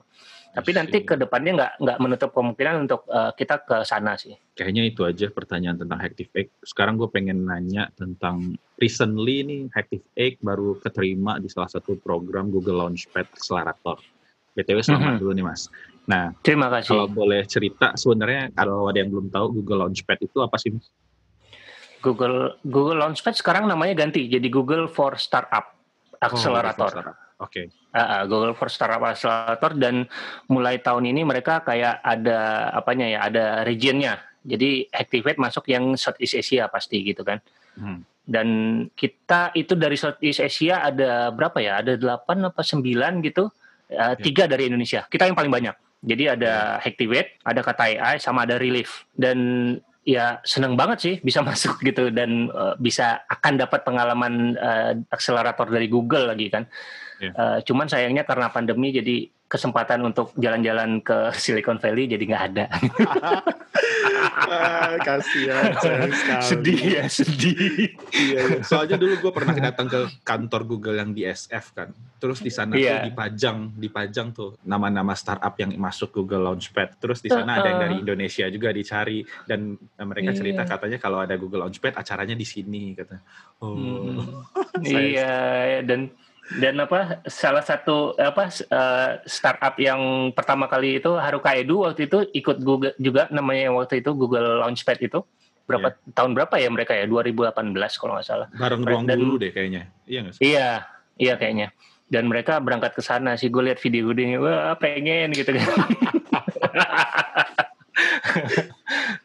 Tapi 0.58 0.70
nanti 0.74 1.06
ke 1.06 1.14
depannya 1.14 1.52
nggak 1.54 1.72
nggak 1.78 1.98
menutup 2.02 2.30
kemungkinan 2.34 2.90
untuk 2.90 3.06
uh, 3.06 3.30
kita 3.30 3.62
ke 3.62 3.86
sana 3.86 4.18
sih. 4.18 4.34
Kayaknya 4.58 4.82
itu 4.90 5.06
aja 5.06 5.30
pertanyaan 5.30 5.78
tentang 5.78 6.02
Active 6.02 6.34
Egg. 6.34 6.50
Sekarang 6.66 6.98
gue 6.98 7.06
pengen 7.06 7.46
nanya 7.46 7.86
tentang 7.94 8.58
recently 8.74 9.46
nih 9.46 9.62
Active 9.70 10.02
Egg 10.18 10.42
baru 10.42 10.74
keterima 10.82 11.38
di 11.38 11.46
salah 11.46 11.70
satu 11.70 11.94
program 11.94 12.50
Google 12.50 12.82
Launchpad 12.82 13.38
Accelerator. 13.38 14.02
BTW 14.58 14.82
selamat 14.82 14.98
mm 14.98 15.10
-hmm. 15.14 15.20
dulu 15.22 15.32
nih 15.38 15.46
Mas. 15.46 15.62
Nah, 16.10 16.34
terima 16.42 16.66
kasih. 16.74 16.90
Kalau 16.90 17.06
boleh 17.06 17.46
cerita 17.46 17.94
sebenarnya 17.94 18.50
kalau 18.58 18.90
ada 18.90 18.98
yang 18.98 19.14
belum 19.14 19.30
tahu 19.30 19.62
Google 19.62 19.86
Launchpad 19.86 20.18
itu 20.26 20.42
apa 20.42 20.58
sih 20.58 20.74
Mas? 20.74 20.90
Google 22.02 22.58
Google 22.66 22.98
Launchpad 22.98 23.38
sekarang 23.38 23.70
namanya 23.70 23.94
ganti 23.94 24.26
jadi 24.26 24.50
Google 24.50 24.90
for 24.90 25.14
Startup 25.14 25.70
Accelerator. 26.18 27.14
Oh, 27.14 27.27
Oke. 27.38 27.70
Okay. 27.70 27.94
Uh, 27.94 28.26
Google 28.26 28.54
for 28.58 28.66
Startup 28.66 29.00
Accelerator 29.06 29.78
dan 29.78 30.10
mulai 30.50 30.82
tahun 30.82 31.06
ini 31.06 31.22
mereka 31.22 31.62
kayak 31.62 32.02
ada 32.02 32.70
apanya 32.74 33.06
ya, 33.06 33.18
ada 33.30 33.44
regionnya. 33.62 34.18
Jadi 34.42 34.90
Activate 34.90 35.38
masuk 35.38 35.70
yang 35.70 35.94
Southeast 35.94 36.34
Asia 36.34 36.66
pasti 36.66 36.98
gitu 37.06 37.22
kan. 37.22 37.38
Hmm. 37.78 38.02
Dan 38.28 38.48
kita 38.92 39.54
itu 39.54 39.78
dari 39.78 39.94
Southeast 39.94 40.42
Asia 40.42 40.82
ada 40.82 41.30
berapa 41.30 41.62
ya? 41.62 41.78
Ada 41.78 41.94
delapan 41.94 42.50
apa 42.50 42.60
sembilan 42.66 43.22
gitu. 43.22 43.46
Uh, 43.88 44.14
tiga 44.20 44.44
dari 44.44 44.68
Indonesia. 44.68 45.06
Kita 45.06 45.24
yang 45.24 45.38
paling 45.38 45.54
banyak. 45.54 45.74
Jadi 46.04 46.24
ada 46.28 46.78
yeah. 46.78 46.86
Activate, 46.86 47.40
ada 47.42 47.60
Kata 47.64 47.82
AI, 47.88 48.20
sama 48.20 48.44
ada 48.44 48.60
Relief. 48.60 49.08
Dan 49.14 49.38
ya 50.08 50.40
seneng 50.40 50.72
banget 50.72 50.98
sih 51.00 51.14
bisa 51.20 51.44
masuk 51.48 51.84
gitu 51.84 52.08
dan 52.08 52.48
uh, 52.50 52.74
bisa 52.80 53.22
akan 53.28 53.60
dapat 53.60 53.84
pengalaman 53.86 54.56
uh, 54.58 54.92
akselerator 55.12 55.70
dari 55.70 55.86
Google 55.86 56.34
lagi 56.34 56.50
kan. 56.50 56.66
Yeah. 57.18 57.32
Iya. 57.32 57.32
Uh, 57.34 57.58
cuman 57.66 57.86
sayangnya 57.90 58.22
karena 58.22 58.46
pandemi 58.50 58.94
jadi 58.94 59.26
kesempatan 59.48 60.04
untuk 60.04 60.36
jalan-jalan 60.36 61.00
ke 61.00 61.32
Silicon 61.42 61.80
Valley 61.80 62.04
jadi 62.06 62.20
nggak 62.22 62.44
ada. 62.52 62.66
ah, 64.48 64.96
kasihan, 65.00 65.72
sedih 66.48 66.80
ya, 67.00 67.04
sedih. 67.08 67.96
iya, 68.12 68.40
iya. 68.44 68.60
Soalnya 68.60 69.00
dulu 69.00 69.28
gue 69.28 69.32
pernah 69.32 69.56
datang 69.56 69.88
ke 69.88 70.20
kantor 70.22 70.62
Google 70.68 71.00
yang 71.00 71.16
di 71.16 71.24
SF 71.24 71.72
kan. 71.72 71.88
Terus 72.18 72.44
di 72.44 72.52
sana 72.52 72.76
yeah. 72.76 73.02
tuh 73.02 73.12
dipajang, 73.12 73.58
dipajang 73.78 74.28
tuh 74.36 74.58
nama-nama 74.68 75.16
startup 75.16 75.56
yang 75.56 75.72
masuk 75.80 76.12
Google 76.12 76.44
Launchpad. 76.44 77.00
Terus 77.00 77.24
di 77.24 77.32
sana 77.32 77.56
uh, 77.56 77.56
uh. 77.56 77.58
ada 77.62 77.66
yang 77.72 77.80
dari 77.80 77.96
Indonesia 78.04 78.44
juga 78.52 78.68
dicari 78.72 79.24
dan 79.48 79.76
mereka 79.96 80.30
yeah. 80.34 80.38
cerita 80.38 80.62
katanya 80.68 80.98
kalau 81.00 81.18
ada 81.24 81.34
Google 81.40 81.64
Launchpad 81.66 81.96
acaranya 81.96 82.36
di 82.36 82.46
sini 82.46 82.92
kata. 82.92 83.16
Oh. 83.64 83.74
Hmm. 83.74 84.44
iya 84.84 85.80
dan 85.82 86.12
dan 86.56 86.80
apa 86.80 87.20
salah 87.28 87.60
satu 87.60 88.16
apa 88.16 88.48
uh, 88.72 89.20
startup 89.28 89.76
yang 89.76 90.32
pertama 90.32 90.64
kali 90.64 90.96
itu 90.96 91.12
Haruka 91.20 91.52
Edu 91.52 91.84
waktu 91.84 92.08
itu 92.08 92.24
ikut 92.32 92.64
Google 92.64 92.96
juga 92.96 93.28
namanya 93.28 93.68
waktu 93.76 94.00
itu 94.00 94.16
Google 94.16 94.64
Launchpad 94.64 94.98
itu 95.04 95.20
berapa 95.68 95.92
yeah. 95.92 96.12
tahun 96.16 96.32
berapa 96.32 96.54
ya 96.56 96.68
mereka 96.72 96.96
ya 96.96 97.04
2018 97.04 97.52
kalau 98.00 98.16
nggak 98.16 98.24
salah 98.24 98.48
bareng 98.56 98.82
ruang 98.88 99.04
dan, 99.04 99.20
dulu 99.20 99.36
deh 99.36 99.52
kayaknya 99.52 99.92
iya 100.08 100.18
gak 100.24 100.32
sih? 100.32 100.40
iya 100.40 100.68
iya 101.20 101.34
kayaknya 101.36 101.68
dan 102.08 102.24
mereka 102.24 102.56
berangkat 102.64 102.96
ke 102.96 103.04
sana 103.04 103.36
sih 103.36 103.52
gue 103.52 103.68
lihat 103.68 103.76
video-videonya 103.76 104.40
wah 104.40 104.72
pengen 104.80 105.36
gitu 105.36 105.52
kan 105.52 105.68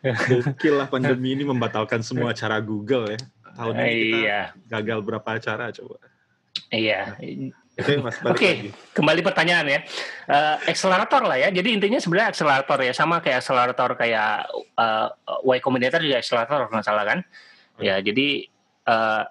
Gokil 0.03 0.75
lah 0.75 0.87
pandemi 0.91 1.31
ini 1.37 1.47
membatalkan 1.47 2.03
semua 2.03 2.35
acara 2.35 2.59
Google 2.59 3.15
ya. 3.15 3.19
Tahun 3.53 3.73
ini 3.77 3.93
kita 3.93 4.17
iya. 4.19 4.41
gagal 4.67 4.99
berapa 5.05 5.29
acara 5.37 5.69
coba. 5.69 5.97
Iya. 6.73 6.99
Oke, 7.73 7.97
okay. 8.29 8.53
kembali 8.93 9.25
pertanyaan 9.25 9.65
ya. 9.65 9.79
Uh, 10.29 10.61
akselerator 10.69 11.25
lah 11.25 11.37
ya. 11.41 11.49
Jadi 11.49 11.73
intinya 11.73 11.97
sebenarnya 11.97 12.29
akselerator 12.33 12.79
ya, 12.85 12.93
sama 12.93 13.17
kayak 13.17 13.41
akselerator 13.41 13.97
kayak 13.97 14.45
uh, 14.77 15.09
Y 15.41 15.57
Combinator 15.57 16.01
juga 16.01 16.21
akselerator 16.21 16.69
nggak 16.69 16.85
salah 16.85 17.05
kan? 17.05 17.19
Okay. 17.77 17.89
Ya, 17.89 17.95
jadi 17.97 18.45
uh, 18.89 19.25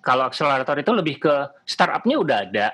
kalau 0.00 0.28
akselerator 0.28 0.80
itu 0.80 0.92
lebih 0.96 1.16
ke 1.20 1.34
startupnya 1.68 2.16
udah 2.16 2.38
ada 2.48 2.68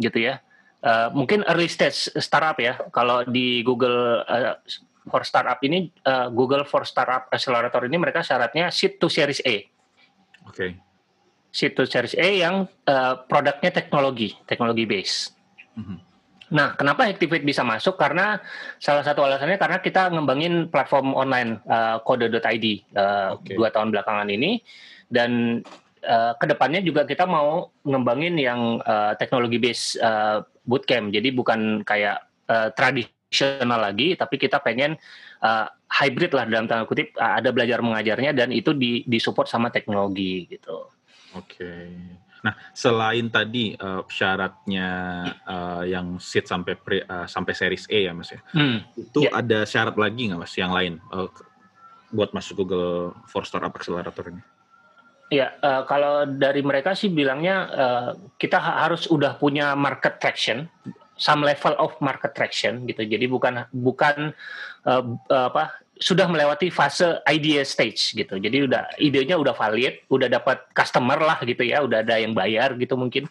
gitu 0.00 0.24
ya. 0.24 0.40
Uh, 0.80 1.12
mungkin 1.12 1.44
early 1.48 1.68
stage 1.68 2.12
startup 2.16 2.56
ya. 2.56 2.80
Kalau 2.92 3.28
di 3.28 3.60
Google 3.60 4.24
uh, 4.24 4.56
for 5.08 5.20
startup 5.20 5.60
ini 5.68 5.92
uh, 6.08 6.32
Google 6.32 6.64
for 6.64 6.88
startup 6.88 7.28
accelerator 7.28 7.84
ini 7.84 7.96
mereka 8.00 8.24
syaratnya 8.24 8.72
seed 8.72 8.96
to 8.96 9.12
series 9.12 9.44
A. 9.44 9.68
Oke. 10.48 10.56
Okay 10.56 10.85
situs 11.56 11.88
series 11.88 12.12
A 12.20 12.28
yang 12.28 12.68
uh, 12.84 13.24
produknya 13.24 13.72
teknologi, 13.72 14.36
teknologi 14.44 14.84
base. 14.84 15.32
Mm-hmm. 15.80 15.98
Nah, 16.52 16.78
kenapa 16.78 17.08
Activate 17.10 17.42
bisa 17.42 17.66
masuk? 17.66 17.98
Karena 17.98 18.38
salah 18.78 19.02
satu 19.02 19.24
alasannya 19.24 19.58
karena 19.58 19.82
kita 19.82 20.12
ngembangin 20.14 20.68
platform 20.70 21.16
online 21.16 21.58
uh, 21.66 21.98
kode.id 22.04 22.66
uh, 22.94 23.34
okay. 23.40 23.56
dua 23.58 23.72
tahun 23.74 23.90
belakangan 23.90 24.28
ini 24.30 24.62
dan 25.10 25.62
uh, 26.06 26.38
ke 26.38 26.46
depannya 26.46 26.84
juga 26.86 27.02
kita 27.02 27.26
mau 27.26 27.74
ngembangin 27.82 28.38
yang 28.38 28.78
uh, 28.86 29.18
teknologi 29.18 29.58
base 29.58 29.98
uh, 29.98 30.44
bootcamp. 30.68 31.10
Jadi 31.10 31.34
bukan 31.34 31.82
kayak 31.82 32.22
uh, 32.46 32.70
tradisional 32.78 33.82
lagi, 33.82 34.14
tapi 34.14 34.38
kita 34.38 34.62
pengen 34.62 34.94
uh, 35.42 35.66
hybrid 35.90 36.30
lah 36.30 36.46
dalam 36.46 36.70
tanda 36.70 36.86
kutip 36.86 37.10
uh, 37.18 37.42
ada 37.42 37.50
belajar 37.50 37.82
mengajarnya 37.82 38.30
dan 38.30 38.54
itu 38.54 38.70
di 38.70 39.02
disupport 39.02 39.50
sama 39.50 39.74
teknologi 39.74 40.46
gitu. 40.46 40.94
Oke. 41.36 41.62
Okay. 41.62 41.88
Nah, 42.44 42.54
selain 42.70 43.26
tadi 43.26 43.74
uh, 43.74 44.06
syaratnya 44.06 44.88
uh, 45.42 45.82
yang 45.82 46.20
seat 46.22 46.46
sampai 46.46 46.78
pre, 46.78 47.02
uh, 47.02 47.26
sampai 47.26 47.52
series 47.56 47.90
A 47.90 47.98
ya 48.06 48.12
Mas 48.14 48.30
ya. 48.30 48.40
Hmm, 48.54 48.86
itu 48.94 49.26
yeah. 49.26 49.34
ada 49.34 49.66
syarat 49.66 49.98
lagi 49.98 50.30
nggak 50.30 50.40
Mas 50.46 50.54
yang 50.54 50.70
lain 50.70 51.02
uh, 51.10 51.26
buat 52.14 52.30
masuk 52.30 52.62
Google 52.62 53.18
for 53.26 53.42
Startup 53.42 53.74
Accelerator 53.74 54.30
ini? 54.30 54.42
Ya, 55.26 55.58
uh, 55.58 55.82
kalau 55.90 56.22
dari 56.22 56.62
mereka 56.62 56.94
sih 56.94 57.10
bilangnya 57.10 57.56
uh, 57.66 58.10
kita 58.38 58.62
harus 58.62 59.10
udah 59.10 59.34
punya 59.42 59.74
market 59.74 60.22
traction, 60.22 60.70
some 61.18 61.42
level 61.42 61.74
of 61.82 61.98
market 61.98 62.30
traction 62.30 62.86
gitu. 62.86 63.02
Jadi 63.02 63.26
bukan 63.26 63.66
bukan 63.74 64.30
uh, 64.86 65.02
apa 65.26 65.82
sudah 65.96 66.28
melewati 66.28 66.68
fase 66.68 67.20
idea 67.24 67.64
stage 67.64 68.12
gitu. 68.12 68.36
Jadi 68.36 68.68
udah 68.68 69.00
idenya 69.00 69.40
udah 69.40 69.56
valid, 69.56 70.04
udah 70.12 70.28
dapat 70.28 70.68
customer 70.76 71.16
lah 71.16 71.40
gitu 71.42 71.64
ya, 71.64 71.80
udah 71.84 72.04
ada 72.04 72.20
yang 72.20 72.36
bayar 72.36 72.76
gitu 72.76 72.94
mungkin. 72.94 73.28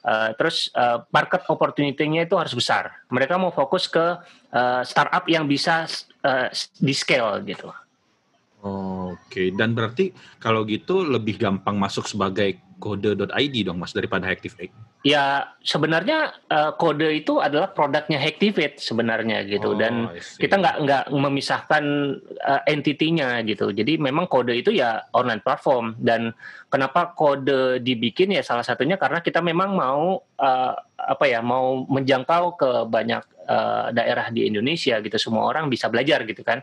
Uh, 0.00 0.32
terus 0.40 0.72
uh, 0.72 1.04
market 1.12 1.44
opportunity-nya 1.46 2.24
itu 2.24 2.34
harus 2.34 2.56
besar. 2.56 3.04
Mereka 3.12 3.36
mau 3.36 3.52
fokus 3.52 3.84
ke 3.84 4.16
uh, 4.50 4.82
startup 4.82 5.28
yang 5.28 5.44
bisa 5.44 5.84
uh, 6.24 6.48
di 6.80 6.94
scale 6.96 7.44
gitu. 7.44 7.68
Oke, 8.60 9.16
okay. 9.28 9.48
dan 9.56 9.72
berarti 9.72 10.12
kalau 10.36 10.68
gitu 10.68 11.04
lebih 11.04 11.40
gampang 11.40 11.76
masuk 11.76 12.04
sebagai 12.04 12.60
kode.id 12.80 13.54
dong 13.68 13.76
mas 13.76 13.92
daripada 13.92 14.26
Activate? 14.26 14.72
Ya 15.04 15.52
sebenarnya 15.60 16.32
uh, 16.48 16.72
kode 16.76 17.08
itu 17.12 17.36
adalah 17.40 17.72
produknya 17.72 18.16
Activate 18.20 18.80
sebenarnya 18.80 19.44
gitu 19.44 19.72
oh, 19.72 19.78
dan 19.78 20.08
kita 20.40 20.56
nggak 20.56 20.76
nggak 20.84 21.04
memisahkan 21.12 21.84
uh, 22.40 22.62
entitinya 22.64 23.40
gitu. 23.44 23.72
Jadi 23.72 24.00
memang 24.00 24.26
kode 24.26 24.56
itu 24.56 24.72
ya 24.72 25.04
online 25.12 25.44
platform 25.44 26.00
dan 26.00 26.32
kenapa 26.72 27.12
kode 27.12 27.84
dibikin 27.84 28.32
ya 28.32 28.40
salah 28.40 28.64
satunya 28.64 28.96
karena 28.96 29.20
kita 29.20 29.44
memang 29.44 29.76
mau 29.76 30.20
uh, 30.20 30.74
apa 30.96 31.24
ya 31.28 31.40
mau 31.40 31.84
menjangkau 31.88 32.44
ke 32.60 32.70
banyak 32.88 33.22
uh, 33.48 33.88
daerah 33.92 34.28
di 34.28 34.48
Indonesia 34.48 35.00
gitu 35.00 35.16
semua 35.16 35.48
orang 35.48 35.68
bisa 35.68 35.88
belajar 35.88 36.24
gitu 36.28 36.44
kan. 36.44 36.60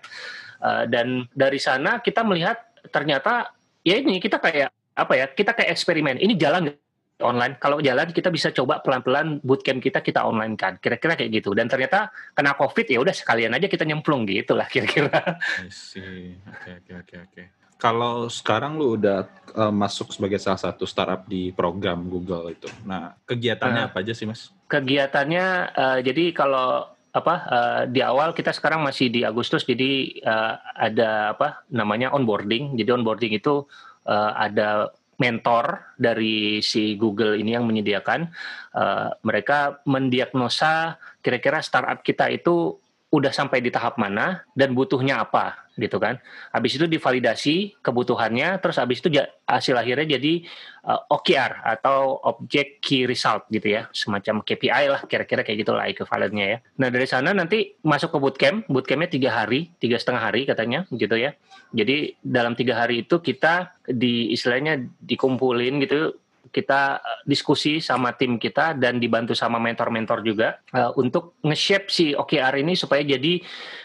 Uh, 0.57 0.89
dan 0.89 1.29
dari 1.33 1.61
sana 1.61 2.01
kita 2.01 2.25
melihat 2.25 2.57
ternyata 2.89 3.53
ya 3.81 3.97
ini 3.97 4.21
kita 4.21 4.37
kayak 4.37 4.76
apa 4.97 5.13
ya 5.13 5.25
kita 5.29 5.53
kayak 5.53 5.69
eksperimen. 5.77 6.17
Ini 6.17 6.33
jalan 6.33 6.73
online. 7.21 7.57
Kalau 7.57 7.81
jalan 7.81 8.09
kita 8.13 8.29
bisa 8.29 8.53
coba 8.53 8.81
pelan-pelan 8.81 9.41
bootcamp 9.41 9.81
kita 9.81 10.01
kita 10.05 10.25
online 10.25 10.53
kan 10.57 10.77
kira-kira 10.77 11.17
kayak 11.17 11.41
gitu. 11.41 11.53
Dan 11.53 11.69
ternyata 11.69 12.13
kena 12.33 12.53
covid 12.57 12.85
ya 12.85 13.01
udah 13.01 13.13
sekalian 13.13 13.53
aja 13.53 13.69
kita 13.69 13.85
nyemplung 13.85 14.25
gitu 14.29 14.53
lah 14.57 14.69
kira-kira. 14.73 15.37
Oke 15.61 16.69
oke 16.81 16.91
oke 17.05 17.15
oke. 17.29 17.43
Kalau 17.77 18.25
sekarang 18.25 18.81
lu 18.81 18.97
udah 18.97 19.29
uh, 19.53 19.69
masuk 19.69 20.09
sebagai 20.09 20.41
salah 20.41 20.57
satu 20.57 20.89
startup 20.89 21.29
di 21.29 21.53
program 21.53 22.09
Google 22.09 22.57
itu. 22.57 22.65
Nah 22.85 23.13
kegiatannya 23.29 23.81
uh, 23.85 23.87
apa 23.93 24.01
aja 24.01 24.17
sih 24.17 24.25
mas? 24.25 24.49
Kegiatannya 24.65 25.45
uh, 25.77 25.99
jadi 26.01 26.33
kalau 26.33 26.89
apa 27.13 27.35
uh, 27.49 27.81
di 27.89 28.01
awal 28.05 28.33
kita 28.33 28.53
sekarang 28.53 28.85
masih 28.85 29.09
di 29.09 29.25
Agustus 29.25 29.65
jadi 29.65 30.21
uh, 30.21 30.53
ada 30.73 31.37
apa 31.37 31.65
namanya 31.69 32.13
onboarding. 32.13 32.77
Jadi 32.77 32.89
onboarding 32.93 33.33
itu 33.37 33.65
uh, 34.07 34.31
ada 34.39 34.89
mentor 35.17 35.81
dari 35.97 36.61
si 36.61 36.93
Google 36.93 37.41
ini 37.41 37.57
yang 37.57 37.65
menyediakan 37.65 38.29
uh, 38.77 39.09
mereka 39.25 39.81
mendiagnosa 39.89 41.01
kira-kira 41.25 41.59
startup 41.65 42.05
kita 42.05 42.29
itu 42.29 42.77
udah 43.07 43.31
sampai 43.31 43.63
di 43.63 43.71
tahap 43.71 43.95
mana 43.95 44.43
dan 44.51 44.75
butuhnya 44.75 45.23
apa 45.23 45.67
gitu 45.79 46.01
kan. 46.01 46.19
Habis 46.51 46.75
itu 46.75 46.85
divalidasi 46.89 47.79
kebutuhannya, 47.79 48.59
terus 48.59 48.81
habis 48.81 48.99
itu 48.99 49.13
hasil 49.45 49.77
akhirnya 49.77 50.17
jadi 50.17 50.43
uh, 50.83 51.15
OKR 51.15 51.63
atau 51.63 52.19
Object 52.25 52.83
Key 52.83 53.07
Result 53.07 53.47
gitu 53.47 53.77
ya, 53.77 53.87
semacam 53.93 54.43
KPI 54.43 54.85
lah 54.91 55.01
kira-kira 55.07 55.45
kayak 55.45 55.63
gitulah 55.63 55.85
equivalentnya 55.87 56.45
ya. 56.45 56.57
Nah 56.81 56.89
dari 56.91 57.07
sana 57.07 57.31
nanti 57.31 57.77
masuk 57.85 58.11
ke 58.11 58.17
bootcamp, 58.19 58.57
bootcampnya 58.67 59.07
tiga 59.07 59.29
hari, 59.31 59.71
tiga 59.79 59.95
setengah 60.01 60.27
hari 60.27 60.43
katanya 60.43 60.83
gitu 60.91 61.15
ya. 61.15 61.31
Jadi 61.71 62.17
dalam 62.19 62.57
tiga 62.57 62.75
hari 62.75 63.07
itu 63.07 63.21
kita 63.21 63.77
di 63.87 64.33
istilahnya 64.35 64.83
dikumpulin 64.99 65.79
gitu 65.85 66.17
kita 66.57 66.97
eh, 66.97 67.21
diskusi 67.29 67.77
sama 67.77 68.17
tim 68.17 68.41
kita 68.41 68.73
dan 68.73 68.97
dibantu 68.97 69.37
sama 69.37 69.61
mentor-mentor 69.61 70.25
juga 70.25 70.57
uh, 70.73 70.89
untuk 70.97 71.37
nge-shape 71.45 71.87
si 71.93 72.17
OKR 72.17 72.57
ini 72.57 72.73
supaya 72.73 73.05
jadi 73.05 73.37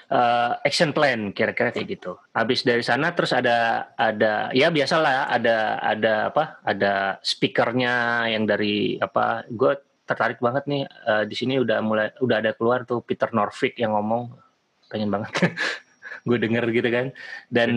uh, 0.09 0.57
action 0.65 0.97
plan 0.97 1.37
kira-kira 1.37 1.69
kayak 1.69 2.01
gitu. 2.01 2.17
Habis 2.33 2.65
dari 2.65 2.81
sana 2.81 3.13
terus 3.13 3.37
ada 3.37 3.93
ada 4.01 4.49
ya 4.57 4.73
biasalah 4.73 5.29
ada 5.29 5.77
ada 5.85 6.33
apa? 6.33 6.65
Ada 6.65 7.21
speakernya 7.21 8.27
yang 8.33 8.49
dari 8.49 8.97
apa? 8.97 9.45
Gue 9.53 9.77
tertarik 10.09 10.41
banget 10.41 10.65
nih 10.65 10.83
uh, 10.89 11.25
di 11.29 11.37
sini 11.37 11.61
udah 11.61 11.79
mulai 11.85 12.09
udah 12.25 12.37
ada 12.41 12.57
keluar 12.57 12.89
tuh 12.89 13.05
Peter 13.05 13.29
Norvig 13.37 13.77
yang 13.77 13.93
ngomong 13.93 14.33
pengen 14.89 15.09
banget 15.09 15.33
gue 16.23 16.39
denger 16.39 16.65
gitu 16.71 16.89
kan 16.89 17.07
dan 17.51 17.71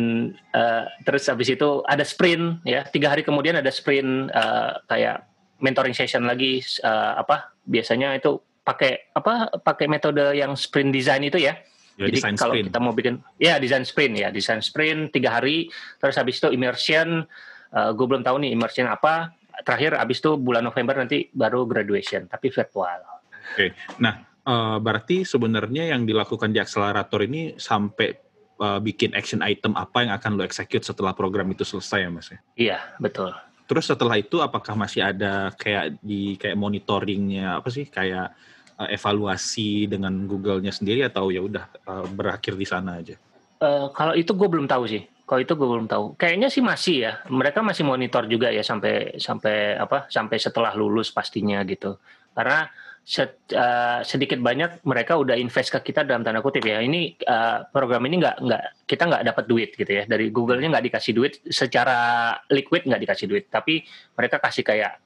uh, 0.53 0.85
terus 1.01 1.25
habis 1.25 1.49
itu 1.49 1.81
ada 1.89 2.05
sprint 2.05 2.61
ya 2.61 2.85
tiga 2.85 3.13
hari 3.13 3.25
kemudian 3.25 3.57
ada 3.57 3.73
sprint 3.73 4.29
uh, 4.29 4.81
kayak 4.85 5.25
mentoring 5.57 5.97
session 5.97 6.29
lagi 6.29 6.61
uh, 6.85 7.17
apa 7.21 7.57
biasanya 7.65 8.13
itu 8.13 8.37
pakai 8.61 9.13
apa 9.17 9.49
pakai 9.61 9.85
metode 9.89 10.21
yang 10.37 10.53
sprint 10.53 10.93
design 10.93 11.25
itu 11.25 11.41
ya 11.41 11.57
Ya, 11.95 12.11
Jadi 12.11 12.35
kalau 12.35 12.59
sprint. 12.59 12.67
kita 12.67 12.79
mau 12.83 12.91
bikin 12.91 13.23
ya 13.39 13.55
design 13.55 13.87
sprint 13.87 14.19
ya 14.19 14.27
design 14.27 14.59
sprint 14.59 15.15
tiga 15.15 15.39
hari 15.39 15.71
terus 15.95 16.19
habis 16.19 16.43
itu 16.43 16.51
immersion 16.51 17.23
uh, 17.71 17.91
gue 17.95 18.03
belum 18.03 18.19
tahu 18.19 18.43
nih 18.43 18.51
immersion 18.51 18.83
apa 18.83 19.31
terakhir 19.63 19.95
habis 19.95 20.19
itu 20.19 20.35
bulan 20.35 20.67
November 20.67 20.99
nanti 20.99 21.31
baru 21.31 21.63
graduation 21.63 22.27
tapi 22.27 22.51
virtual. 22.51 22.99
Oke, 22.99 23.47
okay. 23.55 23.69
nah 24.03 24.27
uh, 24.43 24.77
berarti 24.83 25.23
sebenarnya 25.23 25.95
yang 25.95 26.03
dilakukan 26.03 26.51
di 26.51 26.59
akselerator 26.59 27.23
ini 27.23 27.55
sampai 27.55 28.24
uh, 28.59 28.79
bikin 28.79 29.11
action 29.15 29.43
item 29.43 29.75
apa 29.75 30.05
yang 30.05 30.11
akan 30.15 30.39
lo 30.39 30.43
execute 30.43 30.83
setelah 30.83 31.11
program 31.11 31.47
itu 31.51 31.63
selesai 31.67 32.07
ya 32.07 32.09
mas 32.11 32.27
ya? 32.31 32.39
Iya 32.55 32.79
betul. 33.01 33.31
Terus 33.65 33.89
setelah 33.89 34.15
itu 34.21 34.39
apakah 34.39 34.77
masih 34.77 35.01
ada 35.01 35.49
kayak 35.57 35.97
di 35.99 36.37
kayak 36.37 36.57
monitoringnya 36.57 37.57
apa 37.57 37.69
sih 37.73 37.89
kayak 37.89 38.31
uh, 38.77 38.89
evaluasi 38.91 39.89
dengan 39.89 40.13
Google-nya 40.29 40.69
sendiri 40.69 41.01
atau 41.07 41.33
ya 41.33 41.41
udah 41.41 41.65
uh, 41.89 42.05
berakhir 42.05 42.53
di 42.53 42.67
sana 42.67 43.01
aja? 43.01 43.17
Uh, 43.57 43.89
kalau 43.95 44.13
itu 44.13 44.31
gue 44.35 44.47
belum 44.47 44.69
tahu 44.69 44.85
sih. 44.85 45.03
Kalau 45.25 45.41
itu 45.41 45.57
gue 45.57 45.65
belum 45.65 45.89
tahu. 45.89 46.13
Kayaknya 46.21 46.53
sih 46.53 46.61
masih 46.61 46.95
ya. 47.09 47.13
Mereka 47.25 47.65
masih 47.65 47.81
monitor 47.81 48.29
juga 48.29 48.53
ya 48.53 48.61
sampai 48.61 49.17
sampai 49.17 49.73
apa? 49.73 50.05
Sampai 50.13 50.37
setelah 50.37 50.77
lulus 50.77 51.09
pastinya 51.09 51.65
gitu. 51.65 51.97
Karena 52.37 52.69
uh, 53.05 54.01
sedikit 54.01 54.41
banyak 54.41 54.81
mereka 54.81 55.13
udah 55.21 55.37
invest 55.37 55.69
ke 55.69 55.93
kita 55.93 56.01
dalam 56.01 56.25
tanda 56.25 56.41
kutip 56.41 56.65
ya 56.65 56.81
ini 56.81 57.13
uh, 57.29 57.69
program 57.69 58.01
ini 58.09 58.17
nggak 58.17 58.37
nggak 58.41 58.63
kita 58.89 59.03
nggak 59.05 59.23
dapat 59.29 59.45
duit 59.45 59.69
gitu 59.77 59.91
ya 59.93 60.09
dari 60.09 60.33
Google-nya 60.33 60.73
nggak 60.73 60.85
dikasih 60.89 61.13
duit 61.13 61.37
secara 61.45 62.33
liquid 62.49 62.89
nggak 62.89 63.01
dikasih 63.05 63.27
duit 63.29 63.45
tapi 63.53 63.85
mereka 64.17 64.41
kasih 64.41 64.65
kayak 64.65 65.05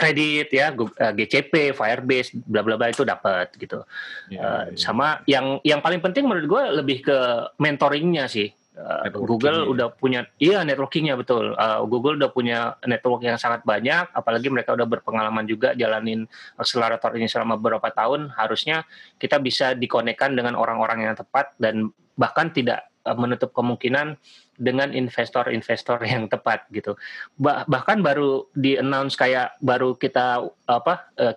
kredit 0.00 0.48
ya 0.48 0.72
GCP, 1.12 1.76
Firebase, 1.76 2.32
bla 2.32 2.64
bla 2.64 2.80
bla 2.80 2.88
itu 2.88 3.04
dapat 3.04 3.52
gitu. 3.60 3.84
Ya, 4.32 4.40
uh, 4.40 4.62
ya. 4.72 4.76
Sama 4.80 5.20
yang 5.28 5.60
yang 5.60 5.84
paling 5.84 6.00
penting 6.00 6.24
menurut 6.24 6.48
gue 6.48 6.62
lebih 6.80 7.04
ke 7.04 7.18
mentoringnya 7.60 8.24
sih. 8.24 8.48
Uh, 8.70 9.10
Google 9.10 9.66
ya. 9.66 9.68
udah 9.68 9.88
punya, 9.90 10.20
iya 10.38 10.62
networkingnya 10.62 11.18
betul. 11.18 11.58
Uh, 11.58 11.82
Google 11.90 12.16
udah 12.16 12.30
punya 12.30 12.78
network 12.86 13.26
yang 13.26 13.34
sangat 13.34 13.66
banyak, 13.66 14.08
apalagi 14.14 14.46
mereka 14.46 14.78
udah 14.78 14.86
berpengalaman 14.86 15.42
juga 15.44 15.74
jalanin 15.74 16.24
akselerator 16.54 17.18
ini 17.18 17.26
selama 17.26 17.58
beberapa 17.58 17.90
tahun. 17.90 18.30
Harusnya 18.30 18.86
kita 19.18 19.42
bisa 19.42 19.74
dikonekkan 19.74 20.38
dengan 20.38 20.54
orang-orang 20.54 21.02
yang 21.02 21.18
tepat 21.18 21.50
dan 21.58 21.90
bahkan 22.14 22.54
tidak 22.54 22.86
uh, 23.04 23.18
menutup 23.18 23.50
kemungkinan 23.50 24.14
dengan 24.54 24.94
investor-investor 24.94 26.04
yang 26.06 26.30
tepat 26.30 26.68
gitu. 26.70 26.94
Bah 27.40 27.66
bahkan 27.66 28.04
baru 28.04 28.46
di 28.52 28.78
announce 28.78 29.18
kayak 29.18 29.58
baru 29.58 29.98
kita 29.98 30.46
apa 30.68 31.10
uh, 31.18 31.34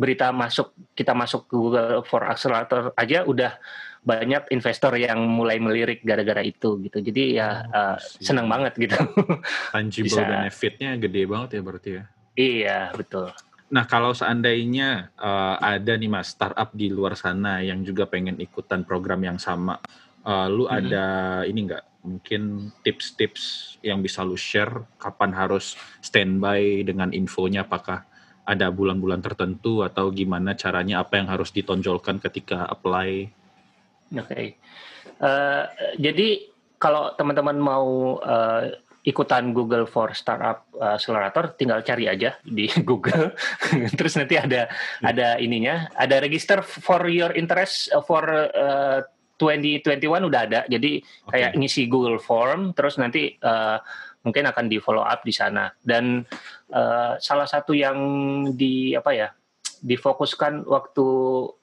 berita 0.00 0.32
masuk 0.32 0.72
kita 0.96 1.12
masuk 1.12 1.44
ke 1.44 1.52
Google 1.52 2.00
for 2.08 2.24
Accelerator 2.24 2.96
aja 2.96 3.28
udah 3.28 3.60
banyak 4.00 4.48
investor 4.48 4.96
yang 4.96 5.20
mulai 5.28 5.60
melirik 5.60 6.00
gara-gara 6.00 6.40
itu 6.40 6.80
gitu. 6.80 7.04
Jadi 7.04 7.36
ya 7.36 7.68
oh, 7.68 7.76
uh, 7.76 7.96
senang 8.00 8.48
banget 8.48 8.80
gitu. 8.80 8.96
Tangible 9.76 10.08
Bisa. 10.08 10.24
benefitnya 10.24 10.96
gede 10.96 11.22
banget 11.28 11.48
ya 11.52 11.60
berarti 11.60 11.90
ya. 11.92 12.04
Iya 12.32 12.80
betul. 12.96 13.28
Nah 13.70 13.84
kalau 13.84 14.16
seandainya 14.16 15.12
uh, 15.20 15.60
ada 15.60 15.92
nih 16.00 16.08
mas 16.08 16.32
startup 16.32 16.72
di 16.72 16.88
luar 16.88 17.12
sana 17.12 17.60
yang 17.60 17.84
juga 17.84 18.08
pengen 18.08 18.40
ikutan 18.40 18.88
program 18.88 19.20
yang 19.20 19.36
sama, 19.36 19.76
uh, 20.24 20.48
lu 20.48 20.64
hmm. 20.64 20.78
ada 20.80 21.06
ini 21.44 21.68
nggak 21.68 21.84
mungkin 22.00 22.72
tips-tips 22.80 23.76
yang 23.84 24.00
bisa 24.00 24.24
lu 24.24 24.32
share 24.32 24.88
kapan 24.96 25.36
harus 25.36 25.76
standby 26.00 26.80
dengan 26.80 27.12
infonya 27.12 27.68
apakah 27.68 28.08
ada 28.50 28.66
bulan-bulan 28.74 29.22
tertentu 29.22 29.86
atau 29.86 30.10
gimana 30.10 30.58
caranya 30.58 31.06
apa 31.06 31.22
yang 31.22 31.30
harus 31.30 31.54
ditonjolkan 31.54 32.18
ketika 32.18 32.66
apply 32.66 33.30
Oke. 34.10 34.26
Okay. 34.26 34.46
Uh, 35.22 35.64
eh, 35.70 35.94
jadi 36.00 36.28
kalau 36.80 37.14
teman-teman 37.14 37.54
mau 37.60 38.18
uh, 38.18 38.66
ikutan 39.06 39.54
Google 39.54 39.86
for 39.86 40.12
Startup 40.12 40.66
uh, 40.76 40.98
Accelerator, 40.98 41.54
tinggal 41.54 41.86
cari 41.86 42.10
aja 42.10 42.34
di 42.42 42.66
Google. 42.88 43.32
Terus 43.98 44.18
nanti 44.18 44.34
ada 44.34 44.66
hmm. 44.66 45.04
ada 45.06 45.28
ininya, 45.38 45.86
ada 45.94 46.18
register 46.18 46.64
for 46.64 47.06
your 47.06 47.30
interest 47.38 47.94
for 48.02 48.26
uh, 48.50 48.98
2021 49.38 50.04
udah 50.04 50.40
ada. 50.44 50.60
Jadi 50.68 51.00
okay. 51.00 51.30
kayak 51.32 51.52
ngisi 51.56 51.88
Google 51.88 52.20
Form, 52.20 52.76
terus 52.76 53.00
nanti 53.00 53.38
uh, 53.40 53.80
mungkin 54.24 54.44
akan 54.48 54.66
di 54.68 54.78
follow 54.78 55.04
up 55.04 55.24
di 55.24 55.32
sana. 55.32 55.72
Dan 55.80 56.24
uh, 56.72 57.14
salah 57.20 57.48
satu 57.48 57.72
yang 57.72 57.98
di 58.54 58.92
apa 58.96 59.12
ya 59.16 59.28
difokuskan 59.80 60.68
waktu 60.68 61.06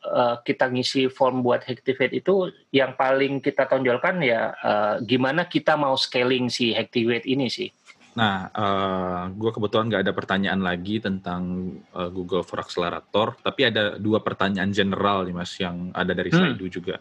uh, 0.10 0.42
kita 0.42 0.74
ngisi 0.74 1.06
form 1.14 1.46
buat 1.46 1.62
Hactivate 1.62 2.18
itu 2.18 2.50
yang 2.74 2.98
paling 2.98 3.38
kita 3.46 3.70
tonjolkan 3.70 4.26
ya 4.26 4.58
uh, 4.58 4.96
gimana 5.06 5.46
kita 5.46 5.78
mau 5.78 5.94
scaling 5.94 6.50
si 6.50 6.74
Hactivate 6.74 7.30
ini 7.30 7.46
sih. 7.46 7.70
Nah, 8.18 8.50
uh, 8.50 9.30
gue 9.30 9.54
kebetulan 9.54 9.94
nggak 9.94 10.04
ada 10.10 10.14
pertanyaan 10.18 10.62
lagi 10.66 10.98
tentang 10.98 11.70
uh, 11.94 12.10
Google 12.10 12.42
for 12.42 12.58
Accelerator, 12.58 13.38
tapi 13.46 13.70
ada 13.70 14.02
dua 14.02 14.26
pertanyaan 14.26 14.74
general 14.74 15.30
nih 15.30 15.38
mas 15.38 15.54
yang 15.62 15.94
ada 15.94 16.18
dari 16.18 16.34
hmm. 16.34 16.58
juga. 16.66 16.98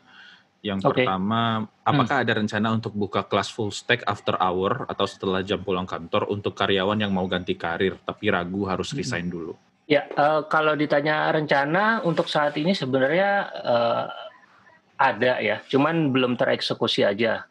Yang 0.64 0.88
okay. 0.88 1.04
pertama, 1.06 1.68
apakah 1.86 2.16
hmm. 2.20 2.24
ada 2.26 2.32
rencana 2.42 2.68
untuk 2.74 2.92
buka 2.96 3.22
kelas 3.22 3.52
full 3.52 3.70
stack 3.70 4.02
after 4.08 4.34
hour 4.40 4.88
atau 4.90 5.06
setelah 5.06 5.44
jam 5.44 5.62
pulang 5.62 5.86
kantor 5.86 6.26
untuk 6.32 6.58
karyawan 6.58 6.98
yang 6.98 7.14
mau 7.14 7.28
ganti 7.30 7.54
karir 7.54 7.94
tapi 8.02 8.32
ragu 8.32 8.66
harus 8.66 8.90
hmm. 8.90 8.98
resign 8.98 9.26
hmm. 9.30 9.34
dulu? 9.34 9.52
Ya, 9.86 10.02
uh, 10.18 10.42
kalau 10.50 10.74
ditanya 10.74 11.30
rencana 11.30 12.02
untuk 12.02 12.26
saat 12.26 12.58
ini 12.58 12.74
sebenarnya 12.74 13.30
uh, 13.62 14.06
ada 14.98 15.38
ya, 15.38 15.62
cuman 15.70 16.10
belum 16.10 16.34
tereksekusi 16.34 17.06
aja. 17.06 17.46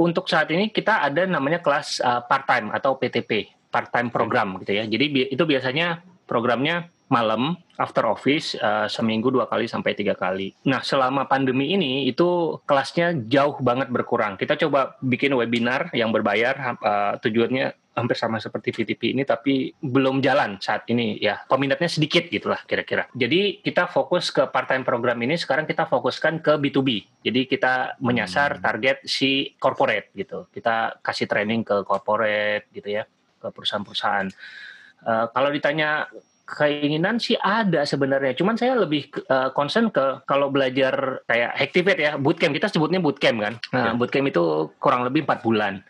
Untuk 0.00 0.24
saat 0.32 0.48
ini 0.48 0.72
kita 0.72 1.04
ada 1.04 1.28
namanya 1.28 1.60
kelas 1.60 2.00
uh, 2.00 2.24
part 2.24 2.48
time 2.48 2.72
atau 2.72 2.96
PTP, 2.96 3.52
part 3.68 3.92
time 3.92 4.08
program 4.08 4.56
gitu 4.64 4.72
ya. 4.72 4.88
Jadi 4.88 5.04
bi 5.12 5.20
itu 5.28 5.44
biasanya 5.44 6.00
programnya 6.24 6.88
malam 7.14 7.54
after 7.78 8.02
office 8.10 8.58
uh, 8.58 8.90
seminggu 8.90 9.30
dua 9.30 9.46
kali 9.46 9.70
sampai 9.70 9.94
tiga 9.94 10.18
kali. 10.18 10.50
Nah 10.66 10.82
selama 10.82 11.30
pandemi 11.30 11.70
ini 11.70 12.10
itu 12.10 12.58
kelasnya 12.66 13.14
jauh 13.30 13.54
banget 13.62 13.86
berkurang. 13.94 14.34
Kita 14.34 14.58
coba 14.66 14.98
bikin 14.98 15.30
webinar 15.38 15.94
yang 15.94 16.10
berbayar 16.10 16.74
uh, 16.82 17.14
tujuannya 17.22 17.84
hampir 17.94 18.18
sama 18.18 18.42
seperti 18.42 18.74
VTP 18.74 19.14
ini 19.14 19.22
tapi 19.22 19.70
belum 19.78 20.18
jalan 20.18 20.58
saat 20.58 20.82
ini 20.90 21.14
ya 21.22 21.46
peminatnya 21.46 21.86
sedikit 21.86 22.26
gitulah 22.26 22.58
kira-kira 22.66 23.06
jadi 23.14 23.62
kita 23.62 23.86
fokus 23.86 24.34
ke 24.34 24.50
part 24.50 24.66
time 24.66 24.82
program 24.82 25.14
ini 25.22 25.38
sekarang 25.38 25.62
kita 25.62 25.86
fokuskan 25.86 26.42
ke 26.42 26.58
B2B 26.58 27.22
jadi 27.22 27.46
kita 27.46 28.02
menyasar 28.02 28.58
hmm. 28.58 28.62
target 28.66 28.96
si 29.06 29.54
corporate 29.62 30.10
gitu 30.18 30.50
kita 30.50 30.98
kasih 31.06 31.30
training 31.30 31.62
ke 31.62 31.86
corporate 31.86 32.66
gitu 32.74 32.98
ya 32.98 33.06
ke 33.38 33.46
perusahaan-perusahaan 33.54 34.26
uh, 35.06 35.26
kalau 35.30 35.54
ditanya 35.54 36.10
keinginan 36.44 37.16
sih 37.16 37.36
ada 37.40 37.88
sebenarnya. 37.88 38.36
Cuman 38.36 38.56
saya 38.60 38.76
lebih 38.76 39.08
uh, 39.32 39.50
concern 39.56 39.88
ke 39.88 40.24
kalau 40.28 40.52
belajar 40.52 41.24
kayak 41.24 41.50
Activate 41.56 42.00
ya, 42.00 42.12
bootcamp 42.20 42.52
kita 42.52 42.68
sebutnya 42.68 43.00
bootcamp 43.00 43.38
kan. 43.40 43.54
Nah, 43.72 43.92
ya. 43.92 43.92
bootcamp 43.96 44.28
itu 44.28 44.72
kurang 44.78 45.08
lebih 45.08 45.24
empat 45.24 45.40
bulan 45.40 45.80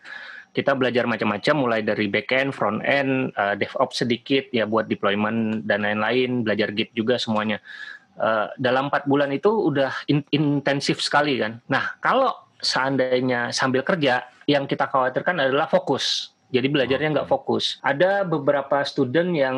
kita 0.55 0.71
belajar 0.71 1.03
macam-macam 1.03 1.55
mulai 1.59 1.83
dari 1.83 2.07
backend, 2.07 2.55
front 2.55 2.79
end, 2.87 3.35
uh, 3.35 3.59
DevOps 3.59 4.07
sedikit 4.07 4.47
ya 4.55 4.63
buat 4.63 4.87
deployment 4.87 5.67
dan 5.67 5.83
lain-lain, 5.83 6.47
belajar 6.47 6.71
Git 6.71 6.95
juga 6.95 7.19
semuanya. 7.19 7.59
Uh, 8.15 8.47
dalam 8.55 8.87
empat 8.87 9.03
bulan 9.11 9.27
itu 9.35 9.51
udah 9.51 9.91
in 10.07 10.23
intensif 10.31 11.03
sekali 11.03 11.35
kan. 11.43 11.59
Nah 11.67 11.99
kalau 11.99 12.31
seandainya 12.63 13.51
sambil 13.51 13.83
kerja, 13.83 14.23
yang 14.47 14.63
kita 14.63 14.87
khawatirkan 14.87 15.43
adalah 15.43 15.67
fokus. 15.67 16.31
Jadi 16.53 16.67
belajarnya 16.69 17.09
nggak 17.19 17.29
fokus. 17.29 17.81
Ada 17.81 18.23
beberapa 18.23 18.85
student 18.85 19.33
yang 19.33 19.57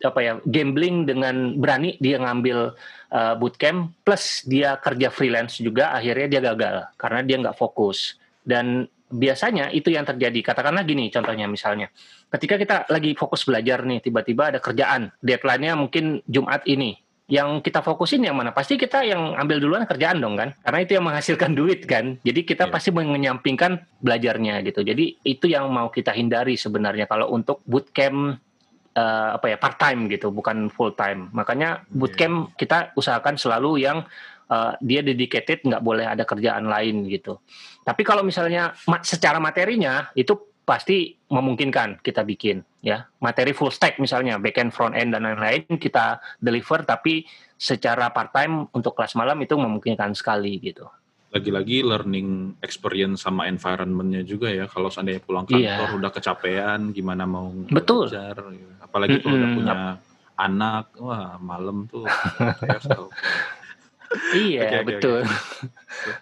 apa 0.00 0.20
ya 0.22 0.32
gambling 0.46 1.04
dengan 1.04 1.58
berani 1.58 1.98
dia 1.98 2.16
ngambil 2.22 2.78
uh, 3.10 3.34
bootcamp 3.36 3.92
plus 4.06 4.46
dia 4.46 4.78
kerja 4.78 5.10
freelance 5.10 5.58
juga 5.58 5.92
akhirnya 5.92 6.26
dia 6.30 6.40
gagal 6.40 6.76
karena 6.94 7.20
dia 7.26 7.36
nggak 7.42 7.58
fokus 7.58 8.16
dan 8.46 8.86
biasanya 9.08 9.72
itu 9.72 9.88
yang 9.88 10.04
terjadi. 10.04 10.40
Katakanlah 10.44 10.84
gini 10.84 11.08
contohnya 11.08 11.48
misalnya. 11.48 11.88
Ketika 12.28 12.60
kita 12.60 12.76
lagi 12.92 13.16
fokus 13.16 13.48
belajar 13.48 13.82
nih, 13.88 14.04
tiba-tiba 14.04 14.52
ada 14.52 14.60
kerjaan. 14.60 15.08
Deadline-nya 15.24 15.72
mungkin 15.74 16.20
Jumat 16.28 16.64
ini. 16.68 16.96
Yang 17.28 17.68
kita 17.68 17.84
fokusin 17.84 18.24
yang 18.24 18.40
mana? 18.40 18.56
Pasti 18.56 18.80
kita 18.80 19.04
yang 19.04 19.36
ambil 19.36 19.60
duluan 19.60 19.84
kerjaan 19.84 20.16
dong 20.16 20.40
kan? 20.40 20.56
Karena 20.64 20.78
itu 20.80 20.92
yang 20.96 21.04
menghasilkan 21.04 21.52
duit 21.60 21.84
kan. 21.84 22.16
Jadi 22.24 22.40
kita 22.48 22.66
yeah. 22.66 22.72
pasti 22.72 22.88
menyampingkan 22.90 23.84
belajarnya 24.00 24.64
gitu. 24.64 24.80
Jadi 24.80 25.20
itu 25.28 25.46
yang 25.46 25.68
mau 25.68 25.92
kita 25.92 26.16
hindari 26.16 26.56
sebenarnya 26.56 27.04
kalau 27.04 27.28
untuk 27.28 27.60
bootcamp 27.68 28.40
uh, 28.96 29.28
apa 29.36 29.46
ya 29.52 29.56
part 29.60 29.76
time 29.76 30.08
gitu, 30.08 30.32
bukan 30.32 30.72
full 30.72 30.96
time. 30.96 31.28
Makanya 31.36 31.84
iya. 31.84 31.92
bootcamp 31.92 32.36
yeah. 32.48 32.56
kita 32.56 32.78
usahakan 32.96 33.36
selalu 33.36 33.84
yang 33.84 34.08
uh, 34.48 34.72
dia 34.80 35.04
dedicated 35.04 35.62
nggak 35.68 35.84
boleh 35.84 36.08
ada 36.08 36.24
kerjaan 36.24 36.64
lain 36.64 37.04
gitu. 37.12 37.38
Tapi 37.84 38.02
kalau 38.04 38.24
misalnya 38.24 38.72
secara 39.04 39.36
materinya 39.40 40.08
itu 40.16 40.36
pasti 40.68 41.16
memungkinkan 41.32 42.04
kita 42.04 42.20
bikin 42.28 42.60
ya 42.78 43.10
materi 43.18 43.50
full 43.50 43.74
stack 43.74 43.98
misalnya 43.98 44.38
backend 44.38 44.70
front 44.70 44.94
end 44.94 45.10
dan 45.10 45.26
lain-lain 45.26 45.66
kita 45.82 46.22
deliver 46.38 46.86
tapi 46.86 47.26
secara 47.58 48.14
part 48.14 48.30
time 48.30 48.70
untuk 48.70 48.94
kelas 48.94 49.18
malam 49.18 49.34
itu 49.42 49.58
memungkinkan 49.58 50.14
sekali 50.14 50.62
gitu 50.62 50.86
lagi-lagi 51.28 51.84
learning 51.84 52.56
experience 52.64 53.26
sama 53.26 53.50
environmentnya 53.50 54.24
juga 54.24 54.48
ya 54.48 54.64
kalau 54.64 54.88
seandainya 54.88 55.20
pulang 55.20 55.44
kantor 55.44 55.88
iya. 55.90 55.92
udah 55.92 56.10
kecapean 56.14 56.80
gimana 56.96 57.28
mau 57.28 57.52
betul 57.68 58.08
belajar, 58.08 58.48
ya. 58.48 58.70
apalagi 58.80 59.20
kalau 59.20 59.36
mm 59.36 59.36
-hmm. 59.36 59.44
udah 59.44 59.58
punya 59.58 59.76
anak 60.38 60.86
wah 61.02 61.34
malam 61.42 61.90
tuh 61.90 62.06
iya 64.38 64.80
okay, 64.80 64.82
betul 64.86 65.20
okay. 65.26 66.14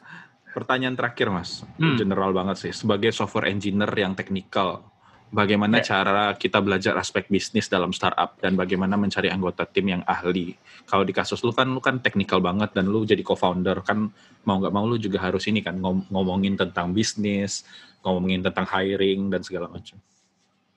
pertanyaan 0.56 0.96
terakhir 0.96 1.28
mas 1.28 1.62
hmm. 1.76 2.00
general 2.00 2.32
banget 2.32 2.56
sih 2.66 2.72
sebagai 2.72 3.12
software 3.12 3.52
engineer 3.52 3.92
yang 3.92 4.16
teknikal 4.16 4.88
bagaimana 5.30 5.82
yeah. 5.82 5.86
cara 5.86 6.24
kita 6.38 6.62
belajar 6.62 6.94
aspek 6.98 7.26
bisnis 7.26 7.66
dalam 7.66 7.90
startup 7.90 8.38
dan 8.38 8.54
bagaimana 8.54 8.94
mencari 8.94 9.30
anggota 9.30 9.66
tim 9.66 9.90
yang 9.90 10.02
ahli. 10.06 10.54
Kalau 10.86 11.02
di 11.02 11.10
kasus 11.10 11.42
lu 11.42 11.50
kan 11.50 11.66
lu 11.66 11.82
kan 11.82 11.98
teknikal 11.98 12.38
banget 12.38 12.70
dan 12.74 12.86
lu 12.86 13.02
jadi 13.02 13.22
co-founder 13.26 13.82
kan 13.82 14.10
mau 14.46 14.56
nggak 14.62 14.74
mau 14.74 14.86
lu 14.86 14.96
juga 15.00 15.18
harus 15.22 15.50
ini 15.50 15.62
kan 15.62 15.78
ngom 15.82 16.06
ngomongin 16.14 16.54
tentang 16.54 16.94
bisnis, 16.94 17.66
ngomongin 18.06 18.46
tentang 18.46 18.66
hiring 18.70 19.32
dan 19.32 19.42
segala 19.42 19.66
macam. 19.66 19.98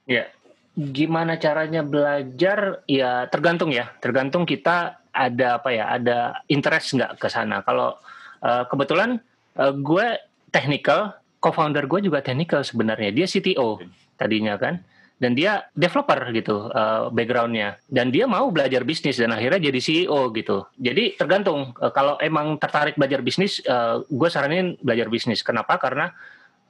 Ya, 0.10 0.26
yeah. 0.26 0.28
gimana 0.74 1.38
caranya 1.38 1.86
belajar? 1.86 2.82
Ya 2.90 3.30
tergantung 3.30 3.70
ya, 3.70 3.94
tergantung 4.02 4.50
kita 4.50 4.98
ada 5.14 5.62
apa 5.62 5.70
ya, 5.70 5.86
ada 5.94 6.42
interest 6.50 6.98
nggak 6.98 7.22
ke 7.22 7.28
sana. 7.30 7.62
Kalau 7.62 8.02
uh, 8.42 8.64
kebetulan 8.66 9.22
uh, 9.62 9.74
gue 9.78 10.18
technical, 10.50 11.14
co-founder 11.38 11.86
gue 11.86 12.10
juga 12.10 12.26
technical 12.26 12.66
sebenarnya. 12.66 13.14
Dia 13.14 13.30
CTO 13.30 13.78
tadinya 14.20 14.60
kan, 14.60 14.84
dan 15.20 15.36
dia 15.36 15.68
developer 15.76 16.20
gitu 16.36 16.68
uh, 16.72 17.08
backgroundnya. 17.12 17.80
Dan 17.88 18.12
dia 18.12 18.28
mau 18.28 18.52
belajar 18.52 18.84
bisnis 18.84 19.20
dan 19.20 19.32
akhirnya 19.32 19.72
jadi 19.72 19.80
CEO 19.80 20.32
gitu. 20.36 20.68
Jadi 20.80 21.16
tergantung 21.16 21.72
uh, 21.80 21.92
kalau 21.92 22.20
emang 22.20 22.60
tertarik 22.60 23.00
belajar 23.00 23.24
bisnis, 23.24 23.64
uh, 23.68 24.04
gue 24.04 24.30
saranin 24.32 24.80
belajar 24.80 25.08
bisnis. 25.12 25.44
Kenapa? 25.44 25.80
Karena 25.80 26.12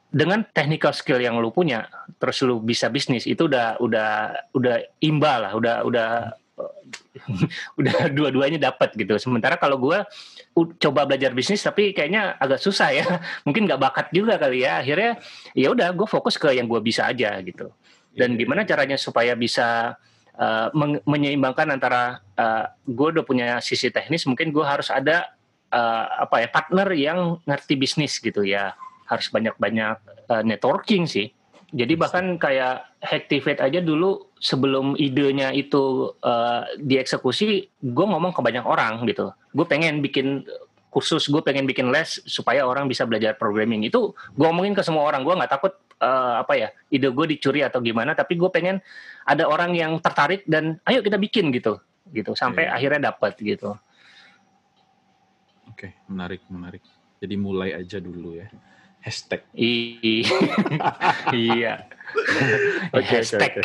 dengan 0.10 0.42
technical 0.42 0.90
skill 0.90 1.22
yang 1.22 1.38
lu 1.38 1.54
punya 1.54 1.86
terus 2.18 2.42
lu 2.42 2.58
bisa 2.58 2.90
bisnis 2.90 3.30
itu 3.30 3.46
udah 3.46 3.78
udah 3.78 4.10
udah 4.58 4.82
imbal 5.06 5.38
lah 5.46 5.54
udah 5.54 5.76
udah 5.86 6.08
udah 7.80 8.12
dua-duanya 8.12 8.60
dapat 8.72 8.96
gitu. 8.96 9.16
Sementara 9.20 9.56
kalau 9.56 9.80
gue 9.80 10.00
coba 10.80 11.08
belajar 11.08 11.32
bisnis 11.32 11.64
tapi 11.64 11.92
kayaknya 11.96 12.36
agak 12.40 12.60
susah 12.60 12.90
ya. 12.92 13.06
Mungkin 13.48 13.68
nggak 13.68 13.82
bakat 13.82 14.08
juga 14.12 14.36
kali 14.40 14.64
ya. 14.64 14.84
Akhirnya 14.84 15.20
ya 15.56 15.72
udah 15.72 15.92
gue 15.96 16.08
fokus 16.08 16.36
ke 16.36 16.52
yang 16.56 16.68
gue 16.68 16.80
bisa 16.84 17.08
aja 17.08 17.40
gitu. 17.42 17.72
Dan 18.14 18.36
iya. 18.36 18.40
gimana 18.44 18.62
caranya 18.66 18.98
supaya 19.00 19.34
bisa 19.38 19.96
uh, 20.36 20.68
menyeimbangkan 21.06 21.70
antara 21.72 22.20
uh, 22.36 22.66
gue 22.84 23.08
udah 23.20 23.24
punya 23.26 23.48
sisi 23.64 23.94
teknis 23.94 24.26
mungkin 24.26 24.50
gue 24.50 24.66
harus 24.66 24.90
ada 24.90 25.30
uh, 25.72 26.26
apa 26.28 26.44
ya 26.44 26.48
partner 26.50 26.88
yang 26.96 27.20
ngerti 27.46 27.74
bisnis 27.80 28.18
gitu 28.20 28.44
ya. 28.44 28.76
Harus 29.10 29.32
banyak-banyak 29.34 29.98
uh, 30.30 30.44
networking 30.46 31.10
sih. 31.10 31.34
Jadi 31.70 31.94
bahkan 31.94 32.38
kayak 32.42 32.90
Hacktivate 33.00 33.64
aja 33.64 33.80
dulu 33.80 34.34
sebelum 34.42 34.98
idenya 35.00 35.54
itu 35.56 36.12
uh, 36.20 36.68
dieksekusi, 36.82 37.70
gue 37.80 38.06
ngomong 38.06 38.36
ke 38.36 38.42
banyak 38.44 38.66
orang 38.66 39.06
gitu. 39.06 39.32
Gue 39.54 39.64
pengen 39.70 40.04
bikin 40.04 40.44
kursus, 40.90 41.30
gue 41.30 41.40
pengen 41.46 41.70
bikin 41.70 41.94
les 41.94 42.20
supaya 42.26 42.66
orang 42.66 42.90
bisa 42.90 43.06
belajar 43.06 43.38
programming. 43.38 43.86
Itu 43.86 44.18
gue 44.34 44.46
ngomongin 44.50 44.74
ke 44.74 44.82
semua 44.82 45.06
orang. 45.06 45.22
Gue 45.22 45.38
nggak 45.38 45.52
takut 45.54 45.78
uh, 46.02 46.42
apa 46.42 46.58
ya 46.58 46.70
ide 46.90 47.08
gue 47.14 47.26
dicuri 47.38 47.62
atau 47.62 47.80
gimana. 47.80 48.18
Tapi 48.18 48.34
gue 48.36 48.50
pengen 48.50 48.82
ada 49.24 49.46
orang 49.46 49.78
yang 49.78 50.02
tertarik 50.02 50.44
dan 50.50 50.82
ayo 50.90 51.06
kita 51.06 51.22
bikin 51.22 51.54
gitu, 51.54 51.78
gitu. 52.12 52.34
Sampai 52.34 52.66
yeah. 52.66 52.76
akhirnya 52.76 53.14
dapat 53.14 53.38
gitu. 53.40 53.78
Oke, 55.70 55.88
okay, 55.88 55.92
menarik, 56.10 56.42
menarik. 56.50 56.84
Jadi 57.22 57.36
mulai 57.38 57.78
aja 57.78 58.02
dulu 58.02 58.36
ya 58.36 58.50
hashtag. 59.04 59.42
iya. 61.34 61.90
Oke, 62.98 63.22
hashtag. 63.22 63.62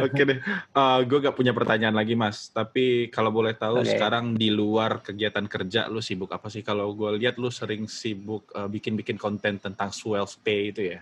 Oke 0.00 0.22
deh. 0.28 0.38
Uh, 0.72 1.00
gue 1.04 1.18
gak 1.20 1.36
punya 1.36 1.52
pertanyaan 1.52 1.96
lagi 1.96 2.16
mas. 2.16 2.48
Tapi 2.48 3.12
kalau 3.12 3.28
boleh 3.28 3.52
tahu 3.52 3.84
okay. 3.84 3.96
sekarang 3.96 4.34
di 4.34 4.48
luar 4.48 5.04
kegiatan 5.04 5.44
kerja 5.44 5.86
lu 5.92 6.00
sibuk 6.00 6.32
apa 6.32 6.48
sih? 6.48 6.64
Kalau 6.64 6.96
gue 6.96 7.20
lihat 7.20 7.36
lu 7.36 7.52
sering 7.52 7.84
sibuk 7.86 8.48
bikin 8.50 8.60
uh, 8.60 8.68
bikin-bikin 8.68 9.18
konten 9.20 9.60
tentang 9.60 9.92
Swells 9.92 10.40
Pay 10.40 10.72
itu 10.72 10.82
ya? 10.96 11.00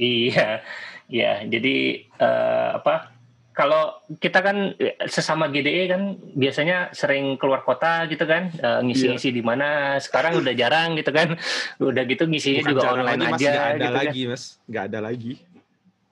Iya, 0.00 0.64
iya. 1.12 1.32
Jadi 1.44 2.08
uh, 2.16 2.80
apa? 2.80 3.19
Kalau 3.50 3.98
kita 4.22 4.40
kan 4.40 4.72
sesama 5.10 5.50
GDE 5.50 5.90
kan 5.90 6.14
biasanya 6.38 6.94
sering 6.94 7.34
keluar 7.34 7.66
kota 7.66 8.06
gitu 8.06 8.22
kan 8.22 8.54
uh, 8.62 8.78
ngisi-ngisi 8.80 9.34
yeah. 9.34 9.36
di 9.36 9.42
mana. 9.42 9.68
Sekarang 9.98 10.38
udah 10.38 10.54
jarang 10.54 10.94
gitu 10.94 11.10
kan. 11.10 11.34
Udah 11.82 12.04
gitu 12.06 12.30
ngisinya 12.30 12.62
Bukan 12.62 12.72
juga 12.72 12.86
online 12.94 13.20
lagi, 13.26 13.44
aja 13.44 13.50
mas, 13.50 13.50
gak 13.50 13.66
ada 13.66 13.74
gitu 13.74 13.90
kan. 13.90 13.98
lagi 13.98 14.20
kan. 14.20 14.30
mas. 14.30 14.44
Nggak 14.70 14.84
ada 14.86 14.98
lagi. 15.02 15.32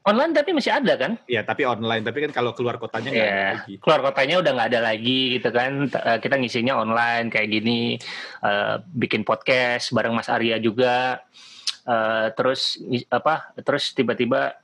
Online 0.09 0.33
tapi 0.33 0.51
masih 0.57 0.73
ada 0.73 0.95
kan? 0.99 1.13
Iya 1.29 1.41
tapi 1.47 1.63
online. 1.69 2.03
Tapi 2.03 2.19
kan 2.27 2.33
kalau 2.35 2.51
keluar 2.57 2.77
kotanya 2.83 3.11
nggak 3.13 3.29
yeah. 3.29 3.39
ada 3.39 3.55
lagi. 3.55 3.75
Keluar 3.79 4.01
kotanya 4.03 4.37
udah 4.43 4.53
nggak 4.59 4.69
ada 4.75 4.81
lagi 4.83 5.21
gitu 5.39 5.49
kan. 5.55 5.73
Uh, 5.89 6.19
kita 6.19 6.35
ngisinya 6.43 6.75
online 6.75 7.27
kayak 7.31 7.49
gini. 7.55 7.97
Uh, 8.43 8.83
bikin 8.99 9.23
podcast 9.23 9.95
bareng 9.95 10.17
Mas 10.17 10.27
Arya 10.27 10.59
juga. 10.59 11.23
Uh, 11.89 12.29
terus 12.35 12.77
apa 13.09 13.55
terus 13.65 13.97
tiba-tiba 13.97 14.59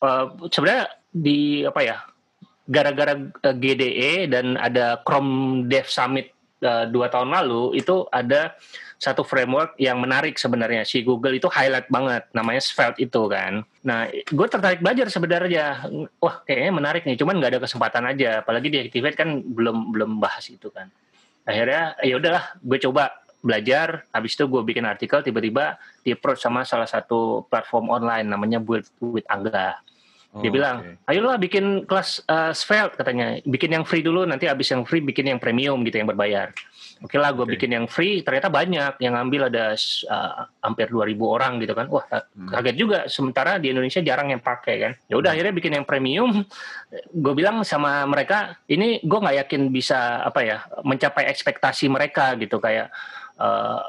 uh, 0.00 0.32
sebenarnya 0.48 0.88
di 1.10 1.66
apa 1.66 1.80
ya 1.82 1.96
gara-gara 2.68 3.16
eh, 3.16 3.54
GDE 3.56 4.12
dan 4.28 4.60
ada 4.60 5.00
Chrome 5.06 5.64
Dev 5.70 5.88
Summit 5.88 6.32
uh, 6.64 6.84
dua 6.88 7.08
tahun 7.08 7.32
lalu 7.32 7.80
itu 7.80 8.04
ada 8.12 8.54
satu 9.00 9.24
framework 9.24 9.80
yang 9.80 9.96
menarik 9.96 10.36
sebenarnya 10.36 10.84
si 10.84 11.00
Google 11.00 11.40
itu 11.40 11.48
highlight 11.48 11.88
banget 11.88 12.28
namanya 12.36 12.60
Svelte 12.60 13.00
itu 13.00 13.32
kan. 13.32 13.64
Nah, 13.80 14.12
gue 14.12 14.46
tertarik 14.46 14.84
belajar 14.84 15.08
sebenarnya. 15.08 15.88
Wah, 16.20 16.44
kayaknya 16.44 16.72
menarik 16.76 17.02
nih. 17.08 17.16
Cuman 17.16 17.40
nggak 17.40 17.56
ada 17.56 17.60
kesempatan 17.64 18.04
aja. 18.04 18.44
Apalagi 18.44 18.68
di 18.68 18.76
Activate 18.76 19.16
kan 19.16 19.40
belum 19.40 19.96
belum 19.96 20.20
bahas 20.20 20.44
itu 20.52 20.68
kan. 20.68 20.92
Akhirnya 21.48 21.96
ya 22.04 22.20
udahlah, 22.20 22.44
gue 22.60 22.78
coba 22.84 23.24
belajar. 23.40 24.04
Habis 24.12 24.36
itu 24.36 24.44
gue 24.44 24.62
bikin 24.68 24.84
artikel. 24.84 25.24
Tiba-tiba 25.24 25.80
di 26.04 26.12
approach 26.12 26.44
sama 26.44 26.68
salah 26.68 26.84
satu 26.84 27.48
platform 27.48 27.88
online 27.88 28.28
namanya 28.28 28.60
Build 28.60 28.84
with 29.00 29.24
Angga. 29.32 29.80
Oh, 30.30 30.46
dia 30.46 30.50
bilang, 30.54 30.76
okay. 30.86 31.10
ayolah 31.10 31.42
bikin 31.42 31.90
kelas 31.90 32.22
uh, 32.30 32.54
Svelte 32.54 32.94
katanya, 32.94 33.42
bikin 33.42 33.74
yang 33.74 33.82
free 33.82 33.98
dulu, 33.98 34.22
nanti 34.22 34.46
abis 34.46 34.70
yang 34.70 34.86
free 34.86 35.02
bikin 35.02 35.26
yang 35.26 35.42
premium 35.42 35.82
gitu 35.82 35.98
yang 35.98 36.06
berbayar. 36.06 36.54
Oke 37.02 37.16
okay 37.16 37.18
lah, 37.18 37.34
gue 37.34 37.42
okay. 37.42 37.58
bikin 37.58 37.70
yang 37.74 37.86
free, 37.90 38.22
ternyata 38.22 38.46
banyak 38.46 38.94
yang 39.02 39.18
ngambil 39.18 39.50
ada 39.50 39.74
uh, 40.06 40.46
hampir 40.62 40.86
2000 40.86 41.18
orang 41.18 41.58
gitu 41.58 41.74
kan. 41.74 41.90
Wah, 41.90 42.06
hmm. 42.06 42.46
kaget 42.46 42.76
juga. 42.78 42.98
Sementara 43.10 43.58
di 43.58 43.74
Indonesia 43.74 43.98
jarang 44.06 44.30
yang 44.30 44.38
pakai 44.38 44.76
kan. 44.78 44.92
Ya 45.10 45.18
udah 45.18 45.32
hmm. 45.32 45.40
akhirnya 45.40 45.54
bikin 45.58 45.72
yang 45.80 45.86
premium. 45.88 46.46
Gue 47.10 47.34
bilang 47.34 47.66
sama 47.66 48.06
mereka, 48.06 48.54
ini 48.70 49.02
gue 49.02 49.18
nggak 49.18 49.48
yakin 49.48 49.74
bisa 49.74 50.22
apa 50.22 50.46
ya 50.46 50.62
mencapai 50.86 51.26
ekspektasi 51.26 51.90
mereka 51.90 52.38
gitu 52.38 52.62
kayak 52.62 52.92
uh, 53.40 53.82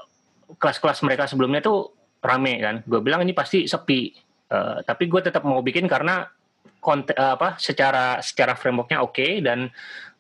kelas-kelas 0.58 1.06
mereka 1.06 1.30
sebelumnya 1.30 1.62
tuh 1.62 1.94
rame 2.18 2.58
kan. 2.58 2.82
Gue 2.88 3.04
bilang 3.04 3.22
ini 3.22 3.38
pasti 3.38 3.70
sepi 3.70 4.31
Uh, 4.52 4.84
tapi 4.84 5.08
gue 5.08 5.24
tetap 5.24 5.48
mau 5.48 5.64
bikin 5.64 5.88
karena 5.88 6.28
konten 6.84 7.16
uh, 7.16 7.40
apa 7.40 7.56
secara 7.56 8.20
secara 8.20 8.58
frameworknya 8.58 9.00
oke 9.00 9.16
okay, 9.16 9.40
dan 9.40 9.72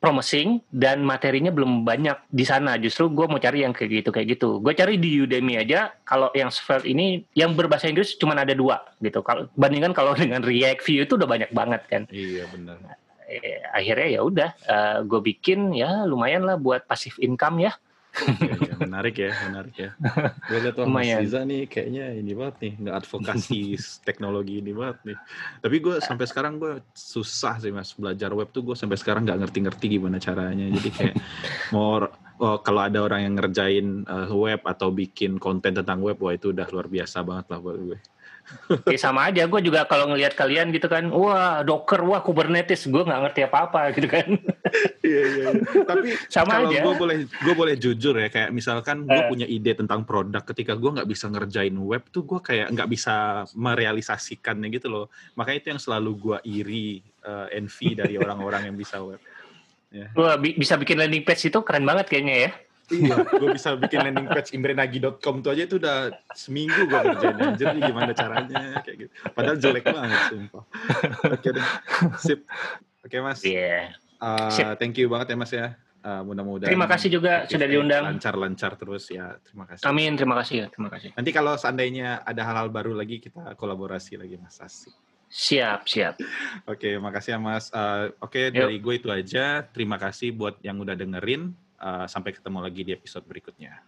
promising 0.01 0.65
dan 0.73 1.05
materinya 1.05 1.53
belum 1.53 1.85
banyak 1.85 2.17
di 2.33 2.41
sana. 2.41 2.79
Justru 2.81 3.13
gue 3.13 3.29
mau 3.29 3.37
cari 3.37 3.61
yang 3.61 3.75
kayak 3.75 4.01
gitu 4.01 4.09
kayak 4.09 4.27
gitu. 4.39 4.57
Gue 4.57 4.73
cari 4.73 4.97
di 4.97 5.21
Udemy 5.21 5.61
aja 5.61 5.93
kalau 6.01 6.33
yang 6.33 6.49
Svelte 6.49 6.89
ini 6.89 7.21
yang 7.37 7.53
berbahasa 7.53 7.85
Inggris 7.85 8.17
cuma 8.17 8.33
ada 8.33 8.57
dua 8.57 8.81
gitu. 8.97 9.21
Kalau 9.21 9.45
bandingkan 9.53 9.93
kalau 9.93 10.17
dengan 10.21 10.41
React 10.41 10.81
Vue 10.81 11.05
itu 11.05 11.13
udah 11.19 11.29
banyak 11.29 11.51
banget 11.53 11.81
kan. 11.85 12.03
Iya 12.09 12.49
benar. 12.49 12.81
Eh, 13.31 13.61
akhirnya 13.71 14.07
ya 14.19 14.21
udah 14.25 14.49
uh, 14.67 14.75
eh, 14.75 14.97
gue 15.07 15.21
bikin 15.21 15.71
ya 15.77 16.03
lumayan 16.03 16.43
lah 16.43 16.57
buat 16.59 16.83
passive 16.89 17.15
income 17.21 17.63
ya 17.63 17.71
ya, 18.67 18.75
menarik 18.75 19.15
ya, 19.15 19.31
menarik 19.47 19.75
ya. 19.75 19.89
Gue 20.51 20.59
lihat 20.59 20.75
tuh 20.75 20.85
Mas 20.87 21.07
Riza 21.07 21.41
nih 21.47 21.63
kayaknya 21.65 22.11
ini 22.11 22.31
banget 22.35 22.55
nih, 22.59 22.73
nggak 22.83 22.95
advokasi 23.03 23.79
teknologi 24.07 24.59
ini 24.59 24.71
banget 24.75 24.97
nih. 25.07 25.17
Tapi 25.63 25.75
gue 25.79 25.95
sampai 26.03 26.25
sekarang 26.27 26.59
gue 26.59 26.83
susah 26.91 27.57
sih 27.63 27.71
mas 27.71 27.95
belajar 27.95 28.35
web 28.35 28.51
tuh 28.51 28.67
gue 28.67 28.75
sampai 28.75 28.99
sekarang 28.99 29.23
nggak 29.23 29.39
ngerti-ngerti 29.47 29.85
gimana 29.97 30.19
caranya. 30.19 30.67
Jadi 30.67 30.89
kayak 30.91 31.15
mau 31.71 32.03
oh, 32.41 32.57
kalau 32.59 32.81
ada 32.83 32.99
orang 32.99 33.31
yang 33.31 33.33
ngerjain 33.39 33.87
uh, 34.09 34.27
web 34.35 34.61
atau 34.67 34.91
bikin 34.91 35.39
konten 35.39 35.71
tentang 35.71 36.03
web, 36.03 36.19
wah 36.19 36.35
itu 36.35 36.51
udah 36.51 36.67
luar 36.73 36.91
biasa 36.91 37.23
banget 37.23 37.45
lah 37.47 37.59
buat 37.63 37.79
gue. 37.79 37.99
Oke 38.71 38.95
sama 38.99 39.31
aja, 39.31 39.47
gue 39.47 39.61
juga 39.63 39.83
kalau 39.87 40.11
ngelihat 40.11 40.35
kalian 40.35 40.71
gitu 40.75 40.87
kan, 40.87 41.07
wah 41.11 41.63
Docker, 41.63 42.03
wah 42.03 42.19
Kubernetes, 42.23 42.87
gue 42.87 43.03
nggak 43.03 43.21
ngerti 43.27 43.41
apa-apa 43.47 43.91
gitu 43.95 44.07
kan. 44.07 44.27
Iya 45.01 45.21
iya. 45.27 45.47
iya. 45.51 45.83
Tapi 45.83 46.15
sama 46.31 46.63
kalau 46.63 46.71
gue 46.71 46.95
boleh 46.95 47.17
gue 47.27 47.53
boleh 47.55 47.75
jujur 47.75 48.15
ya, 48.15 48.27
kayak 48.31 48.49
misalkan 48.55 49.03
gue 49.03 49.21
uh. 49.21 49.27
punya 49.27 49.47
ide 49.47 49.75
tentang 49.75 50.03
produk, 50.07 50.43
ketika 50.43 50.75
gue 50.75 50.91
nggak 50.99 51.09
bisa 51.09 51.27
ngerjain 51.27 51.75
web 51.75 52.03
tuh 52.11 52.23
gue 52.23 52.39
kayak 52.39 52.71
nggak 52.71 52.89
bisa 52.91 53.43
merealisasikannya 53.55 54.67
gitu 54.71 54.87
loh. 54.87 55.05
Makanya 55.35 55.57
itu 55.59 55.67
yang 55.75 55.81
selalu 55.81 56.11
gue 56.15 56.37
iri, 56.47 56.87
uh, 57.27 57.47
envy 57.51 57.95
dari 57.95 58.15
orang-orang 58.23 58.71
yang 58.71 58.77
bisa 58.79 58.99
web. 59.03 59.19
Yeah. 59.91 60.07
Wah 60.15 60.39
bisa 60.39 60.79
bikin 60.79 60.99
landing 60.99 61.27
page 61.27 61.51
itu 61.51 61.59
keren 61.67 61.83
banget 61.83 62.07
kayaknya 62.07 62.47
ya 62.47 62.51
iya, 62.91 63.15
gue 63.23 63.49
bisa 63.55 63.73
bikin 63.79 63.99
landing 64.03 64.27
page 64.27 64.51
imbrenagi.com 64.53 65.35
tuh 65.39 65.51
aja 65.55 65.63
itu 65.65 65.75
udah 65.79 66.11
seminggu 66.35 66.87
gue 66.87 66.99
kerjain 66.99 67.37
anjir 67.39 67.67
nih 67.73 67.81
gimana 67.87 68.11
caranya 68.11 68.63
kayak 68.83 68.97
gitu. 69.07 69.11
Padahal 69.31 69.57
jelek 69.57 69.85
banget 69.87 70.21
sumpah. 70.29 70.63
Oke 71.31 71.49
deh. 71.55 71.65
Sip. 72.19 72.39
Oke 73.01 73.17
Mas. 73.23 73.41
Iya. 73.41 73.95
Yeah. 74.21 74.69
Uh, 74.69 74.75
thank 74.77 74.93
you 75.01 75.09
banget 75.09 75.33
ya 75.33 75.37
Mas 75.39 75.51
ya. 75.51 75.73
Uh, 76.01 76.25
mudah-mudahan. 76.25 76.69
Terima 76.69 76.89
kasih 76.89 77.09
juga 77.13 77.45
sudah 77.45 77.67
diundang. 77.69 78.03
Lancar-lancar 78.17 78.73
terus 78.77 79.09
ya. 79.13 79.37
Terima 79.45 79.69
kasih. 79.69 79.85
Amin. 79.85 80.17
Terima 80.17 80.35
kasih 80.41 80.55
ya. 80.65 80.67
Terima 80.69 80.89
kasih. 80.89 81.09
Nanti 81.13 81.29
kalau 81.29 81.53
seandainya 81.57 82.25
ada 82.25 82.41
hal-hal 82.41 82.73
baru 82.73 82.97
lagi 82.97 83.21
kita 83.21 83.53
kolaborasi 83.57 84.17
lagi 84.17 84.37
Mas 84.41 84.57
Asik. 84.57 84.93
Siap, 85.31 85.87
siap. 85.87 86.19
Oke, 86.67 86.99
makasih 86.99 87.37
ya 87.37 87.39
Mas. 87.39 87.71
Uh, 87.71 88.11
Oke, 88.19 88.51
okay, 88.51 88.51
dari 88.51 88.83
gue 88.83 88.93
itu 88.99 89.07
aja. 89.07 89.63
Terima 89.63 89.95
kasih 89.95 90.35
buat 90.35 90.59
yang 90.59 90.75
udah 90.83 90.91
dengerin. 90.91 91.55
Uh, 91.81 92.05
sampai 92.05 92.29
ketemu 92.37 92.59
lagi 92.61 92.81
di 92.85 92.93
episode 92.93 93.25
berikutnya. 93.25 93.81